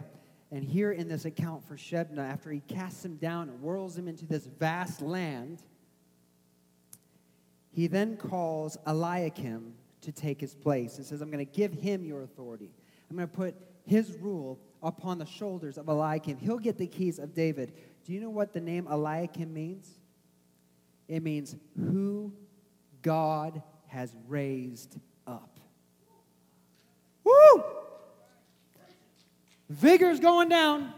And 0.49 0.63
here 0.63 0.91
in 0.91 1.07
this 1.07 1.25
account 1.25 1.63
for 1.67 1.75
Shebna, 1.75 2.27
after 2.27 2.49
he 2.49 2.61
casts 2.61 3.05
him 3.05 3.17
down 3.17 3.49
and 3.49 3.59
whirls 3.59 3.95
him 3.95 4.07
into 4.07 4.25
this 4.25 4.47
vast 4.47 4.99
land, 4.99 5.61
he 7.69 7.85
then 7.85 8.17
calls 8.17 8.77
Eliakim 8.87 9.75
to 10.01 10.11
take 10.11 10.41
his 10.41 10.55
place 10.55 10.97
and 10.97 11.05
says, 11.05 11.21
I'm 11.21 11.29
going 11.29 11.45
to 11.45 11.53
give 11.53 11.71
him 11.71 12.03
your 12.03 12.23
authority. 12.23 12.71
I'm 13.11 13.15
going 13.15 13.29
to 13.29 13.35
put 13.35 13.53
his 13.85 14.13
rule 14.13 14.59
upon 14.81 15.19
the 15.19 15.25
shoulders 15.25 15.77
of 15.77 15.87
Eliakim. 15.87 16.37
He'll 16.37 16.57
get 16.57 16.79
the 16.79 16.87
keys 16.87 17.19
of 17.19 17.35
David. 17.35 17.73
Do 18.05 18.13
you 18.13 18.21
know 18.21 18.29
what 18.29 18.53
the 18.53 18.61
name 18.61 18.87
Eliakim 18.87 19.51
means? 19.53 19.89
It 21.07 21.23
means 21.23 21.55
who 21.75 22.31
God 23.01 23.61
has 23.87 24.15
raised 24.27 24.97
up. 25.25 25.59
Woo! 27.23 27.63
Vigor's 29.69 30.19
going 30.19 30.49
down. 30.49 30.93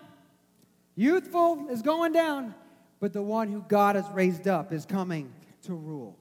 Youthful 0.95 1.67
is 1.69 1.81
going 1.81 2.11
down. 2.11 2.53
But 2.99 3.13
the 3.13 3.21
one 3.21 3.51
who 3.51 3.63
God 3.67 3.95
has 3.95 4.05
raised 4.13 4.47
up 4.47 4.73
is 4.73 4.85
coming 4.85 5.31
to 5.63 5.73
rule. 5.73 6.17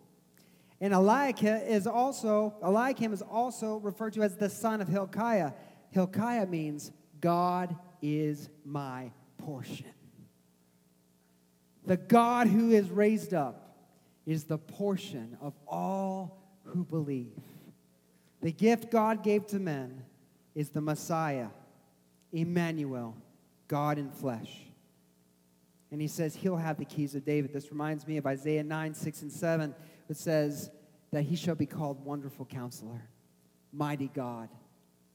And 0.80 0.92
Eliakim 0.92 1.62
is 1.62 1.86
also 1.86 2.54
Eliakim 2.62 3.12
is 3.12 3.22
also 3.22 3.78
referred 3.78 4.12
to 4.12 4.22
as 4.22 4.36
the 4.36 4.50
son 4.50 4.80
of 4.80 4.88
Hilkiah. 4.88 5.52
Hilkiah 5.90 6.46
means 6.46 6.92
God 7.20 7.74
is 8.02 8.50
my 8.64 9.10
portion. 9.38 9.95
The 11.86 11.96
God 11.96 12.48
who 12.48 12.70
is 12.70 12.90
raised 12.90 13.32
up 13.32 13.76
is 14.26 14.44
the 14.44 14.58
portion 14.58 15.38
of 15.40 15.54
all 15.68 16.42
who 16.64 16.84
believe. 16.84 17.40
The 18.42 18.52
gift 18.52 18.90
God 18.90 19.22
gave 19.22 19.46
to 19.48 19.58
men 19.58 20.02
is 20.54 20.70
the 20.70 20.80
Messiah, 20.80 21.48
Emmanuel, 22.32 23.16
God 23.68 23.98
in 23.98 24.10
flesh. 24.10 24.62
And 25.92 26.00
he 26.00 26.08
says 26.08 26.34
he'll 26.34 26.56
have 26.56 26.78
the 26.78 26.84
keys 26.84 27.14
of 27.14 27.24
David. 27.24 27.52
This 27.52 27.70
reminds 27.70 28.06
me 28.06 28.16
of 28.16 28.26
Isaiah 28.26 28.64
9, 28.64 28.94
6, 28.94 29.22
and 29.22 29.32
7. 29.32 29.74
It 30.08 30.16
says 30.16 30.70
that 31.12 31.22
he 31.22 31.36
shall 31.36 31.54
be 31.54 31.66
called 31.66 32.04
Wonderful 32.04 32.46
Counselor, 32.46 33.02
Mighty 33.72 34.10
God, 34.12 34.48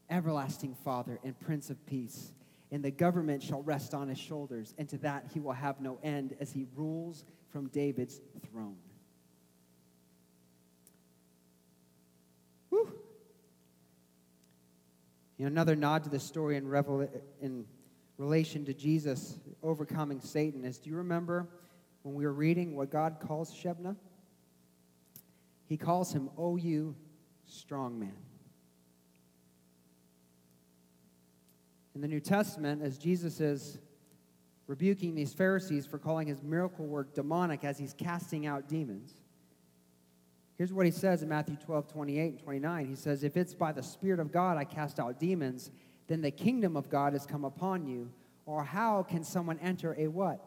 Everlasting 0.10 0.76
Father, 0.86 1.20
and 1.24 1.38
Prince 1.40 1.70
of 1.70 1.86
Peace. 1.86 2.32
And 2.72 2.84
the 2.84 2.92
government 2.92 3.44
shall 3.44 3.62
rest 3.62 3.94
on 3.94 4.08
his 4.08 4.18
shoulders, 4.18 4.74
and 4.78 4.88
to 4.90 4.98
that 5.00 5.26
he 5.34 5.40
will 5.40 5.52
have 5.52 5.82
no 5.82 6.00
end 6.04 6.36
as 6.40 6.52
he 6.52 6.66
rules 6.76 7.26
from 7.50 7.68
David's 7.68 8.22
throne. 8.50 8.78
Whew. 12.70 12.94
You 15.38 15.46
know, 15.46 15.48
another 15.48 15.76
nod 15.76 16.06
to 16.06 16.10
the 16.10 16.20
story 16.20 16.56
in, 16.56 16.68
Revel- 16.68 17.10
in 17.42 17.66
relation 18.18 18.64
to 18.66 18.74
Jesus 18.74 19.38
overcoming 19.62 20.22
Satan 20.22 20.64
is 20.64 20.78
do 20.78 20.90
you 20.90 20.96
remember 20.98 21.50
when 22.04 22.16
we 22.16 22.26
were 22.26 22.34
reading 22.34 22.76
what 22.76 22.90
God 22.90 23.18
calls 23.20 23.54
Shebna? 23.54 23.96
He 25.66 25.78
calls 25.78 26.14
him, 26.14 26.30
O 26.38 26.56
you 26.56 26.96
strong 27.46 28.00
man. 28.00 28.16
In 31.94 32.02
the 32.02 32.08
New 32.08 32.20
Testament, 32.20 32.82
as 32.82 32.98
Jesus 32.98 33.40
is 33.40 33.78
rebuking 34.68 35.14
these 35.14 35.34
Pharisees 35.34 35.86
for 35.86 35.98
calling 35.98 36.28
his 36.28 36.42
miracle 36.42 36.86
work 36.86 37.14
demonic 37.14 37.64
as 37.64 37.78
he's 37.78 37.94
casting 37.94 38.46
out 38.46 38.70
demons, 38.70 39.14
here's 40.58 40.72
what 40.72 40.86
he 40.86 40.92
says 40.92 41.22
in 41.22 41.30
Matthew 41.30 41.58
12, 41.58 41.92
28 41.92 42.32
and 42.32 42.40
29. 42.40 42.86
He 42.86 42.96
says, 42.96 43.24
If 43.24 43.36
it's 43.36 43.54
by 43.54 43.72
the 43.72 43.84
Spirit 43.84 44.20
of 44.20 44.32
God 44.32 44.58
I 44.58 44.64
cast 44.64 45.00
out 45.00 45.20
demons, 45.20 45.72
then 46.08 46.22
the 46.22 46.32
kingdom 46.32 46.78
of 46.78 46.90
God 46.90 47.14
has 47.14 47.26
come 47.26 47.44
upon 47.44 47.86
you. 47.86 48.10
Or 48.46 48.64
how 48.64 49.04
can 49.04 49.24
someone 49.24 49.60
enter 49.60 49.96
a 49.98 50.08
what? 50.08 50.46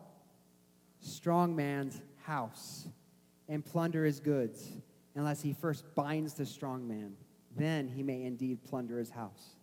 Strong 1.00 1.54
man's 1.54 2.00
house 2.22 2.88
and 3.48 3.64
plunder 3.64 4.04
his 4.04 4.20
goods 4.20 4.68
unless 5.14 5.42
he 5.42 5.52
first 5.52 5.84
binds 5.94 6.34
the 6.34 6.46
strong 6.46 6.88
man. 6.88 7.14
Then 7.56 7.88
he 7.88 8.02
may 8.02 8.22
indeed 8.22 8.64
plunder 8.64 8.98
his 8.98 9.10
house. 9.10 9.56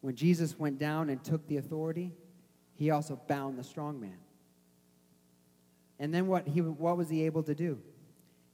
When 0.00 0.14
Jesus 0.14 0.58
went 0.58 0.78
down 0.78 1.10
and 1.10 1.22
took 1.22 1.46
the 1.46 1.58
authority, 1.58 2.12
he 2.74 2.90
also 2.90 3.20
bound 3.28 3.58
the 3.58 3.64
strong 3.64 4.00
man. 4.00 4.16
And 5.98 6.14
then 6.14 6.26
what, 6.26 6.46
he, 6.48 6.62
what 6.62 6.96
was 6.96 7.10
he 7.10 7.24
able 7.26 7.42
to 7.42 7.54
do? 7.54 7.78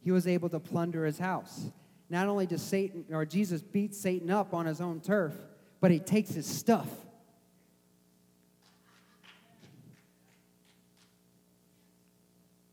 He 0.00 0.10
was 0.10 0.26
able 0.26 0.48
to 0.48 0.58
plunder 0.58 1.04
his 1.06 1.18
house. 1.18 1.66
Not 2.10 2.28
only 2.28 2.46
does 2.46 2.62
Satan 2.62 3.04
or 3.10 3.24
Jesus 3.24 3.62
beat 3.62 3.94
Satan 3.94 4.30
up 4.30 4.52
on 4.52 4.66
his 4.66 4.80
own 4.80 5.00
turf, 5.00 5.34
but 5.80 5.90
he 5.90 5.98
takes 5.98 6.30
his 6.30 6.46
stuff. 6.46 6.88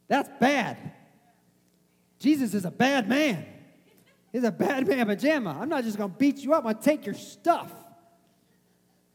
That's 0.08 0.30
bad. 0.40 0.78
Jesus 2.20 2.54
is 2.54 2.66
a 2.66 2.72
bad 2.72 3.10
man. 3.10 3.46
He's 4.32 4.44
a 4.44 4.52
bad 4.52 4.88
man 4.88 5.06
pajama. 5.06 5.58
I'm 5.60 5.70
not 5.70 5.84
just 5.84 5.98
going 5.98 6.12
to 6.12 6.18
beat 6.18 6.40
you 6.40 6.54
up. 6.54 6.60
I'm 6.60 6.72
going 6.72 6.78
to 6.78 6.82
take 6.82 7.06
your 7.06 7.16
stuff. 7.16 7.72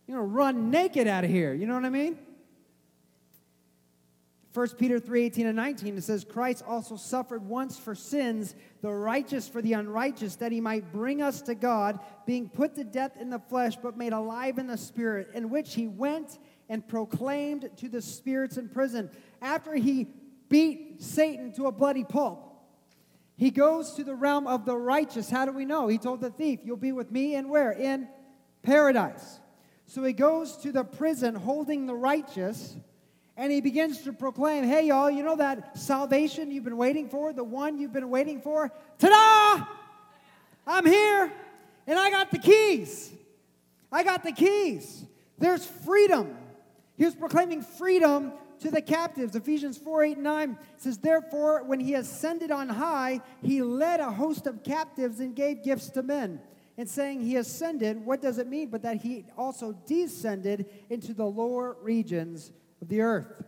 You're 0.08 0.16
going 0.16 0.30
to 0.30 0.34
run 0.34 0.70
naked 0.70 1.06
out 1.06 1.24
of 1.24 1.30
here. 1.30 1.52
You 1.52 1.66
know 1.66 1.74
what 1.74 1.84
I 1.84 1.90
mean? 1.90 2.18
1 4.54 4.68
Peter 4.70 4.98
3 4.98 5.26
18 5.26 5.46
and 5.46 5.56
19, 5.56 5.98
it 5.98 6.02
says, 6.02 6.24
Christ 6.24 6.64
also 6.66 6.96
suffered 6.96 7.46
once 7.46 7.78
for 7.78 7.94
sins, 7.94 8.54
the 8.80 8.90
righteous 8.90 9.46
for 9.46 9.60
the 9.60 9.74
unrighteous, 9.74 10.36
that 10.36 10.50
he 10.50 10.62
might 10.62 10.90
bring 10.90 11.20
us 11.20 11.42
to 11.42 11.54
God, 11.54 12.00
being 12.26 12.48
put 12.48 12.74
to 12.76 12.84
death 12.84 13.18
in 13.20 13.28
the 13.28 13.38
flesh, 13.38 13.76
but 13.76 13.98
made 13.98 14.14
alive 14.14 14.56
in 14.56 14.66
the 14.66 14.78
spirit, 14.78 15.28
in 15.34 15.50
which 15.50 15.74
he 15.74 15.86
went 15.86 16.38
and 16.70 16.88
proclaimed 16.88 17.68
to 17.76 17.88
the 17.90 18.00
spirits 18.00 18.56
in 18.56 18.70
prison. 18.70 19.10
After 19.42 19.74
he 19.74 20.08
beat 20.48 21.02
Satan 21.02 21.52
to 21.52 21.66
a 21.66 21.72
bloody 21.72 22.04
pulp, 22.04 22.44
he 23.36 23.50
goes 23.50 23.92
to 23.92 24.04
the 24.04 24.14
realm 24.14 24.46
of 24.46 24.64
the 24.64 24.76
righteous. 24.76 25.28
How 25.28 25.44
do 25.44 25.52
we 25.52 25.66
know? 25.66 25.86
He 25.86 25.98
told 25.98 26.22
the 26.22 26.30
thief, 26.30 26.60
You'll 26.64 26.78
be 26.78 26.92
with 26.92 27.12
me 27.12 27.34
in 27.34 27.50
where? 27.50 27.72
In 27.72 28.08
paradise. 28.62 29.40
So 29.88 30.04
he 30.04 30.12
goes 30.12 30.58
to 30.58 30.70
the 30.70 30.84
prison 30.84 31.34
holding 31.34 31.86
the 31.86 31.94
righteous 31.94 32.76
and 33.38 33.50
he 33.50 33.62
begins 33.62 34.02
to 34.02 34.12
proclaim, 34.12 34.64
Hey, 34.64 34.88
y'all, 34.88 35.10
you 35.10 35.22
know 35.22 35.36
that 35.36 35.78
salvation 35.78 36.50
you've 36.50 36.64
been 36.64 36.76
waiting 36.76 37.08
for, 37.08 37.32
the 37.32 37.42
one 37.42 37.78
you've 37.78 37.94
been 37.94 38.10
waiting 38.10 38.42
for? 38.42 38.70
Ta 38.98 39.08
da! 39.08 39.66
I'm 40.66 40.84
here 40.84 41.32
and 41.86 41.98
I 41.98 42.10
got 42.10 42.30
the 42.30 42.38
keys. 42.38 43.10
I 43.90 44.04
got 44.04 44.22
the 44.22 44.32
keys. 44.32 45.06
There's 45.38 45.64
freedom. 45.64 46.36
He 46.98 47.06
was 47.06 47.14
proclaiming 47.14 47.62
freedom 47.62 48.32
to 48.60 48.70
the 48.70 48.82
captives. 48.82 49.36
Ephesians 49.36 49.78
4 49.78 50.04
8 50.04 50.18
9 50.18 50.58
says, 50.76 50.98
Therefore, 50.98 51.64
when 51.64 51.80
he 51.80 51.94
ascended 51.94 52.50
on 52.50 52.68
high, 52.68 53.22
he 53.42 53.62
led 53.62 54.00
a 54.00 54.10
host 54.10 54.46
of 54.46 54.62
captives 54.62 55.20
and 55.20 55.34
gave 55.34 55.64
gifts 55.64 55.88
to 55.90 56.02
men. 56.02 56.40
And 56.78 56.88
saying 56.88 57.22
he 57.22 57.36
ascended, 57.36 58.06
what 58.06 58.22
does 58.22 58.38
it 58.38 58.46
mean? 58.46 58.70
But 58.70 58.82
that 58.82 58.98
he 58.98 59.26
also 59.36 59.72
descended 59.84 60.66
into 60.88 61.12
the 61.12 61.26
lower 61.26 61.76
regions 61.82 62.52
of 62.80 62.88
the 62.88 63.00
earth. 63.00 63.42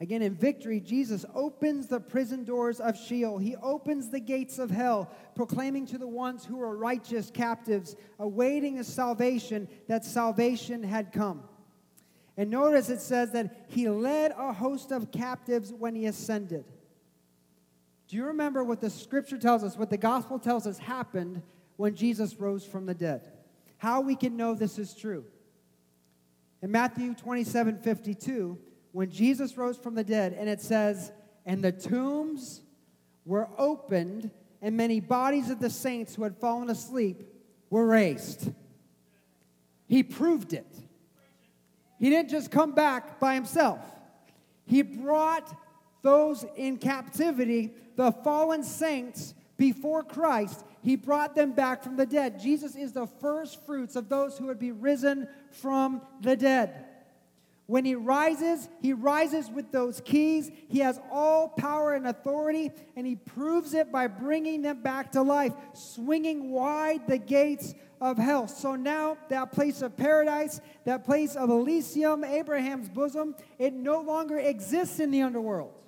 Again, 0.00 0.20
in 0.20 0.34
victory, 0.34 0.80
Jesus 0.80 1.24
opens 1.34 1.86
the 1.86 2.00
prison 2.00 2.44
doors 2.44 2.80
of 2.80 2.98
Sheol. 2.98 3.38
He 3.38 3.54
opens 3.56 4.10
the 4.10 4.20
gates 4.20 4.58
of 4.58 4.70
hell, 4.70 5.10
proclaiming 5.36 5.86
to 5.86 5.98
the 5.98 6.06
ones 6.08 6.44
who 6.44 6.60
are 6.60 6.76
righteous 6.76 7.30
captives, 7.30 7.94
awaiting 8.18 8.80
a 8.80 8.84
salvation, 8.84 9.68
that 9.86 10.04
salvation 10.04 10.82
had 10.82 11.12
come. 11.12 11.44
And 12.36 12.50
notice 12.50 12.90
it 12.90 13.00
says 13.00 13.32
that 13.32 13.66
he 13.68 13.88
led 13.88 14.34
a 14.36 14.52
host 14.52 14.90
of 14.90 15.12
captives 15.12 15.72
when 15.72 15.94
he 15.94 16.06
ascended. 16.06 16.64
Do 18.08 18.16
you 18.16 18.26
remember 18.26 18.62
what 18.64 18.80
the 18.80 18.90
scripture 18.90 19.38
tells 19.38 19.64
us, 19.64 19.78
what 19.78 19.90
the 19.90 19.96
gospel 19.96 20.38
tells 20.38 20.66
us 20.66 20.76
happened 20.76 21.42
when 21.76 21.94
Jesus 21.94 22.34
rose 22.36 22.64
from 22.64 22.86
the 22.86 22.94
dead? 22.94 23.30
How 23.78 24.00
we 24.00 24.16
can 24.16 24.36
know 24.36 24.54
this 24.54 24.78
is 24.78 24.94
true? 24.94 25.24
In 26.62 26.70
Matthew 26.70 27.14
27 27.14 27.78
52, 27.78 28.58
when 28.92 29.10
Jesus 29.10 29.56
rose 29.56 29.76
from 29.76 29.94
the 29.94 30.04
dead, 30.04 30.34
and 30.38 30.48
it 30.48 30.60
says, 30.60 31.12
And 31.44 31.62
the 31.62 31.72
tombs 31.72 32.62
were 33.24 33.48
opened, 33.58 34.30
and 34.62 34.76
many 34.76 35.00
bodies 35.00 35.50
of 35.50 35.60
the 35.60 35.68
saints 35.68 36.14
who 36.14 36.22
had 36.22 36.36
fallen 36.38 36.70
asleep 36.70 37.22
were 37.68 37.86
raised. 37.86 38.52
He 39.86 40.02
proved 40.02 40.52
it. 40.52 40.66
He 41.98 42.10
didn't 42.10 42.30
just 42.30 42.50
come 42.50 42.72
back 42.72 43.20
by 43.20 43.34
himself, 43.34 43.80
he 44.64 44.82
brought 44.82 45.54
those 46.02 46.44
in 46.56 46.76
captivity, 46.76 47.72
the 47.96 48.12
fallen 48.12 48.62
saints, 48.62 49.34
before 49.56 50.02
Christ. 50.02 50.64
He 50.82 50.96
brought 50.96 51.34
them 51.34 51.52
back 51.52 51.82
from 51.82 51.96
the 51.96 52.06
dead. 52.06 52.40
Jesus 52.40 52.76
is 52.76 52.92
the 52.92 53.06
first 53.06 53.64
fruits 53.66 53.96
of 53.96 54.08
those 54.08 54.38
who 54.38 54.46
would 54.46 54.58
be 54.58 54.72
risen 54.72 55.28
from 55.50 56.02
the 56.20 56.36
dead. 56.36 56.84
When 57.66 57.84
he 57.84 57.96
rises, 57.96 58.68
he 58.80 58.92
rises 58.92 59.50
with 59.50 59.72
those 59.72 60.00
keys. 60.04 60.52
He 60.68 60.78
has 60.80 61.00
all 61.10 61.48
power 61.48 61.94
and 61.94 62.06
authority, 62.06 62.70
and 62.94 63.04
he 63.04 63.16
proves 63.16 63.74
it 63.74 63.90
by 63.90 64.06
bringing 64.06 64.62
them 64.62 64.82
back 64.82 65.12
to 65.12 65.22
life, 65.22 65.52
swinging 65.74 66.52
wide 66.52 67.08
the 67.08 67.18
gates 67.18 67.74
of 68.00 68.18
hell. 68.18 68.46
So 68.46 68.76
now, 68.76 69.18
that 69.30 69.50
place 69.50 69.82
of 69.82 69.96
paradise, 69.96 70.60
that 70.84 71.04
place 71.04 71.34
of 71.34 71.50
Elysium, 71.50 72.22
Abraham's 72.22 72.88
bosom, 72.88 73.34
it 73.58 73.72
no 73.72 74.00
longer 74.00 74.38
exists 74.38 75.00
in 75.00 75.10
the 75.10 75.22
underworld. 75.22 75.82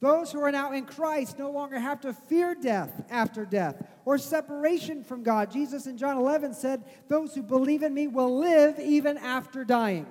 Those 0.00 0.30
who 0.30 0.40
are 0.40 0.52
now 0.52 0.72
in 0.72 0.84
Christ 0.84 1.38
no 1.38 1.50
longer 1.50 1.78
have 1.78 2.00
to 2.02 2.12
fear 2.12 2.54
death 2.54 3.02
after 3.10 3.44
death 3.44 3.82
or 4.04 4.16
separation 4.16 5.02
from 5.02 5.24
God. 5.24 5.50
Jesus 5.50 5.86
in 5.86 5.98
John 5.98 6.16
11 6.16 6.54
said, 6.54 6.84
Those 7.08 7.34
who 7.34 7.42
believe 7.42 7.82
in 7.82 7.94
me 7.94 8.06
will 8.06 8.38
live 8.38 8.78
even 8.78 9.18
after 9.18 9.64
dying. 9.64 10.06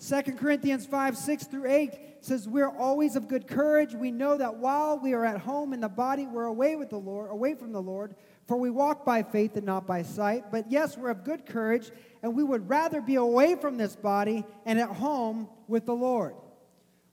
2 0.00 0.22
Corinthians 0.32 0.86
5 0.86 1.16
6 1.16 1.44
through 1.44 1.70
8 1.70 1.92
says, 2.20 2.48
We're 2.48 2.74
always 2.74 3.16
of 3.16 3.28
good 3.28 3.46
courage. 3.46 3.94
We 3.94 4.10
know 4.10 4.38
that 4.38 4.56
while 4.56 4.98
we 4.98 5.12
are 5.12 5.26
at 5.26 5.42
home 5.42 5.74
in 5.74 5.80
the 5.80 5.88
body, 5.90 6.26
we're 6.26 6.44
away 6.44 6.76
with 6.76 6.88
the 6.88 6.98
Lord, 6.98 7.30
away 7.30 7.54
from 7.54 7.72
the 7.72 7.82
Lord. 7.82 8.14
For 8.46 8.56
we 8.56 8.70
walk 8.70 9.04
by 9.04 9.22
faith 9.22 9.56
and 9.56 9.66
not 9.66 9.86
by 9.86 10.02
sight. 10.02 10.44
But 10.50 10.70
yes, 10.70 10.96
we're 10.96 11.10
of 11.10 11.22
good 11.22 11.44
courage, 11.44 11.90
and 12.22 12.34
we 12.34 12.42
would 12.42 12.68
rather 12.68 13.02
be 13.02 13.16
away 13.16 13.56
from 13.56 13.76
this 13.76 13.94
body 13.94 14.44
and 14.64 14.80
at 14.80 14.88
home 14.88 15.48
with 15.68 15.84
the 15.84 15.94
Lord. 15.94 16.34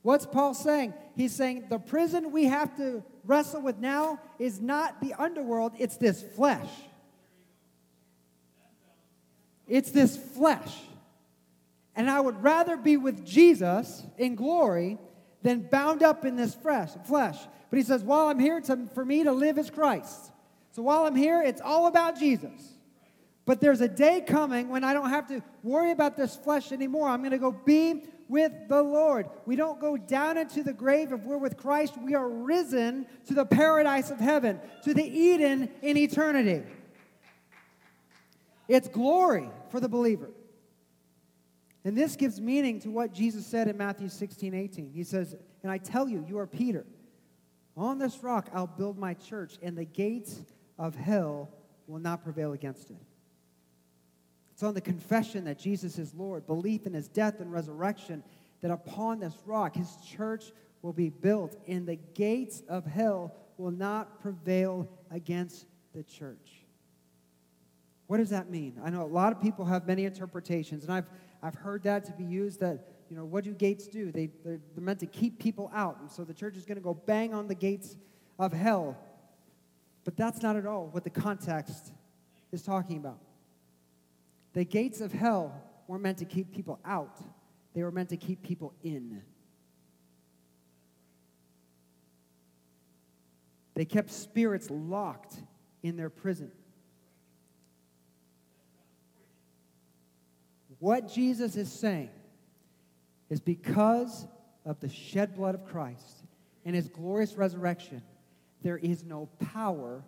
What's 0.08 0.26
Paul 0.26 0.54
saying? 0.54 0.94
He's 1.18 1.36
saying 1.36 1.66
the 1.70 1.80
prison 1.80 2.32
we 2.32 2.46
have 2.46 2.78
to 2.78 3.04
wrestle 3.26 3.62
with 3.62 3.80
now 3.80 4.22
is 4.40 4.62
not 4.62 5.02
the 5.02 5.14
underworld, 5.16 5.74
it's 5.78 5.98
this 5.98 6.24
flesh. 6.24 6.70
It's 9.68 9.92
this 9.92 10.16
flesh. 10.16 10.74
And 11.94 12.10
I 12.10 12.22
would 12.22 12.42
rather 12.42 12.78
be 12.78 12.96
with 12.96 13.26
Jesus 13.26 14.02
in 14.18 14.36
glory 14.36 14.98
than 15.42 15.64
bound 15.64 16.04
up 16.04 16.24
in 16.24 16.38
this 16.38 16.56
flesh. 16.56 16.92
But 17.06 17.76
he 17.76 17.82
says, 17.82 18.02
while 18.02 18.30
I'm 18.30 18.40
here, 18.40 18.62
to, 18.62 18.88
for 18.96 19.04
me 19.04 19.26
to 19.26 19.34
live 19.34 19.58
is 19.58 19.70
Christ. 19.70 20.32
So 20.72 20.84
while 20.84 21.06
I'm 21.06 21.18
here, 21.18 21.42
it's 21.42 21.60
all 21.60 21.88
about 21.88 22.18
Jesus. 22.18 22.78
But 23.46 23.60
there's 23.60 23.82
a 23.82 23.90
day 23.90 24.24
coming 24.26 24.70
when 24.70 24.86
I 24.86 24.94
don't 24.94 25.10
have 25.10 25.28
to 25.28 25.44
worry 25.64 25.92
about 25.92 26.16
this 26.16 26.34
flesh 26.34 26.72
anymore. 26.72 27.10
I'm 27.10 27.20
going 27.20 27.32
to 27.32 27.38
go 27.38 27.52
be 27.52 28.06
with 28.28 28.52
the 28.68 28.82
Lord. 28.82 29.30
We 29.46 29.56
don't 29.56 29.80
go 29.80 29.98
down 29.98 30.38
into 30.38 30.64
the 30.64 30.74
grave 30.74 31.12
if 31.12 31.22
we're 31.22 31.38
with 31.38 31.58
Christ. 31.58 31.98
We 32.02 32.16
are 32.16 32.28
risen 32.28 33.08
to 33.28 33.34
the 33.34 33.46
paradise 33.46 34.12
of 34.12 34.20
heaven, 34.20 34.60
to 34.84 34.94
the 34.94 35.04
Eden 35.04 35.70
in 35.82 35.98
eternity. 35.98 36.64
It's 38.68 38.88
glory 38.88 39.50
for 39.70 39.80
the 39.80 39.90
believer. 39.90 40.30
And 41.86 41.98
this 41.98 42.18
gives 42.18 42.42
meaning 42.42 42.82
to 42.82 42.90
what 42.90 43.14
Jesus 43.14 43.46
said 43.46 43.70
in 43.70 43.78
Matthew 43.78 44.10
16, 44.10 44.54
18. 44.54 44.92
He 44.92 45.04
says, 45.04 45.36
And 45.64 45.72
I 45.72 45.78
tell 45.78 46.10
you, 46.10 46.26
you 46.28 46.38
are 46.38 46.48
Peter. 46.48 46.86
On 47.78 47.98
this 47.98 48.22
rock 48.24 48.50
I'll 48.54 48.68
build 48.68 48.98
my 48.98 49.14
church, 49.14 49.58
and 49.62 49.78
the 49.78 49.86
gates 49.86 50.42
of 50.78 50.96
hell 50.96 51.50
will 51.88 52.00
not 52.00 52.24
prevail 52.24 52.52
against 52.52 52.90
it. 52.90 52.98
It's 54.58 54.64
on 54.64 54.74
the 54.74 54.82
confession 54.82 55.44
that 55.44 55.60
Jesus 55.60 56.00
is 56.00 56.16
Lord, 56.16 56.48
belief 56.48 56.88
in 56.88 56.94
his 56.94 57.08
death 57.08 57.42
and 57.42 57.54
resurrection, 57.54 58.24
that 58.62 58.72
upon 58.72 59.20
this 59.20 59.36
rock 59.46 59.76
his 59.76 59.98
church 59.98 60.46
will 60.82 60.94
be 60.94 61.12
built, 61.12 61.56
and 61.68 61.88
the 61.88 61.98
gates 62.16 62.64
of 62.68 62.84
hell 62.84 63.36
will 63.60 63.70
not 63.70 64.20
prevail 64.20 64.90
against 65.12 65.68
the 65.94 66.02
church. 66.02 66.66
What 68.08 68.18
does 68.18 68.32
that 68.32 68.50
mean? 68.50 68.82
I 68.84 68.90
know 68.90 69.04
a 69.04 69.06
lot 69.06 69.32
of 69.32 69.40
people 69.40 69.64
have 69.64 69.86
many 69.86 70.06
interpretations, 70.06 70.86
and 70.86 70.92
I've, 70.92 71.08
I've 71.44 71.54
heard 71.54 71.84
that 71.84 72.06
to 72.06 72.12
be 72.14 72.24
used 72.24 72.60
that, 72.62 72.80
you 73.12 73.16
know, 73.16 73.26
what 73.26 73.44
do 73.44 73.54
gates 73.54 73.86
do? 73.86 74.12
They, 74.12 74.32
they're, 74.44 74.60
they're 74.74 74.84
meant 74.84 75.02
to 75.02 75.06
keep 75.06 75.38
people 75.38 75.70
out, 75.72 76.00
and 76.02 76.10
so 76.10 76.24
the 76.24 76.34
church 76.34 76.58
is 76.58 76.66
going 76.66 76.80
to 76.80 76.84
go 76.84 76.96
bang 76.96 77.32
on 77.32 77.48
the 77.48 77.54
gates 77.54 77.96
of 78.40 78.54
hell. 78.54 78.98
But 80.04 80.18
that's 80.18 80.42
not 80.42 80.56
at 80.56 80.66
all 80.66 80.88
what 80.88 81.04
the 81.04 81.12
context 81.12 81.92
is 82.52 82.64
talking 82.64 82.98
about. 82.98 83.20
The 84.58 84.66
gates 84.66 85.02
of 85.02 85.14
hell 85.14 85.54
weren't 85.88 86.02
meant 86.02 86.18
to 86.18 86.26
keep 86.26 86.52
people 86.52 86.80
out, 86.84 87.16
they 87.76 87.84
were 87.84 87.92
meant 87.92 88.10
to 88.10 88.18
keep 88.18 88.42
people 88.42 88.74
in. 88.82 89.22
They 93.76 93.86
kept 93.86 94.10
spirits 94.10 94.72
locked 94.72 95.36
in 95.84 95.96
their 95.96 96.10
prison. 96.10 96.52
What 100.80 101.08
Jesus 101.08 101.56
is 101.56 101.72
saying 101.72 102.10
is 103.30 103.40
because 103.40 104.26
of 104.66 104.80
the 104.80 104.90
shed 104.90 105.36
blood 105.36 105.54
of 105.54 105.66
Christ 105.66 106.24
and 106.66 106.76
his 106.76 106.88
glorious 106.88 107.36
resurrection, 107.36 108.02
there 108.64 108.80
is 108.80 109.04
no 109.04 109.30
power 109.54 110.04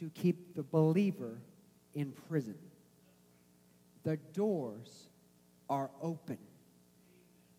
to 0.00 0.10
keep 0.10 0.56
the 0.56 0.64
believer 0.64 1.38
in 1.94 2.10
prison. 2.28 2.56
The 4.04 4.16
doors 4.32 5.08
are 5.68 5.90
open. 6.00 6.38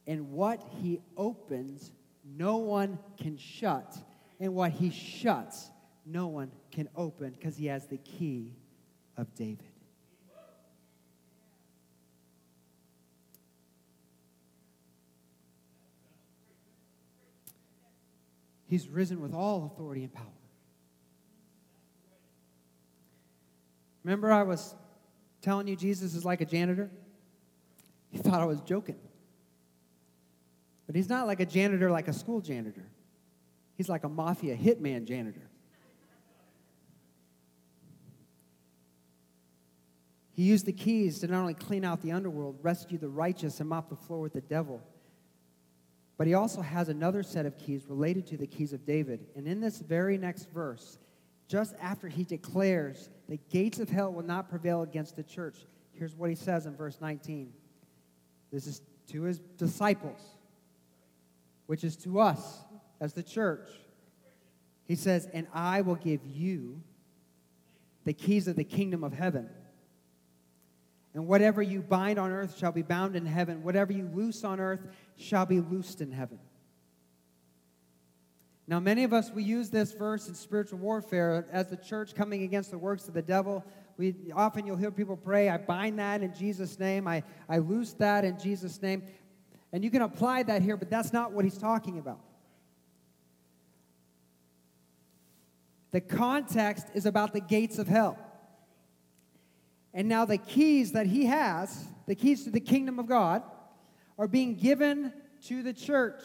And 0.08 0.32
what 0.32 0.64
he 0.82 1.02
opens, 1.18 1.91
no 2.24 2.58
one 2.58 3.00
can 3.18 3.38
shut. 3.38 3.98
And 4.39 4.54
what 4.54 4.72
he 4.72 4.91
shuts, 4.91 5.72
no 6.06 6.28
one 6.28 6.52
can 6.72 6.88
open 6.96 7.32
because 7.32 7.58
he 7.58 7.66
has 7.68 7.88
the 7.88 7.98
key 7.98 8.54
of 9.18 9.34
David. 9.34 9.66
He's 18.68 18.88
risen 18.88 19.22
with 19.22 19.34
all 19.34 19.66
authority 19.66 20.04
and 20.04 20.14
power. 20.14 20.26
Remember, 24.04 24.32
I 24.32 24.43
was 24.43 24.76
telling 25.46 25.68
you 25.68 25.76
Jesus 25.76 26.16
is 26.16 26.26
like 26.26 26.41
a 26.41 26.46
janitor? 26.46 26.89
He 28.10 28.18
thought 28.18 28.41
I 28.41 28.46
was 28.46 28.62
joking. 28.62 28.98
But 30.88 30.96
he's 30.96 31.08
not 31.08 31.28
like 31.28 31.39
a 31.39 31.46
janitor, 31.46 31.91
like 31.91 32.08
a 32.08 32.14
school 32.14 32.41
janitor. 32.41 32.86
He's 33.76 33.88
like 33.88 34.04
a 34.04 34.10
mafia 34.10 34.58
hitman 34.58 35.06
janitor. 35.06 35.48
He 40.34 40.43
used 40.43 40.66
the 40.66 40.74
keys 40.74 41.20
to 41.20 41.28
not 41.28 41.41
only 41.41 41.54
clean 41.54 41.86
out 41.86 42.02
the 42.02 42.12
underworld, 42.12 42.58
rescue 42.62 42.98
the 42.98 43.08
righteous, 43.08 43.60
and 43.60 43.70
mop 43.70 43.89
the 43.89 43.96
floor 43.96 44.22
with 44.22 44.34
the 44.34 44.41
devil, 44.41 44.82
but 46.18 46.28
he 46.28 46.34
also 46.34 46.62
has 46.62 46.89
another 46.89 47.24
set 47.24 47.46
of 47.46 47.58
keys 47.58 47.86
related 47.88 48.26
to 48.28 48.38
the 48.38 48.48
keys 48.48 48.74
of 48.74 48.86
David. 48.86 49.28
And 49.36 49.48
in 49.48 49.62
this 49.62 49.78
very 49.78 50.18
next 50.18 50.50
verse, 50.52 50.98
just 51.48 51.76
after 51.82 52.08
he 52.08 52.24
declares 52.24 53.10
the 53.30 53.39
gates 53.50 53.80
of 53.80 53.89
hell 53.89 54.12
will 54.12 54.24
not 54.24 54.50
prevail 54.50 54.82
against 54.82 55.16
the 55.16 55.24
church. 55.24 55.58
Here's 55.93 56.16
what 56.16 56.30
he 56.30 56.36
says 56.36 56.66
in 56.66 56.76
verse 56.76 56.98
19. 57.00 57.54
This 58.52 58.68
is 58.68 58.82
to 59.08 59.24
his 59.24 59.39
disciples, 59.58 60.20
which 61.68 61.84
is 61.84 61.96
to 61.98 62.20
us 62.20 62.60
as 63.00 63.14
the 63.14 63.24
church. 63.24 63.70
He 64.86 64.96
says, 64.96 65.28
And 65.34 65.48
I 65.54 65.82
will 65.82 65.96
give 65.96 66.26
you 66.26 66.82
the 68.04 68.14
keys 68.14 68.48
of 68.48 68.56
the 68.56 68.64
kingdom 68.64 69.04
of 69.04 69.14
heaven. 69.14 69.50
And 71.14 71.28
whatever 71.28 71.62
you 71.62 71.82
bind 71.82 72.20
on 72.20 72.32
earth 72.32 72.58
shall 72.58 72.72
be 72.72 72.82
bound 72.82 73.16
in 73.16 73.26
heaven. 73.26 73.64
Whatever 73.64 73.93
you 73.93 74.10
loose 74.14 74.43
on 74.43 74.60
earth 74.60 74.82
shall 75.18 75.46
be 75.46 75.62
loosed 75.62 76.02
in 76.02 76.12
heaven. 76.12 76.39
Now, 78.68 78.80
many 78.80 79.03
of 79.03 79.13
us, 79.13 79.32
we 79.32 79.43
use 79.43 79.70
this 79.70 79.91
verse 79.91 80.28
in 80.28 80.34
spiritual 80.34 80.80
warfare 80.80 81.45
as 81.51 81.68
the 81.68 81.78
church 81.78 82.16
coming 82.16 82.43
against 82.43 82.72
the 82.72 82.78
works 82.78 83.07
of 83.07 83.13
the 83.13 83.22
devil. 83.22 83.63
We, 83.97 84.16
often 84.34 84.66
you'll 84.66 84.76
hear 84.76 84.91
people 84.91 85.16
pray, 85.16 85.49
I 85.49 85.57
bind 85.57 85.99
that 85.99 86.24
in 86.24 86.34
Jesus' 86.34 86.80
name, 86.80 87.07
I, 87.07 87.24
I 87.47 87.59
loose 87.59 87.93
that 87.93 88.26
in 88.26 88.39
Jesus' 88.39 88.82
name. 88.82 89.03
And 89.72 89.84
you 89.84 89.91
can 89.91 90.01
apply 90.01 90.43
that 90.43 90.61
here, 90.61 90.78
but 90.78 90.89
that's 90.89 91.13
not 91.13 91.32
what 91.32 91.45
he's 91.45 91.57
talking 91.57 91.99
about. 91.99 92.20
The 95.91 96.01
context 96.01 96.88
is 96.93 97.05
about 97.05 97.34
the 97.34 97.39
gates 97.39 97.78
of 97.78 97.88
hell. 97.88 98.18
And 99.93 100.09
now 100.09 100.26
the 100.26 100.38
keys 100.38 100.91
that 100.91 101.05
he 101.05 101.26
has, 101.28 101.86
the 102.05 102.16
keys 102.16 102.43
to 102.45 102.49
the 102.49 102.59
kingdom 102.59 102.99
of 102.99 103.07
God, 103.07 103.43
are 104.18 104.28
being 104.28 104.55
given 104.55 105.13
to 105.45 105.63
the 105.63 105.72
church. 105.72 106.22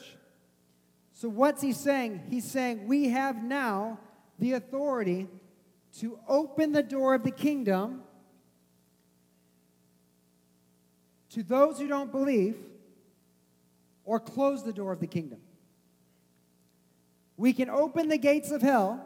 So, 1.21 1.29
what's 1.29 1.61
he 1.61 1.75
saying? 1.75 2.23
He's 2.31 2.51
saying 2.51 2.89
we 2.89 3.11
have 3.11 3.45
now 3.45 3.99
the 4.39 4.55
authority 4.55 5.29
to 5.99 6.18
open 6.27 6.73
the 6.73 6.83
door 6.83 7.14
of 7.14 7.25
the 7.25 7.31
kingdom 7.31 8.05
to 11.33 11.43
those 11.43 11.79
who 11.79 11.89
don't 11.89 12.11
believe 12.11 12.57
or 14.07 14.18
close 14.18 14.64
the 14.64 14.73
door 14.73 14.93
of 14.93 15.01
the 15.01 15.07
kingdom. 15.07 15.41
We 17.37 17.53
can 17.53 17.68
open 17.68 18.09
the 18.09 18.16
gates 18.16 18.51
of 18.51 18.62
hell 18.62 19.05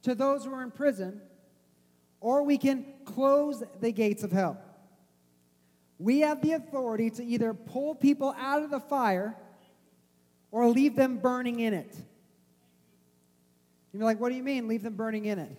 to 0.00 0.14
those 0.14 0.46
who 0.46 0.54
are 0.54 0.62
in 0.62 0.70
prison, 0.70 1.20
or 2.22 2.42
we 2.42 2.56
can 2.56 2.86
close 3.04 3.62
the 3.80 3.92
gates 3.92 4.22
of 4.22 4.32
hell. 4.32 4.56
We 5.98 6.20
have 6.20 6.40
the 6.40 6.52
authority 6.52 7.10
to 7.10 7.22
either 7.22 7.52
pull 7.52 7.94
people 7.94 8.34
out 8.38 8.62
of 8.62 8.70
the 8.70 8.80
fire 8.80 9.36
or 10.50 10.68
leave 10.68 10.96
them 10.96 11.18
burning 11.18 11.60
in 11.60 11.74
it. 11.74 11.96
You're 13.92 14.04
like, 14.04 14.20
what 14.20 14.30
do 14.30 14.36
you 14.36 14.42
mean, 14.42 14.68
leave 14.68 14.82
them 14.82 14.94
burning 14.94 15.24
in 15.24 15.38
it? 15.38 15.56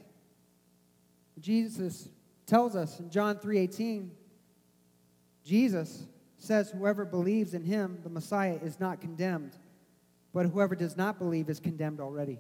Jesus 1.39 2.07
tells 2.45 2.75
us 2.75 2.99
in 2.99 3.09
John 3.09 3.37
3:18, 3.37 4.09
Jesus 5.43 6.03
says, 6.37 6.71
Whoever 6.71 7.05
believes 7.05 7.53
in 7.53 7.63
him, 7.63 7.99
the 8.03 8.09
Messiah, 8.09 8.59
is 8.63 8.79
not 8.79 9.01
condemned, 9.01 9.57
but 10.33 10.45
whoever 10.47 10.75
does 10.75 10.97
not 10.97 11.17
believe 11.17 11.49
is 11.49 11.59
condemned 11.59 11.99
already, 11.99 12.39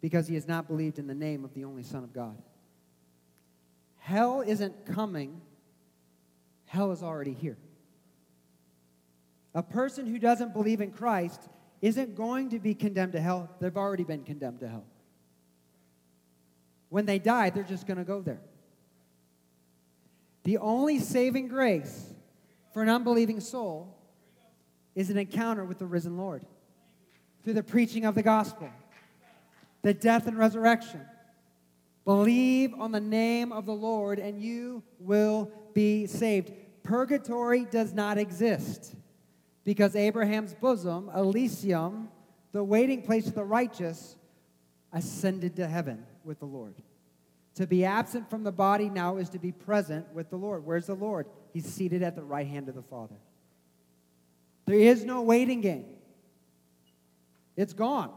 because 0.00 0.28
he 0.28 0.34
has 0.34 0.46
not 0.46 0.66
believed 0.66 0.98
in 0.98 1.06
the 1.06 1.14
name 1.14 1.44
of 1.44 1.54
the 1.54 1.64
only 1.64 1.82
Son 1.82 2.04
of 2.04 2.12
God. 2.12 2.36
Hell 3.98 4.42
isn't 4.44 4.86
coming, 4.86 5.40
hell 6.66 6.92
is 6.92 7.02
already 7.02 7.32
here. 7.34 7.58
A 9.54 9.62
person 9.62 10.06
who 10.06 10.18
doesn't 10.18 10.52
believe 10.52 10.80
in 10.80 10.92
Christ 10.92 11.48
isn't 11.80 12.14
going 12.14 12.50
to 12.50 12.58
be 12.58 12.74
condemned 12.74 13.12
to 13.12 13.20
hell. 13.20 13.50
They've 13.60 13.76
already 13.76 14.04
been 14.04 14.24
condemned 14.24 14.60
to 14.60 14.68
hell. 14.68 14.84
When 16.88 17.06
they 17.06 17.18
die, 17.18 17.50
they're 17.50 17.62
just 17.62 17.86
going 17.86 17.98
to 17.98 18.04
go 18.04 18.20
there. 18.20 18.40
The 20.44 20.58
only 20.58 20.98
saving 20.98 21.48
grace 21.48 22.12
for 22.72 22.82
an 22.82 22.88
unbelieving 22.88 23.40
soul 23.40 23.96
is 24.94 25.10
an 25.10 25.16
encounter 25.16 25.64
with 25.64 25.78
the 25.78 25.86
risen 25.86 26.16
Lord 26.16 26.44
through 27.44 27.54
the 27.54 27.62
preaching 27.62 28.04
of 28.04 28.14
the 28.14 28.22
gospel, 28.22 28.70
the 29.82 29.94
death 29.94 30.26
and 30.26 30.38
resurrection. 30.38 31.00
Believe 32.04 32.74
on 32.74 32.92
the 32.92 33.00
name 33.00 33.52
of 33.52 33.66
the 33.66 33.74
Lord, 33.74 34.18
and 34.18 34.40
you 34.40 34.82
will 34.98 35.50
be 35.74 36.06
saved. 36.06 36.52
Purgatory 36.82 37.64
does 37.64 37.92
not 37.92 38.18
exist 38.18 38.94
because 39.64 39.94
Abraham's 39.96 40.54
bosom, 40.54 41.10
Elysium, 41.14 42.08
the 42.52 42.64
waiting 42.64 43.02
place 43.02 43.26
of 43.26 43.34
the 43.34 43.44
righteous, 43.44 44.16
ascended 44.92 45.56
to 45.56 45.66
heaven 45.66 46.04
with 46.24 46.38
the 46.40 46.46
Lord. 46.46 46.74
To 47.56 47.66
be 47.66 47.84
absent 47.84 48.30
from 48.30 48.44
the 48.44 48.52
body 48.52 48.88
now 48.88 49.18
is 49.18 49.28
to 49.30 49.38
be 49.38 49.52
present 49.52 50.12
with 50.14 50.30
the 50.30 50.36
Lord. 50.36 50.64
Where's 50.64 50.86
the 50.86 50.94
Lord? 50.94 51.26
He's 51.52 51.66
seated 51.66 52.02
at 52.02 52.16
the 52.16 52.22
right 52.22 52.46
hand 52.46 52.68
of 52.68 52.74
the 52.74 52.82
Father. 52.82 53.14
There 54.66 54.78
is 54.78 55.04
no 55.04 55.22
waiting 55.22 55.60
game. 55.60 55.84
It's 57.56 57.74
gone. 57.74 58.10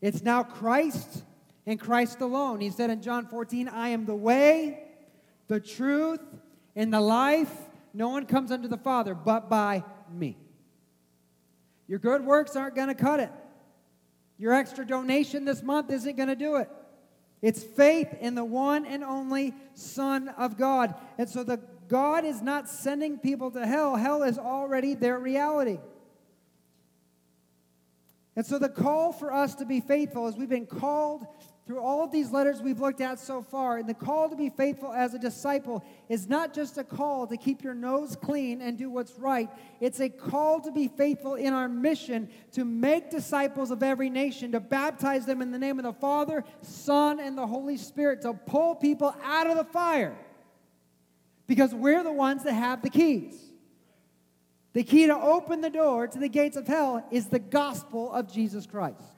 It's 0.00 0.22
now 0.22 0.42
Christ 0.42 1.22
and 1.66 1.78
Christ 1.78 2.20
alone. 2.20 2.60
He 2.60 2.70
said 2.70 2.90
in 2.90 3.02
John 3.02 3.26
14, 3.26 3.68
I 3.68 3.90
am 3.90 4.06
the 4.06 4.14
way, 4.14 4.84
the 5.48 5.60
truth, 5.60 6.20
and 6.74 6.92
the 6.92 7.00
life. 7.00 7.52
No 7.92 8.08
one 8.08 8.24
comes 8.24 8.50
unto 8.50 8.68
the 8.68 8.78
Father 8.78 9.14
but 9.14 9.50
by 9.50 9.84
me. 10.14 10.36
Your 11.88 11.98
good 11.98 12.24
works 12.24 12.56
aren't 12.56 12.74
going 12.74 12.88
to 12.88 12.94
cut 12.94 13.20
it. 13.20 13.30
Your 14.38 14.52
extra 14.52 14.86
donation 14.86 15.44
this 15.44 15.62
month 15.62 15.90
isn't 15.90 16.16
going 16.16 16.28
to 16.28 16.36
do 16.36 16.56
it. 16.56 16.68
It's 17.42 17.62
faith 17.62 18.14
in 18.20 18.34
the 18.34 18.44
one 18.44 18.86
and 18.86 19.02
only 19.02 19.54
Son 19.74 20.28
of 20.28 20.56
God. 20.56 20.94
And 21.18 21.28
so 21.28 21.42
the 21.42 21.60
God 21.88 22.24
is 22.24 22.40
not 22.40 22.68
sending 22.68 23.18
people 23.18 23.50
to 23.50 23.66
hell. 23.66 23.96
Hell 23.96 24.22
is 24.22 24.38
already 24.38 24.94
their 24.94 25.18
reality. 25.18 25.78
And 28.34 28.46
so 28.46 28.58
the 28.58 28.68
call 28.68 29.12
for 29.12 29.32
us 29.32 29.56
to 29.56 29.66
be 29.66 29.80
faithful 29.80 30.26
is 30.28 30.36
we've 30.36 30.48
been 30.48 30.66
called 30.66 31.26
through 31.72 31.80
all 31.80 32.04
of 32.04 32.12
these 32.12 32.30
letters 32.30 32.60
we've 32.60 32.80
looked 32.80 33.00
at 33.00 33.18
so 33.18 33.40
far, 33.40 33.78
and 33.78 33.88
the 33.88 33.94
call 33.94 34.28
to 34.28 34.36
be 34.36 34.50
faithful 34.50 34.92
as 34.92 35.14
a 35.14 35.18
disciple 35.18 35.82
is 36.10 36.28
not 36.28 36.52
just 36.52 36.76
a 36.76 36.84
call 36.84 37.26
to 37.26 37.34
keep 37.38 37.64
your 37.64 37.72
nose 37.72 38.14
clean 38.14 38.60
and 38.60 38.76
do 38.76 38.90
what's 38.90 39.18
right. 39.18 39.48
It's 39.80 39.98
a 39.98 40.10
call 40.10 40.60
to 40.60 40.70
be 40.70 40.86
faithful 40.86 41.34
in 41.36 41.54
our 41.54 41.70
mission 41.70 42.28
to 42.52 42.66
make 42.66 43.08
disciples 43.08 43.70
of 43.70 43.82
every 43.82 44.10
nation, 44.10 44.52
to 44.52 44.60
baptize 44.60 45.24
them 45.24 45.40
in 45.40 45.50
the 45.50 45.58
name 45.58 45.78
of 45.78 45.84
the 45.84 45.94
Father, 45.94 46.44
Son, 46.60 47.18
and 47.18 47.38
the 47.38 47.46
Holy 47.46 47.78
Spirit, 47.78 48.20
to 48.20 48.34
pull 48.34 48.74
people 48.74 49.16
out 49.24 49.46
of 49.46 49.56
the 49.56 49.64
fire. 49.64 50.14
Because 51.46 51.74
we're 51.74 52.04
the 52.04 52.12
ones 52.12 52.44
that 52.44 52.52
have 52.52 52.82
the 52.82 52.90
keys. 52.90 53.40
The 54.74 54.84
key 54.84 55.06
to 55.06 55.16
open 55.16 55.62
the 55.62 55.70
door 55.70 56.06
to 56.06 56.18
the 56.18 56.28
gates 56.28 56.58
of 56.58 56.66
hell 56.66 57.02
is 57.10 57.28
the 57.28 57.38
gospel 57.38 58.12
of 58.12 58.30
Jesus 58.30 58.66
Christ. 58.66 59.11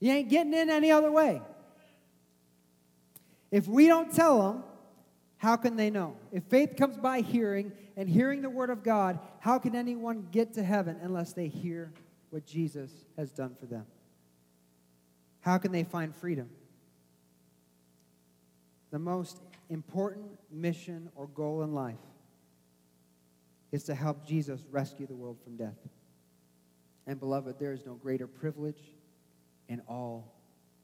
You 0.00 0.12
ain't 0.12 0.28
getting 0.28 0.54
in 0.54 0.70
any 0.70 0.90
other 0.90 1.10
way. 1.10 1.42
If 3.50 3.66
we 3.66 3.86
don't 3.86 4.12
tell 4.12 4.40
them, 4.42 4.64
how 5.38 5.56
can 5.56 5.76
they 5.76 5.90
know? 5.90 6.16
If 6.32 6.44
faith 6.44 6.76
comes 6.76 6.96
by 6.96 7.20
hearing 7.20 7.72
and 7.96 8.08
hearing 8.08 8.42
the 8.42 8.50
word 8.50 8.70
of 8.70 8.82
God, 8.82 9.18
how 9.40 9.58
can 9.58 9.74
anyone 9.74 10.28
get 10.30 10.54
to 10.54 10.62
heaven 10.62 10.98
unless 11.02 11.32
they 11.32 11.48
hear 11.48 11.92
what 12.30 12.46
Jesus 12.46 12.90
has 13.16 13.30
done 13.30 13.56
for 13.58 13.66
them? 13.66 13.86
How 15.40 15.58
can 15.58 15.72
they 15.72 15.84
find 15.84 16.14
freedom? 16.14 16.50
The 18.90 18.98
most 18.98 19.40
important 19.70 20.26
mission 20.50 21.10
or 21.14 21.26
goal 21.28 21.62
in 21.62 21.72
life 21.72 21.96
is 23.70 23.84
to 23.84 23.94
help 23.94 24.26
Jesus 24.26 24.60
rescue 24.70 25.06
the 25.06 25.14
world 25.14 25.38
from 25.44 25.56
death. 25.56 25.78
And 27.06 27.20
beloved, 27.20 27.58
there 27.58 27.72
is 27.72 27.84
no 27.86 27.94
greater 27.94 28.26
privilege 28.26 28.80
in 29.68 29.80
all 29.88 30.34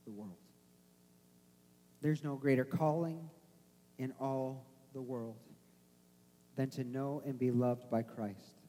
the 0.04 0.10
world. 0.10 0.36
There's 2.02 2.22
no 2.22 2.36
greater 2.36 2.64
calling 2.64 3.30
in 3.98 4.12
all 4.20 4.66
the 4.92 5.00
world 5.00 5.36
than 6.56 6.70
to 6.70 6.84
know 6.84 7.22
and 7.24 7.38
be 7.38 7.50
loved 7.50 7.90
by 7.90 8.02
Christ. 8.02 8.60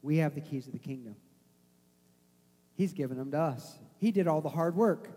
We 0.00 0.16
have 0.18 0.34
the 0.34 0.40
keys 0.40 0.66
of 0.66 0.72
the 0.72 0.78
kingdom. 0.78 1.14
He's 2.74 2.92
given 2.92 3.16
them 3.16 3.30
to 3.32 3.38
us. 3.38 3.78
He 3.98 4.10
did 4.10 4.26
all 4.26 4.40
the 4.40 4.48
hard 4.48 4.74
work. 4.74 5.10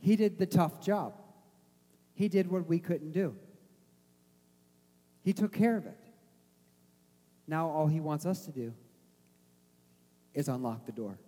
He 0.00 0.16
did 0.16 0.38
the 0.38 0.46
tough 0.46 0.80
job. 0.80 1.14
He 2.14 2.28
did 2.28 2.50
what 2.50 2.66
we 2.66 2.78
couldn't 2.78 3.12
do. 3.12 3.36
He 5.22 5.32
took 5.32 5.52
care 5.52 5.76
of 5.76 5.86
it. 5.86 5.98
Now 7.46 7.68
all 7.68 7.86
he 7.86 8.00
wants 8.00 8.26
us 8.26 8.44
to 8.46 8.50
do 8.50 8.72
is 10.34 10.48
unlock 10.48 10.86
the 10.86 10.92
door. 10.92 11.18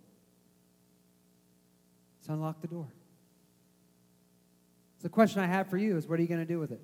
It's 2.19 2.29
unlock 2.29 2.61
the 2.61 2.67
door. 2.67 2.87
So 4.97 5.03
the 5.03 5.09
question 5.09 5.41
I 5.41 5.45
have 5.47 5.67
for 5.67 5.77
you 5.77 5.97
is 5.97 6.07
what 6.07 6.19
are 6.19 6.21
you 6.21 6.27
going 6.27 6.39
to 6.39 6.45
do 6.45 6.59
with 6.59 6.71
it? 6.71 6.81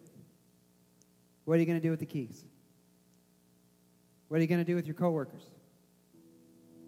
What 1.46 1.56
are 1.56 1.60
you 1.60 1.66
going 1.66 1.80
to 1.80 1.84
do 1.84 1.90
with 1.90 2.00
the 2.00 2.06
keys? 2.06 2.46
What 4.28 4.38
are 4.38 4.42
you 4.42 4.48
going 4.48 4.62
to 4.62 4.66
do 4.66 4.76
with 4.76 4.86
your 4.86 4.96
coworkers? 4.96 5.44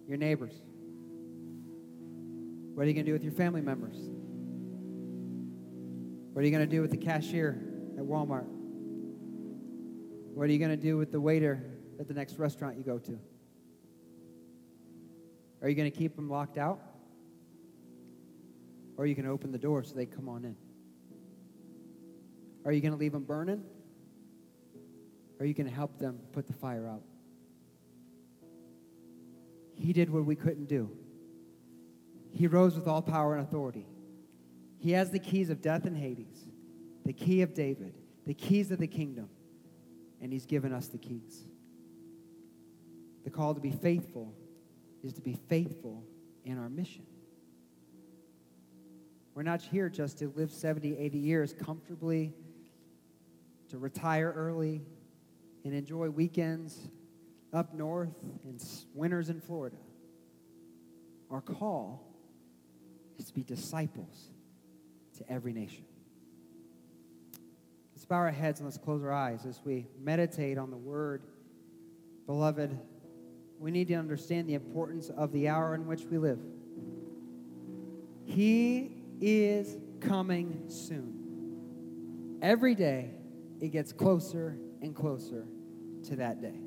Your 0.06 0.16
neighbors? 0.16 0.54
What 2.74 2.84
are 2.84 2.86
you 2.86 2.94
going 2.94 3.04
to 3.04 3.10
do 3.10 3.12
with 3.12 3.24
your 3.24 3.32
family 3.32 3.60
members? 3.60 3.96
What 6.32 6.42
are 6.42 6.44
you 6.44 6.50
going 6.50 6.68
to 6.68 6.70
do 6.70 6.80
with 6.80 6.90
the 6.90 6.96
cashier 6.96 7.60
at 7.96 8.04
Walmart? 8.04 8.46
What 10.34 10.48
are 10.48 10.52
you 10.52 10.58
going 10.58 10.70
to 10.70 10.76
do 10.76 10.96
with 10.96 11.12
the 11.12 11.20
waiter 11.20 11.62
at 12.00 12.08
the 12.08 12.14
next 12.14 12.38
restaurant 12.38 12.76
you 12.76 12.82
go 12.82 12.98
to? 12.98 13.18
Are 15.64 15.68
you 15.70 15.74
going 15.74 15.90
to 15.90 15.96
keep 15.96 16.14
them 16.14 16.28
locked 16.28 16.58
out? 16.58 16.78
Or 18.98 19.04
are 19.04 19.06
you 19.06 19.14
going 19.14 19.24
to 19.24 19.30
open 19.30 19.50
the 19.50 19.58
door 19.58 19.82
so 19.82 19.94
they 19.94 20.04
come 20.04 20.28
on 20.28 20.44
in? 20.44 20.54
Are 22.66 22.72
you 22.72 22.82
going 22.82 22.92
to 22.92 22.98
leave 22.98 23.12
them 23.12 23.24
burning? 23.24 23.64
Or 25.38 25.44
are 25.44 25.46
you 25.46 25.54
going 25.54 25.66
to 25.66 25.74
help 25.74 25.98
them 25.98 26.18
put 26.32 26.46
the 26.46 26.52
fire 26.52 26.86
out? 26.86 27.00
He 29.74 29.94
did 29.94 30.10
what 30.10 30.26
we 30.26 30.36
couldn't 30.36 30.66
do. 30.66 30.90
He 32.30 32.46
rose 32.46 32.74
with 32.74 32.86
all 32.86 33.00
power 33.00 33.34
and 33.34 33.42
authority. 33.42 33.86
He 34.78 34.90
has 34.90 35.10
the 35.12 35.18
keys 35.18 35.48
of 35.48 35.62
death 35.62 35.86
and 35.86 35.96
Hades, 35.96 36.44
the 37.06 37.14
key 37.14 37.40
of 37.40 37.54
David, 37.54 37.94
the 38.26 38.34
keys 38.34 38.70
of 38.70 38.78
the 38.78 38.86
kingdom, 38.86 39.30
and 40.20 40.30
He's 40.30 40.44
given 40.44 40.74
us 40.74 40.88
the 40.88 40.98
keys. 40.98 41.46
The 43.24 43.30
call 43.30 43.54
to 43.54 43.60
be 43.62 43.70
faithful 43.70 44.34
is 45.04 45.12
to 45.14 45.20
be 45.20 45.34
faithful 45.48 46.02
in 46.44 46.58
our 46.58 46.68
mission. 46.68 47.04
We're 49.34 49.42
not 49.42 49.60
here 49.60 49.88
just 49.88 50.18
to 50.18 50.32
live 50.34 50.50
70, 50.50 50.96
80 50.96 51.18
years 51.18 51.52
comfortably, 51.52 52.32
to 53.70 53.78
retire 53.78 54.32
early, 54.34 54.82
and 55.64 55.74
enjoy 55.74 56.08
weekends 56.08 56.88
up 57.52 57.74
north 57.74 58.14
and 58.44 58.62
winters 58.94 59.30
in 59.30 59.40
Florida. 59.40 59.76
Our 61.30 61.40
call 61.40 62.06
is 63.18 63.26
to 63.26 63.34
be 63.34 63.42
disciples 63.42 64.28
to 65.18 65.30
every 65.30 65.52
nation. 65.52 65.84
Let's 67.94 68.04
bow 68.04 68.16
our 68.16 68.30
heads 68.30 68.60
and 68.60 68.66
let's 68.66 68.78
close 68.78 69.02
our 69.02 69.12
eyes 69.12 69.46
as 69.46 69.60
we 69.64 69.86
meditate 70.00 70.58
on 70.58 70.70
the 70.70 70.76
word. 70.76 71.22
Beloved, 72.26 72.78
we 73.64 73.70
need 73.70 73.88
to 73.88 73.94
understand 73.94 74.46
the 74.46 74.52
importance 74.52 75.08
of 75.16 75.32
the 75.32 75.48
hour 75.48 75.74
in 75.74 75.86
which 75.86 76.02
we 76.04 76.18
live. 76.18 76.38
He 78.26 78.90
is 79.22 79.78
coming 80.00 80.64
soon. 80.68 82.36
Every 82.42 82.74
day, 82.74 83.12
it 83.62 83.68
gets 83.68 83.90
closer 83.90 84.58
and 84.82 84.94
closer 84.94 85.46
to 86.08 86.16
that 86.16 86.42
day. 86.42 86.60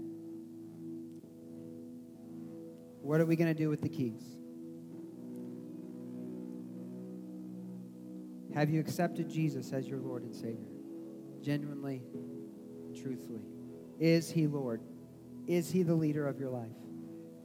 What 3.03 3.21
are 3.21 3.27
we 3.27 3.35
going 3.35 3.53
to 3.53 3.59
do 3.59 3.69
with 3.69 3.83
the 3.83 3.89
keys? 3.89 4.23
Have 8.55 8.71
you 8.71 8.79
accepted 8.79 9.29
Jesus 9.29 9.71
as 9.71 9.87
your 9.87 9.99
Lord 9.99 10.23
and 10.23 10.35
Savior? 10.35 10.65
Genuinely, 11.43 12.01
truthfully. 12.99 13.43
Is 13.99 14.31
He 14.31 14.47
Lord? 14.47 14.81
Is 15.45 15.69
He 15.69 15.83
the 15.83 15.93
leader 15.93 16.27
of 16.27 16.39
your 16.39 16.49
life? 16.49 16.71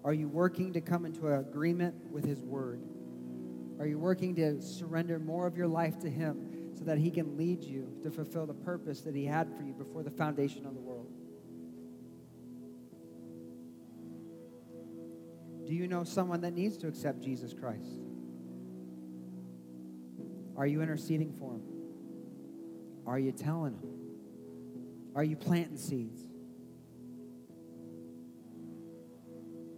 Are 0.05 0.13
you 0.13 0.29
working 0.29 0.73
to 0.73 0.81
come 0.81 1.05
into 1.05 1.33
agreement 1.33 1.95
with 2.11 2.25
His 2.25 2.41
Word? 2.41 2.83
Are 3.79 3.87
you 3.87 3.99
working 3.99 4.35
to 4.37 4.61
surrender 4.61 5.19
more 5.19 5.47
of 5.47 5.57
your 5.57 5.69
life 5.69 5.99
to 6.01 6.11
Him 6.11 6.73
so 6.77 6.85
that 6.85 6.99
He 6.99 7.11
can 7.11 7.37
lead 7.37 7.63
you 7.63 7.93
to 8.03 8.11
fulfill 8.11 8.47
the 8.47 8.55
purpose 8.55 9.01
that 9.03 9.15
He 9.15 9.25
had 9.25 9.49
for 9.57 9.63
you 9.63 9.73
before 9.73 10.03
the 10.03 10.11
foundation 10.11 10.67
of 10.67 10.75
the 10.75 10.81
world? 10.81 11.09
Do 15.67 15.75
you 15.75 15.87
know 15.87 16.05
someone 16.05 16.41
that 16.43 16.53
needs 16.53 16.77
to 16.79 16.89
accept 16.89 17.23
Jesus 17.23 17.55
Christ? 17.55 18.01
Are 20.57 20.67
you 20.67 20.83
interceding 20.83 21.33
for 21.33 21.55
him? 21.55 21.63
Are 23.07 23.19
you 23.19 23.33
telling 23.33 23.75
him? 23.75 23.89
Are 25.15 25.25
you 25.25 25.37
planting 25.37 25.77
seeds? 25.77 26.23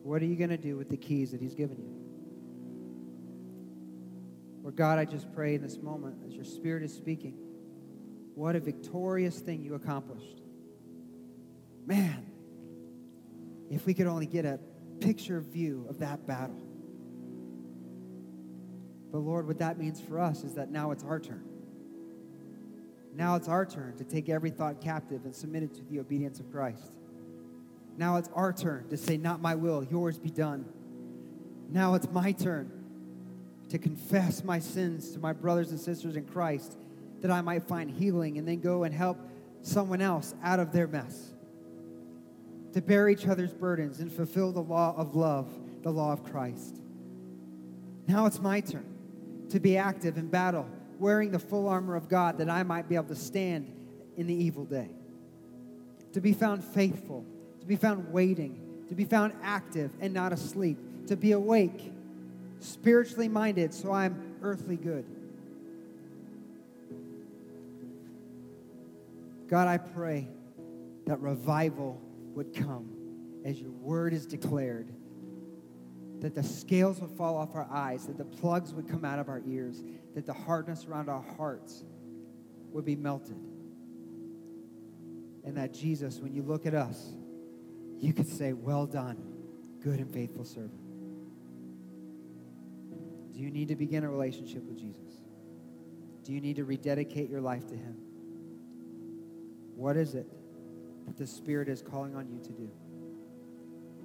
What 0.04 0.20
are 0.20 0.26
you 0.26 0.36
going 0.36 0.50
to 0.50 0.58
do 0.58 0.76
with 0.76 0.90
the 0.90 0.98
keys 0.98 1.30
that 1.30 1.40
He's 1.40 1.54
given 1.54 1.78
you? 1.78 1.94
Lord 4.62 4.76
God, 4.76 4.98
I 4.98 5.06
just 5.06 5.32
pray 5.32 5.54
in 5.54 5.62
this 5.62 5.78
moment 5.78 6.18
as 6.26 6.34
your 6.34 6.44
Spirit 6.44 6.82
is 6.82 6.92
speaking, 6.92 7.38
what 8.34 8.54
a 8.54 8.60
victorious 8.60 9.38
thing 9.40 9.62
you 9.62 9.74
accomplished. 9.74 10.42
Man, 11.86 12.26
if 13.70 13.86
we 13.86 13.94
could 13.94 14.06
only 14.06 14.26
get 14.26 14.44
a 14.44 14.60
picture 15.00 15.40
view 15.40 15.86
of 15.88 16.00
that 16.00 16.26
battle. 16.26 16.60
But 19.10 19.20
Lord, 19.20 19.46
what 19.46 19.58
that 19.60 19.78
means 19.78 20.02
for 20.02 20.20
us 20.20 20.44
is 20.44 20.52
that 20.52 20.70
now 20.70 20.90
it's 20.90 21.02
our 21.02 21.18
turn. 21.18 21.48
Now 23.14 23.36
it's 23.36 23.48
our 23.48 23.64
turn 23.64 23.96
to 23.96 24.04
take 24.04 24.28
every 24.28 24.50
thought 24.50 24.82
captive 24.82 25.24
and 25.24 25.34
submit 25.34 25.62
it 25.62 25.74
to 25.76 25.82
the 25.84 25.98
obedience 25.98 26.40
of 26.40 26.50
Christ. 26.50 26.98
Now 27.96 28.16
it's 28.16 28.28
our 28.34 28.52
turn 28.52 28.88
to 28.88 28.96
say, 28.96 29.16
Not 29.16 29.40
my 29.40 29.54
will, 29.54 29.84
yours 29.84 30.18
be 30.18 30.30
done. 30.30 30.64
Now 31.70 31.94
it's 31.94 32.10
my 32.10 32.32
turn 32.32 32.70
to 33.70 33.78
confess 33.78 34.44
my 34.44 34.58
sins 34.58 35.12
to 35.12 35.18
my 35.18 35.32
brothers 35.32 35.70
and 35.70 35.80
sisters 35.80 36.16
in 36.16 36.24
Christ 36.24 36.76
that 37.20 37.30
I 37.30 37.40
might 37.40 37.64
find 37.64 37.90
healing 37.90 38.38
and 38.38 38.46
then 38.46 38.60
go 38.60 38.84
and 38.84 38.94
help 38.94 39.18
someone 39.62 40.00
else 40.00 40.34
out 40.42 40.60
of 40.60 40.72
their 40.72 40.86
mess. 40.86 41.32
To 42.74 42.82
bear 42.82 43.08
each 43.08 43.26
other's 43.26 43.52
burdens 43.52 44.00
and 44.00 44.12
fulfill 44.12 44.52
the 44.52 44.60
law 44.60 44.94
of 44.96 45.14
love, 45.14 45.48
the 45.82 45.90
law 45.90 46.12
of 46.12 46.24
Christ. 46.24 46.80
Now 48.06 48.26
it's 48.26 48.40
my 48.40 48.60
turn 48.60 48.84
to 49.50 49.60
be 49.60 49.76
active 49.76 50.18
in 50.18 50.28
battle, 50.28 50.68
wearing 50.98 51.30
the 51.30 51.38
full 51.38 51.68
armor 51.68 51.96
of 51.96 52.08
God 52.08 52.38
that 52.38 52.50
I 52.50 52.62
might 52.62 52.88
be 52.88 52.96
able 52.96 53.08
to 53.08 53.16
stand 53.16 53.72
in 54.16 54.26
the 54.26 54.34
evil 54.34 54.64
day. 54.64 54.90
To 56.12 56.20
be 56.20 56.32
found 56.32 56.62
faithful 56.62 57.24
to 57.64 57.68
be 57.68 57.76
found 57.76 58.12
waiting, 58.12 58.84
to 58.90 58.94
be 58.94 59.06
found 59.06 59.32
active 59.42 59.90
and 59.98 60.12
not 60.12 60.34
asleep, 60.34 60.76
to 61.06 61.16
be 61.16 61.32
awake, 61.32 61.90
spiritually 62.58 63.26
minded, 63.26 63.72
so 63.72 63.90
I'm 63.90 64.36
earthly 64.42 64.76
good. 64.76 65.06
God, 69.48 69.66
I 69.66 69.78
pray 69.78 70.28
that 71.06 71.18
revival 71.20 71.98
would 72.34 72.54
come 72.54 72.90
as 73.46 73.58
your 73.58 73.70
word 73.70 74.12
is 74.12 74.26
declared, 74.26 74.92
that 76.20 76.34
the 76.34 76.42
scales 76.42 77.00
would 77.00 77.12
fall 77.12 77.34
off 77.34 77.54
our 77.54 77.66
eyes, 77.70 78.06
that 78.08 78.18
the 78.18 78.26
plugs 78.26 78.74
would 78.74 78.86
come 78.86 79.06
out 79.06 79.18
of 79.18 79.30
our 79.30 79.40
ears, 79.48 79.82
that 80.14 80.26
the 80.26 80.34
hardness 80.34 80.84
around 80.84 81.08
our 81.08 81.24
hearts 81.38 81.82
would 82.72 82.84
be 82.84 82.94
melted. 82.94 83.38
And 85.44 85.56
that 85.56 85.72
Jesus, 85.72 86.18
when 86.20 86.34
you 86.34 86.42
look 86.42 86.66
at 86.66 86.74
us, 86.74 87.14
you 88.04 88.12
could 88.12 88.28
say, 88.28 88.52
Well 88.52 88.86
done, 88.86 89.16
good 89.82 89.98
and 89.98 90.12
faithful 90.12 90.44
servant. 90.44 90.80
Do 93.32 93.40
you 93.40 93.50
need 93.50 93.68
to 93.68 93.76
begin 93.76 94.04
a 94.04 94.10
relationship 94.10 94.62
with 94.64 94.78
Jesus? 94.78 95.22
Do 96.22 96.32
you 96.32 96.40
need 96.40 96.56
to 96.56 96.64
rededicate 96.64 97.30
your 97.30 97.40
life 97.40 97.66
to 97.68 97.74
Him? 97.74 97.96
What 99.74 99.96
is 99.96 100.14
it 100.14 100.26
that 101.06 101.16
the 101.16 101.26
Spirit 101.26 101.68
is 101.68 101.82
calling 101.82 102.14
on 102.14 102.28
you 102.28 102.40
to 102.40 102.52
do? 102.52 102.70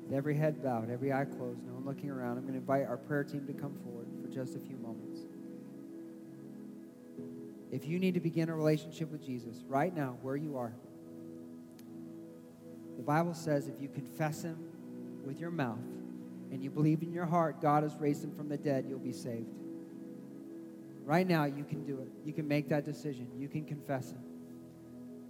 With 0.04 0.14
every 0.14 0.36
head 0.36 0.64
bowed, 0.64 0.90
every 0.90 1.14
eye 1.14 1.26
closed, 1.26 1.64
no 1.66 1.74
one 1.74 1.86
looking 1.86 2.10
around, 2.10 2.38
I'm 2.38 2.44
going 2.44 2.54
to 2.54 2.60
invite 2.60 2.88
our 2.88 2.98
prayer 2.98 3.24
team 3.24 3.46
to 3.48 3.54
come 3.54 3.78
forward 3.84 4.08
for 4.22 4.28
just 4.28 4.56
a 4.56 4.60
few 4.60 4.78
moments. 4.78 5.20
If 7.72 7.86
you 7.86 8.00
need 8.00 8.16
to 8.16 8.20
begin 8.20 8.50
a 8.50 8.56
relationship 8.56 9.12
with 9.12 9.24
Jesus 9.24 9.64
right 9.68 9.96
now, 9.96 10.18
where 10.22 10.36
you 10.36 10.58
are, 10.58 10.74
the 13.00 13.06
Bible 13.06 13.34
says 13.34 13.70
if 13.70 13.82
you 13.82 13.88
confess 13.88 14.42
him 14.42 14.58
with 15.24 15.40
your 15.40 15.52
mouth 15.52 15.80
and 16.52 16.62
you 16.62 16.70
believe 16.70 17.02
in 17.02 17.14
your 17.14 17.26
heart 17.26 17.62
God 17.62 17.84
has 17.84 17.96
raised 17.96 18.26
him 18.26 18.36
from 18.36 18.50
the 18.50 18.58
dead, 18.58 18.86
you'll 18.90 19.00
be 19.00 19.14
saved. 19.14 19.48
Right 21.06 21.26
now, 21.26 21.46
you 21.46 21.64
can 21.64 21.86
do 21.86 22.02
it. 22.02 22.10
You 22.26 22.34
can 22.34 22.46
make 22.46 22.68
that 22.68 22.84
decision. 22.84 23.30
You 23.38 23.48
can 23.48 23.64
confess 23.64 24.12
him. 24.12 24.20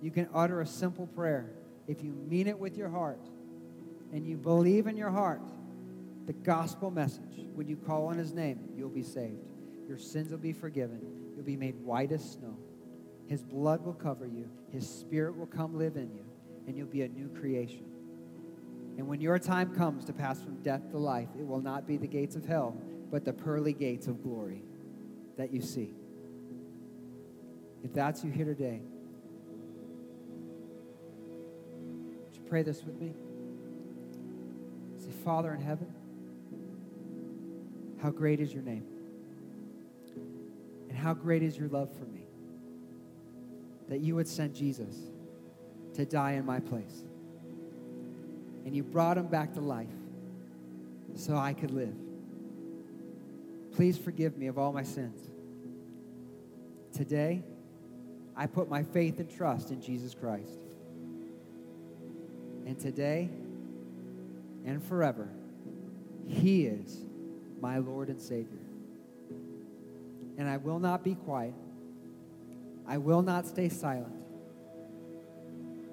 You 0.01 0.09
can 0.09 0.27
utter 0.33 0.61
a 0.61 0.65
simple 0.65 1.05
prayer. 1.05 1.51
If 1.87 2.03
you 2.03 2.11
mean 2.11 2.47
it 2.47 2.57
with 2.57 2.75
your 2.75 2.89
heart 2.89 3.21
and 4.13 4.25
you 4.25 4.35
believe 4.35 4.87
in 4.87 4.97
your 4.97 5.11
heart 5.11 5.43
the 6.25 6.33
gospel 6.33 6.89
message, 6.89 7.45
when 7.53 7.67
you 7.67 7.75
call 7.75 8.07
on 8.07 8.17
his 8.17 8.33
name, 8.33 8.67
you'll 8.75 8.89
be 8.89 9.03
saved. 9.03 9.51
Your 9.87 9.99
sins 9.99 10.31
will 10.31 10.39
be 10.39 10.53
forgiven. 10.53 11.01
You'll 11.35 11.45
be 11.45 11.55
made 11.55 11.79
white 11.83 12.11
as 12.11 12.31
snow. 12.31 12.57
His 13.27 13.43
blood 13.43 13.85
will 13.85 13.93
cover 13.93 14.25
you. 14.25 14.49
His 14.71 14.89
spirit 14.89 15.37
will 15.37 15.45
come 15.45 15.77
live 15.77 15.95
in 15.95 16.11
you 16.11 16.25
and 16.69 16.77
you'll 16.77 16.85
be 16.85 17.01
a 17.01 17.07
new 17.07 17.27
creation. 17.29 17.83
And 18.99 19.07
when 19.07 19.19
your 19.19 19.39
time 19.39 19.73
comes 19.73 20.05
to 20.05 20.13
pass 20.13 20.39
from 20.39 20.61
death 20.61 20.91
to 20.91 20.99
life, 20.99 21.29
it 21.37 21.43
will 21.43 21.61
not 21.61 21.87
be 21.87 21.97
the 21.97 22.05
gates 22.05 22.35
of 22.35 22.45
hell, 22.45 22.77
but 23.09 23.25
the 23.25 23.33
pearly 23.33 23.73
gates 23.73 24.05
of 24.05 24.21
glory 24.21 24.61
that 25.35 25.51
you 25.51 25.61
see. 25.61 25.95
If 27.83 27.91
that's 27.91 28.23
you 28.23 28.29
here 28.29 28.45
today, 28.45 28.81
would 32.23 32.35
you 32.35 32.41
pray 32.47 32.61
this 32.61 32.83
with 32.83 33.01
me? 33.01 33.13
Say, 34.99 35.09
Father 35.25 35.51
in 35.55 35.61
heaven, 35.61 35.91
how 37.99 38.11
great 38.11 38.39
is 38.39 38.53
your 38.53 38.61
name? 38.61 38.85
And 40.87 40.95
how 40.95 41.15
great 41.15 41.41
is 41.41 41.57
your 41.57 41.69
love 41.69 41.89
for 41.97 42.05
me? 42.05 42.27
That 43.87 44.01
you 44.01 44.13
would 44.13 44.27
send 44.27 44.53
Jesus 44.53 44.95
to 45.99 46.05
die 46.05 46.31
in 46.31 46.45
my 46.45 46.61
place. 46.61 47.03
And 48.65 48.73
you 48.73 48.83
brought 48.83 49.17
him 49.17 49.27
back 49.27 49.55
to 49.55 49.59
life 49.59 49.87
so 51.15 51.35
I 51.35 51.51
could 51.51 51.71
live. 51.71 51.93
Please 53.73 53.97
forgive 53.97 54.37
me 54.37 54.47
of 54.47 54.57
all 54.57 54.71
my 54.71 54.83
sins. 54.83 55.19
Today, 56.93 57.43
I 58.33 58.47
put 58.47 58.69
my 58.69 58.81
faith 58.81 59.19
and 59.19 59.29
trust 59.29 59.71
in 59.71 59.81
Jesus 59.81 60.15
Christ. 60.15 60.59
And 62.65 62.79
today 62.79 63.29
and 64.65 64.81
forever, 64.81 65.27
He 66.29 66.65
is 66.65 66.97
my 67.59 67.79
Lord 67.79 68.07
and 68.07 68.21
Savior. 68.21 68.63
And 70.37 70.47
I 70.47 70.55
will 70.55 70.79
not 70.79 71.03
be 71.03 71.15
quiet. 71.15 71.55
I 72.87 72.99
will 72.99 73.21
not 73.21 73.45
stay 73.45 73.67
silent 73.67 74.18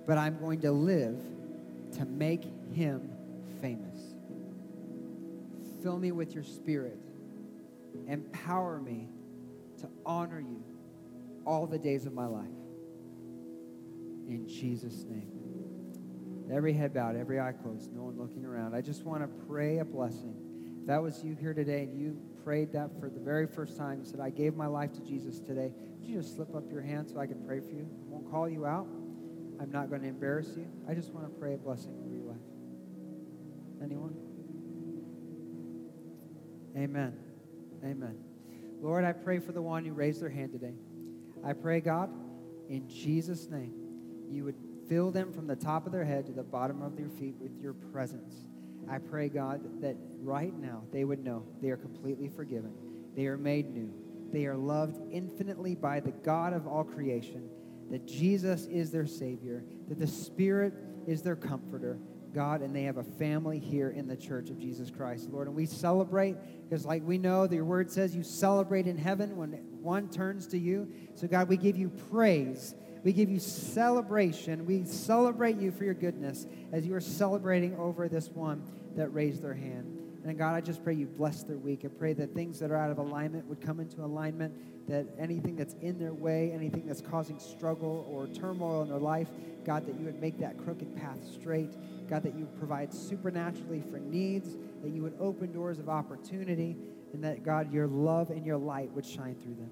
but 0.06 0.18
I'm 0.18 0.38
going 0.38 0.60
to 0.60 0.72
live 0.72 1.18
to 1.96 2.04
make 2.04 2.44
him 2.72 3.10
famous. 3.60 3.98
Fill 5.82 5.98
me 5.98 6.12
with 6.12 6.34
your 6.34 6.44
spirit. 6.44 6.98
Empower 8.06 8.80
me 8.80 9.08
to 9.80 9.88
honor 10.04 10.40
you 10.40 10.62
all 11.44 11.66
the 11.66 11.78
days 11.78 12.06
of 12.06 12.12
my 12.12 12.26
life. 12.26 12.44
In 14.28 14.46
Jesus' 14.48 15.04
name. 15.04 15.32
Every 16.52 16.72
head 16.72 16.94
bowed, 16.94 17.16
every 17.16 17.40
eye 17.40 17.52
closed, 17.52 17.92
no 17.92 18.02
one 18.02 18.16
looking 18.16 18.44
around. 18.44 18.74
I 18.74 18.80
just 18.80 19.04
want 19.04 19.22
to 19.22 19.46
pray 19.46 19.78
a 19.78 19.84
blessing. 19.84 20.34
If 20.80 20.86
that 20.86 21.02
was 21.02 21.24
you 21.24 21.34
here 21.34 21.54
today 21.54 21.82
and 21.82 22.00
you 22.00 22.16
prayed 22.44 22.72
that 22.72 22.90
for 23.00 23.08
the 23.08 23.18
very 23.18 23.48
first 23.48 23.76
time, 23.76 23.98
you 23.98 24.04
said, 24.04 24.20
I 24.20 24.30
gave 24.30 24.54
my 24.54 24.66
life 24.66 24.92
to 24.92 25.00
Jesus 25.00 25.40
today, 25.40 25.72
would 25.98 26.08
you 26.08 26.16
just 26.16 26.36
slip 26.36 26.54
up 26.54 26.70
your 26.70 26.82
hand 26.82 27.08
so 27.08 27.18
I 27.18 27.26
can 27.26 27.44
pray 27.44 27.58
for 27.58 27.72
you? 27.72 27.88
I 28.06 28.12
won't 28.12 28.30
call 28.30 28.48
you 28.48 28.64
out. 28.66 28.86
I'm 29.60 29.70
not 29.70 29.88
going 29.88 30.02
to 30.02 30.08
embarrass 30.08 30.48
you. 30.56 30.66
I 30.88 30.94
just 30.94 31.12
want 31.12 31.26
to 31.26 31.40
pray 31.40 31.54
a 31.54 31.56
blessing 31.56 31.94
over 32.04 32.14
your 32.14 32.24
life. 32.24 32.36
Anyone? 33.82 34.14
Amen. 36.76 37.14
Amen. 37.84 38.16
Lord, 38.80 39.04
I 39.04 39.12
pray 39.12 39.38
for 39.38 39.52
the 39.52 39.62
one 39.62 39.84
who 39.84 39.92
raised 39.92 40.20
their 40.20 40.28
hand 40.28 40.52
today. 40.52 40.74
I 41.44 41.52
pray, 41.52 41.80
God, 41.80 42.10
in 42.68 42.88
Jesus' 42.88 43.48
name, 43.48 43.72
you 44.30 44.44
would 44.44 44.56
fill 44.88 45.10
them 45.10 45.32
from 45.32 45.46
the 45.46 45.56
top 45.56 45.86
of 45.86 45.92
their 45.92 46.04
head 46.04 46.26
to 46.26 46.32
the 46.32 46.42
bottom 46.42 46.82
of 46.82 46.96
their 46.96 47.08
feet 47.08 47.36
with 47.40 47.58
your 47.60 47.72
presence. 47.72 48.46
I 48.88 48.98
pray, 48.98 49.28
God, 49.28 49.80
that 49.80 49.96
right 50.20 50.54
now 50.54 50.82
they 50.92 51.04
would 51.04 51.24
know 51.24 51.44
they 51.62 51.70
are 51.70 51.76
completely 51.76 52.28
forgiven. 52.28 52.72
They 53.16 53.26
are 53.26 53.38
made 53.38 53.72
new. 53.72 53.92
They 54.32 54.46
are 54.46 54.56
loved 54.56 55.00
infinitely 55.10 55.74
by 55.74 56.00
the 56.00 56.10
God 56.10 56.52
of 56.52 56.66
all 56.66 56.84
creation 56.84 57.48
that 57.90 58.06
Jesus 58.06 58.66
is 58.66 58.90
their 58.90 59.06
Savior, 59.06 59.64
that 59.88 59.98
the 59.98 60.06
Spirit 60.06 60.74
is 61.06 61.22
their 61.22 61.36
comforter, 61.36 61.98
God, 62.34 62.60
and 62.60 62.74
they 62.74 62.82
have 62.82 62.98
a 62.98 63.04
family 63.04 63.58
here 63.58 63.90
in 63.90 64.06
the 64.06 64.16
church 64.16 64.50
of 64.50 64.58
Jesus 64.58 64.90
Christ, 64.90 65.30
Lord. 65.30 65.46
And 65.46 65.56
we 65.56 65.66
celebrate 65.66 66.36
because, 66.68 66.84
like 66.84 67.02
we 67.06 67.18
know, 67.18 67.46
that 67.46 67.54
your 67.54 67.64
word 67.64 67.90
says 67.90 68.14
you 68.14 68.22
celebrate 68.22 68.86
in 68.86 68.98
heaven 68.98 69.36
when 69.36 69.52
one 69.80 70.10
turns 70.10 70.46
to 70.48 70.58
you. 70.58 70.92
So, 71.14 71.26
God, 71.28 71.48
we 71.48 71.56
give 71.56 71.76
you 71.76 71.88
praise. 72.10 72.74
We 73.04 73.12
give 73.12 73.30
you 73.30 73.38
celebration. 73.38 74.66
We 74.66 74.84
celebrate 74.84 75.56
you 75.58 75.70
for 75.70 75.84
your 75.84 75.94
goodness 75.94 76.46
as 76.72 76.84
you 76.84 76.94
are 76.94 77.00
celebrating 77.00 77.76
over 77.76 78.08
this 78.08 78.28
one 78.28 78.64
that 78.96 79.10
raised 79.10 79.42
their 79.42 79.54
hand. 79.54 79.96
And 80.24 80.36
God, 80.36 80.56
I 80.56 80.60
just 80.60 80.82
pray 80.82 80.94
you 80.94 81.06
bless 81.06 81.44
their 81.44 81.56
week. 81.56 81.82
I 81.84 81.88
pray 81.88 82.12
that 82.14 82.34
things 82.34 82.58
that 82.58 82.72
are 82.72 82.76
out 82.76 82.90
of 82.90 82.98
alignment 82.98 83.46
would 83.46 83.60
come 83.60 83.78
into 83.78 84.04
alignment, 84.04 84.52
that 84.88 85.06
anything 85.18 85.56
that's 85.56 85.74
in 85.80 85.98
their 85.98 86.12
way, 86.12 86.52
anything 86.52 86.86
that's 86.86 87.00
causing 87.00 87.38
struggle 87.38 88.06
or 88.08 88.26
turmoil 88.28 88.82
in 88.82 88.88
their 88.88 88.98
life, 88.98 89.28
God, 89.64 89.86
that 89.86 89.98
you 89.98 90.04
would 90.06 90.20
make 90.20 90.38
that 90.38 90.56
crooked 90.58 90.96
path 90.96 91.18
straight. 91.32 91.74
God, 92.08 92.22
that 92.22 92.34
you 92.34 92.44
would 92.44 92.58
provide 92.58 92.94
supernaturally 92.94 93.82
for 93.90 93.98
needs, 93.98 94.54
that 94.82 94.90
you 94.90 95.02
would 95.02 95.16
open 95.18 95.52
doors 95.52 95.80
of 95.80 95.88
opportunity, 95.88 96.76
and 97.12 97.24
that, 97.24 97.42
God, 97.42 97.72
your 97.72 97.88
love 97.88 98.30
and 98.30 98.46
your 98.46 98.58
light 98.58 98.92
would 98.92 99.04
shine 99.04 99.34
through 99.34 99.54
them. 99.54 99.70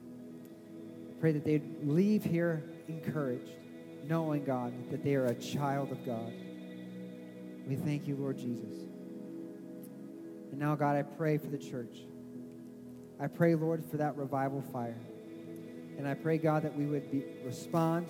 Pray 1.21 1.31
that 1.33 1.45
they'd 1.45 1.87
leave 1.87 2.25
here 2.25 2.65
encouraged, 2.89 3.51
knowing, 4.09 4.45
God, 4.45 4.73
that 4.91 5.05
they 5.05 5.15
are 5.15 5.27
a 5.27 5.35
child 5.35 5.93
of 5.93 6.05
God. 6.05 6.33
We 7.69 7.77
thank 7.77 8.09
you, 8.09 8.17
Lord 8.17 8.37
Jesus. 8.37 8.75
And 10.51 10.59
now, 10.59 10.75
God, 10.75 10.97
I 10.97 11.03
pray 11.03 11.39
for 11.39 11.47
the 11.47 11.59
church. 11.59 11.99
I 13.21 13.27
pray, 13.29 13.55
Lord, 13.55 13.85
for 13.91 13.97
that 13.99 14.17
revival 14.17 14.63
fire. 14.73 14.99
And 15.99 16.09
I 16.09 16.15
pray, 16.15 16.39
God, 16.39 16.63
that 16.63 16.77
we 16.77 16.87
would 16.87 17.11
be, 17.11 17.25
respond. 17.45 18.07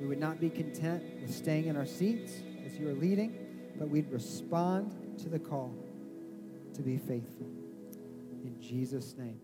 We 0.00 0.06
would 0.06 0.20
not 0.20 0.40
be 0.40 0.50
content 0.50 1.02
with 1.20 1.34
staying 1.34 1.66
in 1.66 1.76
our 1.76 1.86
seats 1.86 2.32
as 2.64 2.78
you 2.78 2.88
are 2.88 2.94
leading, 2.94 3.36
but 3.78 3.88
we'd 3.88 4.10
respond 4.10 5.18
to 5.18 5.28
the 5.28 5.38
call 5.38 5.74
to 6.74 6.82
be 6.82 6.96
faithful. 6.96 7.46
In 8.44 8.56
Jesus' 8.60 9.14
name. 9.16 9.40